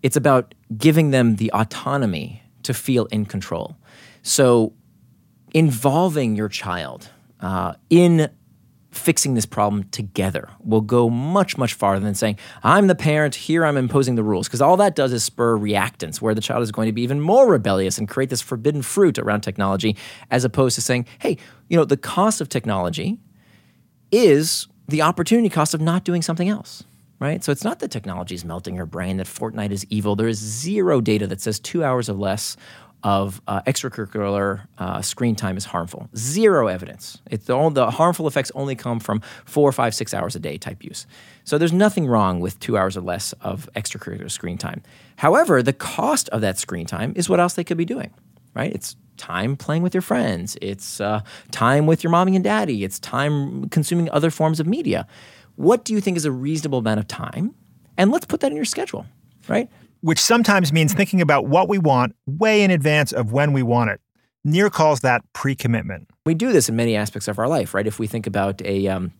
It's 0.03 0.17
about 0.17 0.53
giving 0.77 1.11
them 1.11 1.37
the 1.37 1.51
autonomy 1.53 2.43
to 2.63 2.73
feel 2.73 3.05
in 3.05 3.25
control. 3.25 3.77
So, 4.21 4.73
involving 5.53 6.35
your 6.35 6.47
child 6.47 7.09
uh, 7.39 7.73
in 7.89 8.29
fixing 8.91 9.35
this 9.35 9.45
problem 9.45 9.83
together 9.85 10.49
will 10.63 10.81
go 10.81 11.09
much, 11.09 11.57
much 11.57 11.73
farther 11.73 12.03
than 12.03 12.13
saying, 12.13 12.37
I'm 12.61 12.87
the 12.87 12.95
parent, 12.95 13.35
here 13.35 13.65
I'm 13.65 13.77
imposing 13.77 14.15
the 14.15 14.23
rules. 14.23 14.47
Because 14.47 14.61
all 14.61 14.77
that 14.77 14.95
does 14.95 15.13
is 15.13 15.23
spur 15.23 15.57
reactance, 15.57 16.21
where 16.21 16.35
the 16.35 16.41
child 16.41 16.61
is 16.61 16.71
going 16.71 16.87
to 16.87 16.91
be 16.91 17.01
even 17.01 17.21
more 17.21 17.49
rebellious 17.49 17.97
and 17.97 18.07
create 18.07 18.29
this 18.29 18.41
forbidden 18.41 18.81
fruit 18.81 19.17
around 19.17 19.41
technology, 19.41 19.95
as 20.29 20.43
opposed 20.43 20.75
to 20.75 20.81
saying, 20.81 21.05
hey, 21.19 21.37
you 21.69 21.77
know, 21.77 21.85
the 21.85 21.97
cost 21.97 22.41
of 22.41 22.49
technology 22.49 23.17
is 24.11 24.67
the 24.89 25.01
opportunity 25.01 25.47
cost 25.47 25.73
of 25.73 25.79
not 25.79 26.03
doing 26.03 26.21
something 26.21 26.49
else, 26.49 26.83
right? 27.19 27.43
So 27.43 27.53
it's 27.53 27.63
not 27.63 27.79
that 27.79 27.91
technology 27.91 28.35
is 28.35 28.43
melting 28.43 28.75
your 28.75 28.85
brain, 28.85 29.17
that 29.17 29.27
Fortnite 29.27 29.71
is 29.71 29.85
evil. 29.89 30.17
There 30.17 30.27
is 30.27 30.37
zero 30.37 30.99
data 30.99 31.27
that 31.27 31.39
says 31.39 31.61
two 31.61 31.81
hours 31.81 32.09
or 32.09 32.13
less 32.13 32.57
of 33.03 33.41
uh, 33.47 33.61
extracurricular 33.63 34.67
uh, 34.77 35.01
screen 35.01 35.35
time 35.35 35.57
is 35.57 35.65
harmful. 35.65 36.09
Zero 36.15 36.67
evidence. 36.67 37.19
It's 37.29 37.49
all 37.49 37.69
the 37.69 37.89
harmful 37.91 38.27
effects 38.27 38.51
only 38.53 38.75
come 38.75 38.99
from 38.99 39.21
four, 39.45 39.71
five, 39.71 39.95
six 39.95 40.13
hours 40.13 40.35
a 40.35 40.39
day 40.39 40.57
type 40.57 40.83
use. 40.83 41.07
So 41.43 41.57
there's 41.57 41.73
nothing 41.73 42.05
wrong 42.07 42.39
with 42.39 42.59
two 42.59 42.77
hours 42.77 42.95
or 42.95 43.01
less 43.01 43.33
of 43.41 43.69
extracurricular 43.75 44.29
screen 44.29 44.57
time. 44.57 44.83
However, 45.17 45.63
the 45.63 45.73
cost 45.73 46.29
of 46.29 46.41
that 46.41 46.59
screen 46.59 46.85
time 46.85 47.13
is 47.15 47.29
what 47.29 47.39
else 47.39 47.53
they 47.53 47.63
could 47.63 47.77
be 47.77 47.85
doing, 47.85 48.11
right? 48.53 48.71
It's 48.71 48.95
time 49.17 49.55
playing 49.55 49.83
with 49.83 49.93
your 49.93 50.01
friends. 50.01 50.57
It's 50.61 51.01
uh, 51.01 51.21
time 51.51 51.85
with 51.85 52.03
your 52.03 52.11
mommy 52.11 52.35
and 52.35 52.43
daddy. 52.43 52.83
It's 52.83 52.99
time 52.99 53.69
consuming 53.69 54.09
other 54.11 54.31
forms 54.31 54.59
of 54.59 54.67
media. 54.67 55.07
What 55.55 55.85
do 55.85 55.93
you 55.93 56.01
think 56.01 56.17
is 56.17 56.25
a 56.25 56.31
reasonable 56.31 56.79
amount 56.79 56.99
of 56.99 57.07
time? 57.07 57.55
And 57.97 58.11
let's 58.11 58.25
put 58.25 58.39
that 58.39 58.51
in 58.51 58.55
your 58.55 58.65
schedule, 58.65 59.05
right? 59.47 59.69
Which 60.01 60.19
sometimes 60.19 60.73
means 60.73 60.93
thinking 60.93 61.21
about 61.21 61.47
what 61.47 61.69
we 61.69 61.77
want 61.77 62.15
way 62.25 62.63
in 62.63 62.71
advance 62.71 63.11
of 63.11 63.31
when 63.31 63.53
we 63.53 63.63
want 63.63 63.91
it. 63.91 64.01
Nir 64.43 64.69
calls 64.69 65.01
that 65.01 65.21
pre 65.33 65.55
commitment. 65.55 66.09
We 66.25 66.33
do 66.33 66.51
this 66.51 66.67
in 66.69 66.75
many 66.75 66.95
aspects 66.95 67.27
of 67.27 67.37
our 67.37 67.47
life, 67.47 67.73
right? 67.73 67.85
If 67.85 67.99
we 67.99 68.07
think 68.07 68.25
about 68.25 68.61
a, 68.63 68.87
um, 68.87 69.11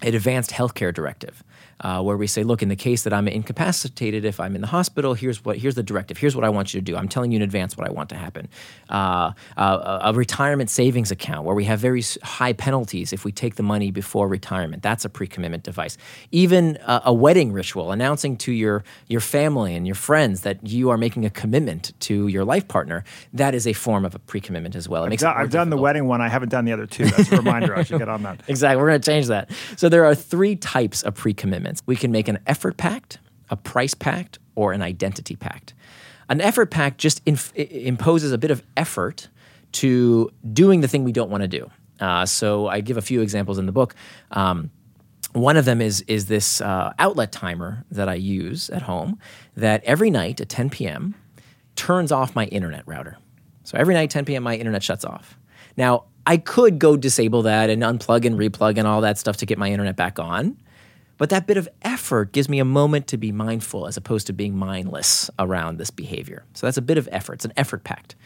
an 0.00 0.14
advanced 0.14 0.50
healthcare 0.50 0.92
directive, 0.92 1.42
uh, 1.82 2.00
where 2.02 2.16
we 2.16 2.26
say, 2.26 2.44
look, 2.44 2.62
in 2.62 2.68
the 2.68 2.76
case 2.76 3.02
that 3.02 3.12
I'm 3.12 3.28
incapacitated, 3.28 4.24
if 4.24 4.40
I'm 4.40 4.54
in 4.54 4.60
the 4.60 4.68
hospital, 4.68 5.14
here's 5.14 5.44
what 5.44 5.58
here's 5.58 5.74
the 5.74 5.82
directive. 5.82 6.18
Here's 6.18 6.36
what 6.36 6.44
I 6.44 6.48
want 6.48 6.72
you 6.72 6.80
to 6.80 6.84
do. 6.84 6.96
I'm 6.96 7.08
telling 7.08 7.32
you 7.32 7.36
in 7.36 7.42
advance 7.42 7.76
what 7.76 7.88
I 7.88 7.92
want 7.92 8.08
to 8.10 8.16
happen. 8.16 8.48
Uh, 8.88 9.32
uh, 9.56 10.00
a 10.02 10.14
retirement 10.14 10.70
savings 10.70 11.10
account 11.10 11.44
where 11.44 11.54
we 11.54 11.64
have 11.64 11.80
very 11.80 12.02
high 12.22 12.52
penalties 12.52 13.12
if 13.12 13.24
we 13.24 13.32
take 13.32 13.56
the 13.56 13.62
money 13.62 13.90
before 13.90 14.28
retirement. 14.28 14.82
That's 14.82 15.04
a 15.04 15.08
pre-commitment 15.08 15.64
device. 15.64 15.98
Even 16.30 16.76
uh, 16.78 17.00
a 17.04 17.12
wedding 17.12 17.52
ritual, 17.52 17.90
announcing 17.90 18.36
to 18.38 18.52
your 18.52 18.84
your 19.08 19.20
family 19.20 19.74
and 19.74 19.86
your 19.86 19.96
friends 19.96 20.42
that 20.42 20.66
you 20.66 20.90
are 20.90 20.96
making 20.96 21.24
a 21.24 21.30
commitment 21.30 21.92
to 22.00 22.28
your 22.28 22.44
life 22.44 22.68
partner. 22.68 23.04
That 23.32 23.54
is 23.54 23.66
a 23.66 23.72
form 23.72 24.04
of 24.04 24.14
a 24.14 24.18
pre-commitment 24.18 24.76
as 24.76 24.88
well. 24.88 25.02
It 25.02 25.06
I've 25.06 25.10
makes 25.10 25.22
done, 25.22 25.36
it 25.36 25.40
I've 25.40 25.50
done 25.50 25.70
the 25.70 25.76
wedding 25.76 26.06
one. 26.06 26.20
I 26.20 26.28
haven't 26.28 26.50
done 26.50 26.64
the 26.64 26.72
other 26.72 26.86
two. 26.86 27.06
That's 27.06 27.32
a 27.32 27.36
reminder. 27.36 27.76
I 27.76 27.82
should 27.82 27.98
get 27.98 28.08
on 28.08 28.22
that. 28.22 28.40
Exactly. 28.52 28.80
We're 28.80 28.88
going 28.88 29.00
to 29.00 29.10
change 29.10 29.26
that. 29.28 29.50
So 29.76 29.88
there 29.88 30.04
are 30.04 30.14
three 30.14 30.56
types 30.56 31.02
of 31.02 31.14
pre 31.14 31.32
We 31.86 31.96
can 31.96 32.10
make 32.10 32.28
an 32.28 32.38
effort 32.46 32.76
pact, 32.76 33.18
a 33.50 33.56
price 33.56 33.94
pact, 33.94 34.38
or 34.54 34.72
an 34.72 34.82
identity 34.82 35.36
pact. 35.36 35.74
An 36.28 36.40
effort 36.40 36.70
pact 36.70 36.98
just 36.98 37.20
inf- 37.26 37.54
imposes 37.56 38.32
a 38.32 38.38
bit 38.38 38.50
of 38.50 38.62
effort 38.76 39.28
to 39.72 40.30
doing 40.52 40.80
the 40.80 40.88
thing 40.88 41.04
we 41.04 41.12
don't 41.12 41.30
want 41.30 41.42
to 41.42 41.48
do. 41.48 41.70
Uh, 42.00 42.26
so 42.26 42.68
I 42.68 42.80
give 42.80 42.96
a 42.96 43.02
few 43.02 43.20
examples 43.20 43.58
in 43.58 43.66
the 43.66 43.72
book. 43.72 43.94
Um, 44.30 44.70
one 45.32 45.56
of 45.56 45.64
them 45.64 45.80
is 45.80 46.02
is 46.02 46.26
this 46.26 46.60
uh, 46.60 46.92
outlet 46.98 47.32
timer 47.32 47.84
that 47.90 48.08
I 48.08 48.14
use 48.14 48.68
at 48.70 48.82
home 48.82 49.18
that 49.56 49.82
every 49.84 50.10
night 50.10 50.40
at 50.40 50.48
10 50.48 50.70
p.m. 50.70 51.14
turns 51.74 52.12
off 52.12 52.34
my 52.34 52.46
internet 52.46 52.86
router. 52.86 53.16
So 53.64 53.78
every 53.78 53.94
night 53.94 54.10
10 54.10 54.24
p.m. 54.24 54.42
my 54.42 54.56
internet 54.56 54.82
shuts 54.82 55.04
off. 55.04 55.38
Now 55.76 56.04
I 56.26 56.36
could 56.36 56.78
go 56.78 56.96
disable 56.96 57.42
that 57.42 57.70
and 57.70 57.82
unplug 57.82 58.26
and 58.26 58.38
replug 58.38 58.78
and 58.78 58.86
all 58.86 59.00
that 59.00 59.18
stuff 59.18 59.38
to 59.38 59.46
get 59.46 59.58
my 59.58 59.70
internet 59.70 59.96
back 59.96 60.18
on. 60.18 60.56
But 61.22 61.30
that 61.30 61.46
bit 61.46 61.56
of 61.56 61.68
effort 61.82 62.32
gives 62.32 62.48
me 62.48 62.58
a 62.58 62.64
moment 62.64 63.06
to 63.06 63.16
be 63.16 63.30
mindful 63.30 63.86
as 63.86 63.96
opposed 63.96 64.26
to 64.26 64.32
being 64.32 64.56
mindless 64.56 65.30
around 65.38 65.78
this 65.78 65.88
behavior. 65.88 66.44
So 66.52 66.66
that's 66.66 66.78
a 66.78 66.82
bit 66.82 66.98
of 66.98 67.08
effort. 67.12 67.34
It's 67.34 67.44
an 67.44 67.52
effort 67.56 67.84
pact. 67.84 68.16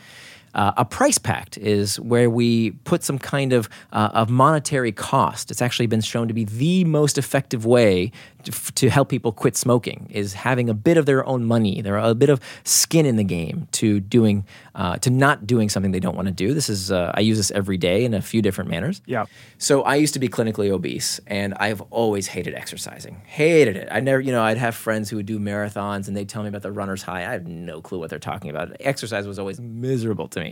Uh, 0.57 0.72
a 0.78 0.84
price 0.84 1.18
pact 1.18 1.57
is 1.59 2.00
where 2.00 2.30
we 2.30 2.70
put 2.84 3.04
some 3.04 3.18
kind 3.18 3.52
of, 3.52 3.68
uh, 3.92 4.09
of 4.14 4.30
monetary 4.30 4.90
cost. 4.90 5.50
It's 5.50 5.62
actually 5.62 5.86
been 5.86 6.00
shown 6.00 6.26
to 6.28 6.34
be 6.34 6.44
the 6.44 6.84
most 6.84 7.18
effective 7.18 7.66
way 7.66 8.11
to, 8.44 8.52
f- 8.52 8.74
to 8.76 8.88
help 8.88 9.09
people 9.09 9.32
quit 9.32 9.57
smoking 9.57 10.09
is 10.11 10.32
having 10.32 10.70
a 10.70 10.74
bit 10.74 10.96
of 10.96 11.04
their 11.04 11.26
own 11.26 11.44
money, 11.44 11.82
there 11.82 11.98
a 11.98 12.14
bit 12.14 12.30
of 12.30 12.40
skin 12.64 13.04
in 13.04 13.16
the 13.16 13.24
game 13.24 13.68
to 13.72 14.00
doing 14.00 14.44
uh, 14.74 14.96
to 14.98 15.11
not 15.11 15.46
doing 15.46 15.68
something 15.68 15.92
they 15.92 16.00
don't 16.00 16.16
want 16.16 16.28
to 16.28 16.34
do. 16.34 16.54
This 16.54 16.68
is 16.68 16.92
uh, 16.92 17.12
I 17.14 17.20
use 17.20 17.36
this 17.36 17.50
every 17.50 17.76
day 17.76 18.04
in 18.04 18.14
a 18.14 18.22
few 18.22 18.40
different 18.42 18.70
manners. 18.70 19.02
Yeah. 19.07 19.26
So 19.59 19.82
I 19.82 19.96
used 19.96 20.14
to 20.14 20.20
be 20.20 20.28
clinically 20.28 20.70
obese, 20.70 21.20
and 21.26 21.54
I've 21.54 21.80
always 21.90 22.26
hated 22.28 22.54
exercising. 22.54 23.22
Hated 23.26 23.76
it. 23.76 23.88
I 23.90 24.00
never, 24.00 24.20
you 24.20 24.32
know, 24.32 24.42
I'd 24.42 24.59
have 24.59 24.74
friends 24.74 25.11
who 25.11 25.16
would 25.16 25.26
do 25.26 25.38
marathons, 25.38 26.09
and 26.09 26.16
they'd 26.16 26.28
tell 26.28 26.42
me 26.42 26.48
about 26.48 26.62
the 26.62 26.72
runner's 26.72 27.02
high. 27.02 27.20
I 27.20 27.32
have 27.32 27.46
no 27.46 27.80
clue 27.80 27.98
what 27.98 28.11
they're 28.11 28.18
talking 28.18 28.50
about. 28.50 28.76
Exercise 28.80 29.26
was 29.26 29.38
always 29.38 29.61
miserable 29.61 30.28
to 30.28 30.40
me. 30.40 30.45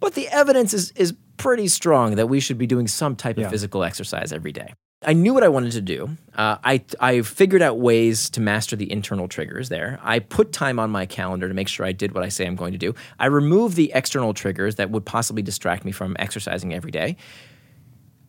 But 0.00 0.14
the 0.14 0.28
evidence 0.28 0.74
is 0.74 0.92
is 0.96 1.14
pretty 1.36 1.68
strong 1.68 2.16
that 2.16 2.28
we 2.28 2.40
should 2.40 2.58
be 2.58 2.66
doing 2.66 2.88
some 2.88 3.16
type 3.16 3.36
Yeah. 3.38 3.46
of 3.46 3.50
physical 3.50 3.82
exercise 3.84 4.32
every 4.32 4.52
day. 4.52 4.72
I 5.06 5.12
knew 5.12 5.34
what 5.34 5.42
I 5.42 5.48
wanted 5.48 5.72
to 5.72 5.80
do. 5.82 6.16
Uh, 6.34 6.56
I 6.64 6.82
I 7.00 7.22
figured 7.22 7.62
out 7.62 7.78
ways 7.78 8.30
to 8.30 8.40
master 8.40 8.76
the 8.76 8.90
internal 8.90 9.28
triggers 9.28 9.68
there. 9.68 9.98
I 10.02 10.18
put 10.20 10.52
time 10.52 10.78
on 10.78 10.90
my 10.90 11.06
calendar 11.06 11.48
to 11.48 11.54
make 11.54 11.68
sure 11.68 11.84
I 11.84 11.92
did 11.92 12.14
what 12.14 12.24
I 12.24 12.30
say 12.30 12.46
I'm 12.46 12.56
going 12.56 12.72
to 12.72 12.78
do. 12.86 12.94
I 13.18 13.26
removed 13.26 13.76
the 13.76 13.92
external 13.94 14.32
triggers 14.34 14.76
that 14.76 14.90
would 14.90 15.04
possibly 15.04 15.42
distract 15.42 15.84
me 15.84 15.92
from 15.92 16.16
exercising 16.18 16.72
every 16.74 16.90
day 16.90 17.16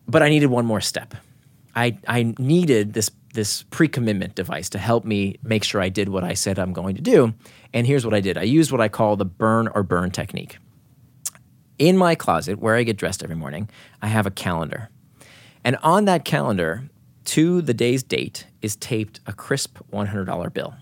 but 0.08 0.22
I 0.22 0.28
needed 0.28 0.46
one 0.46 0.66
more 0.66 0.80
step. 0.80 1.14
I, 1.74 1.98
I 2.06 2.34
needed 2.38 2.92
this 2.94 3.10
this 3.34 3.64
pre-commitment 3.64 4.34
device 4.34 4.70
to 4.70 4.78
help 4.78 5.04
me 5.04 5.36
make 5.42 5.62
sure 5.62 5.82
I 5.82 5.90
did 5.90 6.08
what 6.08 6.24
I 6.24 6.32
said 6.32 6.58
I'm 6.58 6.72
going 6.72 6.94
to 6.96 7.02
do. 7.02 7.34
And 7.74 7.86
here's 7.86 8.02
what 8.04 8.14
I 8.14 8.20
did. 8.20 8.38
I 8.38 8.44
used 8.44 8.72
what 8.72 8.80
I 8.80 8.88
call 8.88 9.16
the 9.16 9.26
burn 9.26 9.68
or 9.74 9.82
burn 9.82 10.10
technique. 10.10 10.56
In 11.78 11.96
my 11.96 12.14
closet 12.14 12.58
where 12.58 12.74
I 12.74 12.84
get 12.84 12.96
dressed 12.96 13.22
every 13.22 13.36
morning, 13.36 13.68
I 14.00 14.06
have 14.06 14.26
a 14.26 14.30
calendar. 14.30 14.88
And 15.62 15.76
on 15.82 16.06
that 16.06 16.24
calendar, 16.24 16.88
to 17.26 17.60
the 17.60 17.74
day's 17.74 18.02
date 18.02 18.46
is 18.62 18.76
taped 18.76 19.20
a 19.26 19.32
crisp 19.32 19.78
$100 19.92 20.52
bill. 20.54 20.74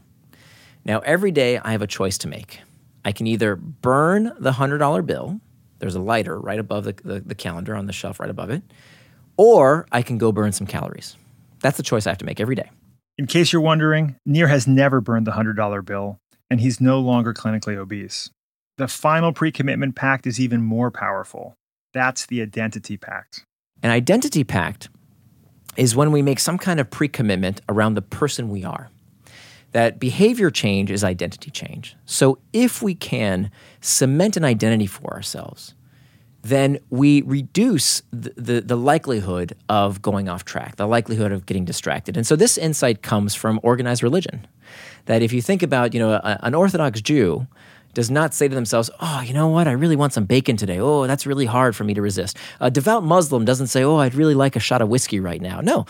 Now, 0.84 1.00
every 1.00 1.30
day 1.30 1.58
I 1.58 1.72
have 1.72 1.82
a 1.82 1.86
choice 1.86 2.18
to 2.18 2.28
make. 2.28 2.60
I 3.04 3.12
can 3.12 3.26
either 3.26 3.56
burn 3.56 4.32
the 4.38 4.52
$100 4.52 5.06
bill, 5.06 5.40
there's 5.78 5.94
a 5.94 6.00
lighter 6.00 6.38
right 6.38 6.58
above 6.58 6.84
the, 6.84 6.92
the, 7.04 7.20
the 7.20 7.34
calendar 7.34 7.74
on 7.74 7.86
the 7.86 7.92
shelf 7.92 8.20
right 8.20 8.30
above 8.30 8.50
it, 8.50 8.62
or 9.36 9.86
I 9.92 10.02
can 10.02 10.16
go 10.16 10.32
burn 10.32 10.52
some 10.52 10.66
calories. 10.66 11.16
That's 11.60 11.76
the 11.76 11.82
choice 11.82 12.06
I 12.06 12.10
have 12.10 12.18
to 12.18 12.24
make 12.24 12.40
every 12.40 12.54
day. 12.54 12.70
In 13.18 13.26
case 13.26 13.52
you're 13.52 13.62
wondering, 13.62 14.16
Nir 14.24 14.46
has 14.46 14.66
never 14.66 15.00
burned 15.00 15.26
the 15.26 15.32
$100 15.32 15.84
bill, 15.84 16.18
and 16.50 16.60
he's 16.60 16.80
no 16.80 17.00
longer 17.00 17.34
clinically 17.34 17.76
obese. 17.76 18.30
The 18.76 18.88
final 18.88 19.32
pre 19.32 19.52
commitment 19.52 19.94
pact 19.94 20.26
is 20.26 20.40
even 20.40 20.62
more 20.62 20.90
powerful. 20.90 21.56
That's 21.92 22.26
the 22.26 22.42
identity 22.42 22.96
pact. 22.96 23.44
An 23.82 23.90
identity 23.90 24.42
pact 24.42 24.88
is 25.76 25.94
when 25.94 26.10
we 26.10 26.22
make 26.22 26.40
some 26.40 26.58
kind 26.58 26.80
of 26.80 26.90
pre 26.90 27.08
commitment 27.08 27.60
around 27.68 27.94
the 27.94 28.02
person 28.02 28.48
we 28.48 28.64
are. 28.64 28.90
That 29.72 29.98
behavior 29.98 30.50
change 30.50 30.90
is 30.90 31.02
identity 31.02 31.50
change. 31.50 31.96
So 32.04 32.38
if 32.52 32.82
we 32.82 32.94
can 32.94 33.50
cement 33.80 34.36
an 34.36 34.44
identity 34.44 34.86
for 34.86 35.12
ourselves, 35.12 35.74
then 36.42 36.78
we 36.90 37.22
reduce 37.22 38.02
the, 38.12 38.32
the, 38.36 38.60
the, 38.60 38.76
likelihood 38.76 39.56
of 39.68 40.02
going 40.02 40.28
off 40.28 40.44
track, 40.44 40.76
the 40.76 40.86
likelihood 40.86 41.32
of 41.32 41.46
getting 41.46 41.64
distracted. 41.64 42.16
And 42.16 42.26
so 42.26 42.36
this 42.36 42.58
insight 42.58 43.02
comes 43.02 43.34
from 43.34 43.58
organized 43.62 44.02
religion. 44.02 44.46
That 45.06 45.22
if 45.22 45.32
you 45.32 45.40
think 45.40 45.62
about, 45.62 45.94
you 45.94 46.00
know, 46.00 46.12
a, 46.12 46.38
an 46.42 46.54
Orthodox 46.54 47.00
Jew 47.00 47.46
does 47.94 48.10
not 48.10 48.34
say 48.34 48.48
to 48.48 48.54
themselves, 48.54 48.90
oh, 49.00 49.22
you 49.24 49.32
know 49.32 49.48
what, 49.48 49.68
I 49.68 49.72
really 49.72 49.96
want 49.96 50.12
some 50.12 50.24
bacon 50.24 50.56
today. 50.56 50.78
Oh, 50.78 51.06
that's 51.06 51.26
really 51.26 51.46
hard 51.46 51.74
for 51.74 51.84
me 51.84 51.94
to 51.94 52.02
resist. 52.02 52.36
A 52.60 52.70
devout 52.70 53.04
Muslim 53.04 53.44
doesn't 53.44 53.68
say, 53.68 53.82
oh, 53.82 53.96
I'd 53.96 54.14
really 54.14 54.34
like 54.34 54.56
a 54.56 54.60
shot 54.60 54.82
of 54.82 54.88
whiskey 54.88 55.20
right 55.20 55.40
now. 55.40 55.60
No, 55.60 55.86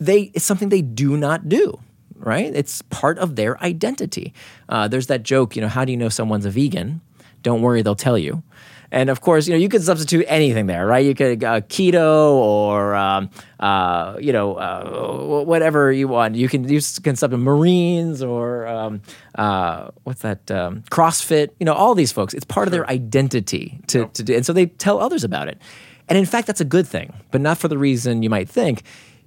they, 0.00 0.32
it's 0.34 0.44
something 0.44 0.68
they 0.68 0.82
do 0.82 1.16
not 1.16 1.48
do 1.48 1.80
right? 2.16 2.54
It's 2.54 2.80
part 2.82 3.18
of 3.18 3.36
their 3.36 3.62
identity. 3.62 4.32
Uh, 4.68 4.88
there's 4.88 5.08
that 5.08 5.24
joke, 5.24 5.56
you 5.56 5.62
know, 5.62 5.68
how 5.68 5.84
do 5.84 5.92
you 5.92 5.98
know 5.98 6.08
someone's 6.08 6.46
a 6.46 6.50
vegan? 6.50 7.00
Don't 7.44 7.62
worry, 7.62 7.82
they'll 7.82 7.94
tell 7.94 8.18
you. 8.18 8.42
And 8.90 9.10
of 9.10 9.20
course, 9.20 9.48
you 9.48 9.54
know, 9.54 9.58
you 9.58 9.68
could 9.68 9.82
substitute 9.82 10.24
anything 10.28 10.66
there, 10.66 10.86
right? 10.86 11.04
You 11.04 11.16
could 11.16 11.42
uh, 11.42 11.62
keto 11.62 12.34
or, 12.34 12.94
um, 12.94 13.28
uh, 13.58 14.16
you 14.20 14.32
know, 14.32 14.54
uh, 14.54 15.42
whatever 15.44 15.90
you 15.90 16.06
want. 16.06 16.36
You 16.36 16.48
can 16.48 16.62
you 16.68 16.80
can 17.02 17.16
substitute 17.16 17.42
Marines 17.42 18.22
or 18.22 18.68
um, 18.68 19.02
uh, 19.34 19.90
what's 20.04 20.22
that? 20.22 20.48
Um, 20.48 20.82
CrossFit. 20.92 21.50
You 21.58 21.66
know, 21.66 21.74
all 21.74 21.96
these 21.96 22.12
folks. 22.12 22.34
It's 22.34 22.44
part 22.44 22.68
of 22.68 22.72
their 22.72 22.88
identity 22.88 23.80
to, 23.88 24.00
yep. 24.00 24.12
to 24.14 24.22
do, 24.22 24.34
and 24.36 24.46
so 24.46 24.52
they 24.52 24.66
tell 24.66 25.00
others 25.00 25.24
about 25.24 25.48
it. 25.48 25.58
And 26.08 26.16
in 26.16 26.24
fact, 26.24 26.46
that's 26.46 26.60
a 26.60 26.64
good 26.64 26.86
thing, 26.86 27.12
but 27.32 27.40
not 27.40 27.58
for 27.58 27.66
the 27.66 27.78
reason 27.78 28.22
you 28.22 28.30
might 28.30 28.48
think. 28.48 28.82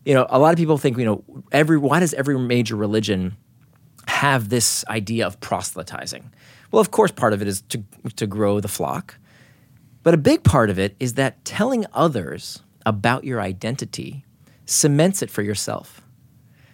You 0.06 0.14
know, 0.14 0.28
a 0.30 0.40
lot 0.40 0.54
of 0.54 0.58
people 0.58 0.78
think, 0.78 0.98
you 0.98 1.04
know, 1.04 1.24
every 1.52 1.78
why 1.78 2.00
does 2.00 2.14
every 2.14 2.40
major 2.40 2.78
religion 2.78 3.36
have 4.08 4.48
this 4.48 4.86
idea 4.88 5.28
of 5.28 5.42
proselytizing? 5.42 6.32
Well, 6.72 6.82
of 6.82 6.92
course, 6.92 7.12
part 7.12 7.34
of 7.34 7.42
it 7.42 7.48
is 7.48 7.62
to 7.70 7.84
to 8.16 8.28
grow 8.28 8.60
the 8.60 8.68
flock. 8.68 9.16
But 10.04 10.14
a 10.14 10.18
big 10.18 10.44
part 10.44 10.70
of 10.70 10.80
it 10.80 10.96
is 11.00 11.16
that 11.16 11.44
telling 11.44 11.86
others 11.94 12.64
about 12.86 13.26
your 13.26 13.42
identity 13.42 14.24
cements 14.66 15.22
it 15.22 15.30
for 15.30 15.42
yourself. 15.42 16.02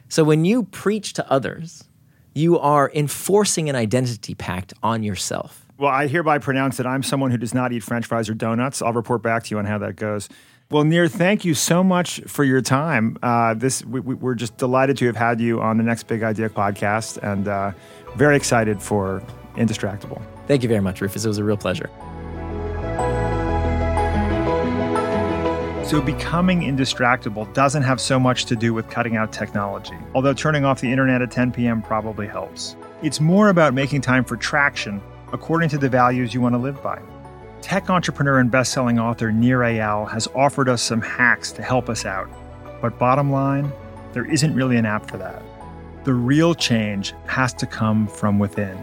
So 0.08 0.24
when 0.24 0.46
you 0.46 0.64
preach 0.64 1.14
to 1.14 1.32
others, 1.32 1.86
you 2.36 2.60
are 2.60 2.92
enforcing 2.94 3.70
an 3.70 3.76
identity 3.76 4.36
pact 4.36 4.74
on 4.84 5.02
yourself. 5.04 5.66
Well, 5.78 5.92
I 5.92 6.08
hereby 6.08 6.38
pronounce 6.38 6.78
that 6.78 6.86
I'm 6.86 7.02
someone 7.02 7.32
who 7.32 7.38
does 7.38 7.54
not 7.54 7.72
eat 7.72 7.82
french 7.82 8.06
fries 8.06 8.30
or 8.30 8.36
donuts. 8.36 8.82
I'll 8.82 8.94
report 8.94 9.24
back 9.24 9.44
to 9.46 9.56
you 9.56 9.60
on 9.60 9.66
how 9.66 9.80
that 9.80 9.96
goes. 9.96 10.30
Well, 10.70 10.84
Nir, 10.84 11.08
thank 11.08 11.46
you 11.46 11.54
so 11.54 11.84
much 11.84 12.22
for 12.28 12.44
your 12.44 12.62
time. 12.62 13.18
Uh, 13.22 13.54
this 13.54 13.84
we, 13.84 14.16
are 14.28 14.36
just 14.36 14.58
delighted 14.58 14.98
to 14.98 15.08
have 15.08 15.16
had 15.16 15.40
you 15.40 15.62
on 15.62 15.78
the 15.78 15.84
Next 15.84 16.04
Big 16.04 16.24
Idea 16.24 16.50
podcast, 16.50 17.18
and 17.22 17.48
uh, 17.48 17.72
very 18.16 18.36
excited 18.36 18.82
for 18.82 19.22
Indistractable. 19.56 20.22
Thank 20.48 20.64
you 20.64 20.70
very 20.70 20.82
much, 20.82 21.02
Rufus. 21.02 21.26
It 21.26 21.28
was 21.28 21.38
a 21.38 21.44
real 21.44 21.58
pleasure. 21.58 21.90
So, 25.86 26.02
becoming 26.02 26.62
indistractable 26.62 27.54
doesn't 27.54 27.84
have 27.84 28.00
so 28.02 28.20
much 28.20 28.46
to 28.46 28.56
do 28.56 28.74
with 28.74 28.90
cutting 28.90 29.16
out 29.16 29.32
technology, 29.32 29.98
although 30.16 30.34
turning 30.34 30.66
off 30.66 30.82
the 30.82 30.90
internet 30.90 31.22
at 31.22 31.30
10 31.30 31.52
p.m. 31.52 31.82
probably 31.82 32.26
helps. 32.26 32.76
It's 33.04 33.20
more 33.20 33.50
about 33.50 33.74
making 33.74 34.02
time 34.02 34.24
for 34.24 34.38
traction 34.38 35.02
according 35.34 35.70
to 35.70 35.78
the 35.78 35.90
values 35.90 36.34
you 36.34 36.42
want 36.42 36.54
to 36.56 36.60
live 36.60 36.82
by. 36.82 37.02
Tech 37.62 37.90
entrepreneur 37.90 38.40
and 38.40 38.50
best-selling 38.50 38.98
author 38.98 39.32
Nir 39.32 39.60
Eyal 39.60 40.10
has 40.10 40.28
offered 40.36 40.70
us 40.70 40.82
some 40.82 41.02
hacks 41.02 41.52
to 41.52 41.62
help 41.62 41.90
us 41.90 42.06
out. 42.06 42.30
But 42.82 42.98
bottom 42.98 43.32
line, 43.32 43.72
there 44.14 44.26
isn't 44.26 44.56
really 44.56 44.78
an 44.78 44.86
app 44.86 45.10
for 45.10 45.18
that. 45.18 45.44
The 46.06 46.14
real 46.14 46.56
change 46.56 47.14
has 47.28 47.54
to 47.56 47.66
come 47.66 48.08
from 48.08 48.40
within. 48.40 48.78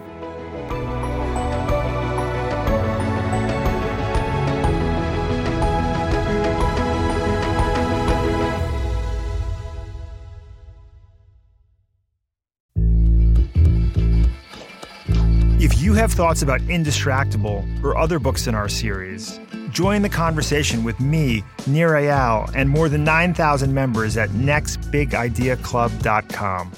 Have 16.10 16.16
thoughts 16.16 16.42
about 16.42 16.60
Indistractable 16.62 17.84
or 17.84 17.96
other 17.96 18.18
books 18.18 18.48
in 18.48 18.54
our 18.54 18.68
series, 18.68 19.38
join 19.70 20.02
the 20.02 20.08
conversation 20.08 20.82
with 20.82 20.98
me, 20.98 21.44
Nir 21.68 21.90
Eyal, 21.90 22.50
and 22.54 22.68
more 22.68 22.88
than 22.88 23.04
9,000 23.04 23.72
members 23.72 24.16
at 24.16 24.30
nextbigideaclub.com. 24.30 26.72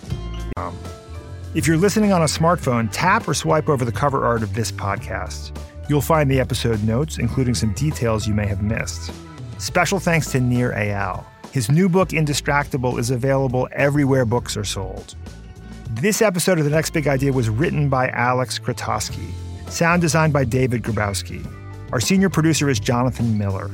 Um, 0.57 0.77
if 1.55 1.67
you're 1.67 1.79
listening 1.79 2.13
on 2.13 2.21
a 2.23 2.27
smartphone, 2.27 2.89
tap 2.93 3.27
or 3.27 3.35
swipe 3.35 3.71
over 3.71 3.87
the 3.87 3.93
cover 3.93 4.27
art 4.27 4.43
of 4.43 4.55
this 4.55 4.71
podcast. 4.71 5.57
You'll 5.89 6.03
find 6.03 6.31
the 6.31 6.41
episode 6.41 6.85
notes, 6.85 7.17
including 7.19 7.55
some 7.55 7.73
details 7.73 8.27
you 8.27 8.35
may 8.35 8.47
have 8.47 8.63
missed. 8.63 9.11
Special 9.59 9.99
thanks 9.99 10.31
to 10.33 10.41
Nir 10.41 10.73
Eyal. 10.73 11.25
His 11.53 11.71
new 11.71 11.89
book, 11.89 12.11
Indistractable, 12.11 12.99
is 12.99 13.11
available 13.11 13.69
everywhere 13.73 14.27
books 14.27 14.57
are 14.57 14.65
sold. 14.65 15.15
This 15.95 16.23
episode 16.23 16.59
of 16.59 16.65
The 16.65 16.71
Next 16.71 16.91
Big 16.91 17.07
Idea 17.07 17.33
was 17.33 17.51
written 17.51 17.91
by 17.91 18.09
Alex 18.09 18.59
Kratoski, 18.59 19.31
sound 19.69 20.01
designed 20.01 20.33
by 20.33 20.43
David 20.43 20.83
Grabowski. 20.83 21.47
Our 21.93 22.01
senior 22.01 22.31
producer 22.31 22.71
is 22.71 22.81
Jonathan 22.81 23.37
Miller. 23.37 23.71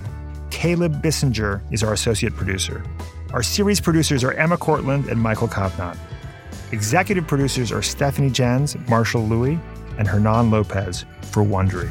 Caleb 0.50 1.00
Bissinger 1.00 1.62
is 1.72 1.84
our 1.84 1.92
associate 1.92 2.34
producer. 2.34 2.82
Our 3.32 3.42
series 3.42 3.80
producers 3.80 4.24
are 4.24 4.32
Emma 4.32 4.56
Cortland 4.56 5.06
and 5.06 5.20
Michael 5.20 5.48
Kovnat. 5.48 5.96
Executive 6.72 7.26
producers 7.26 7.70
are 7.70 7.82
Stephanie 7.82 8.30
Jens, 8.30 8.76
Marshall 8.88 9.22
Lewy, 9.22 9.58
and 9.96 10.08
Hernan 10.08 10.50
Lopez 10.50 11.06
for 11.22 11.44
Wondery. 11.44 11.88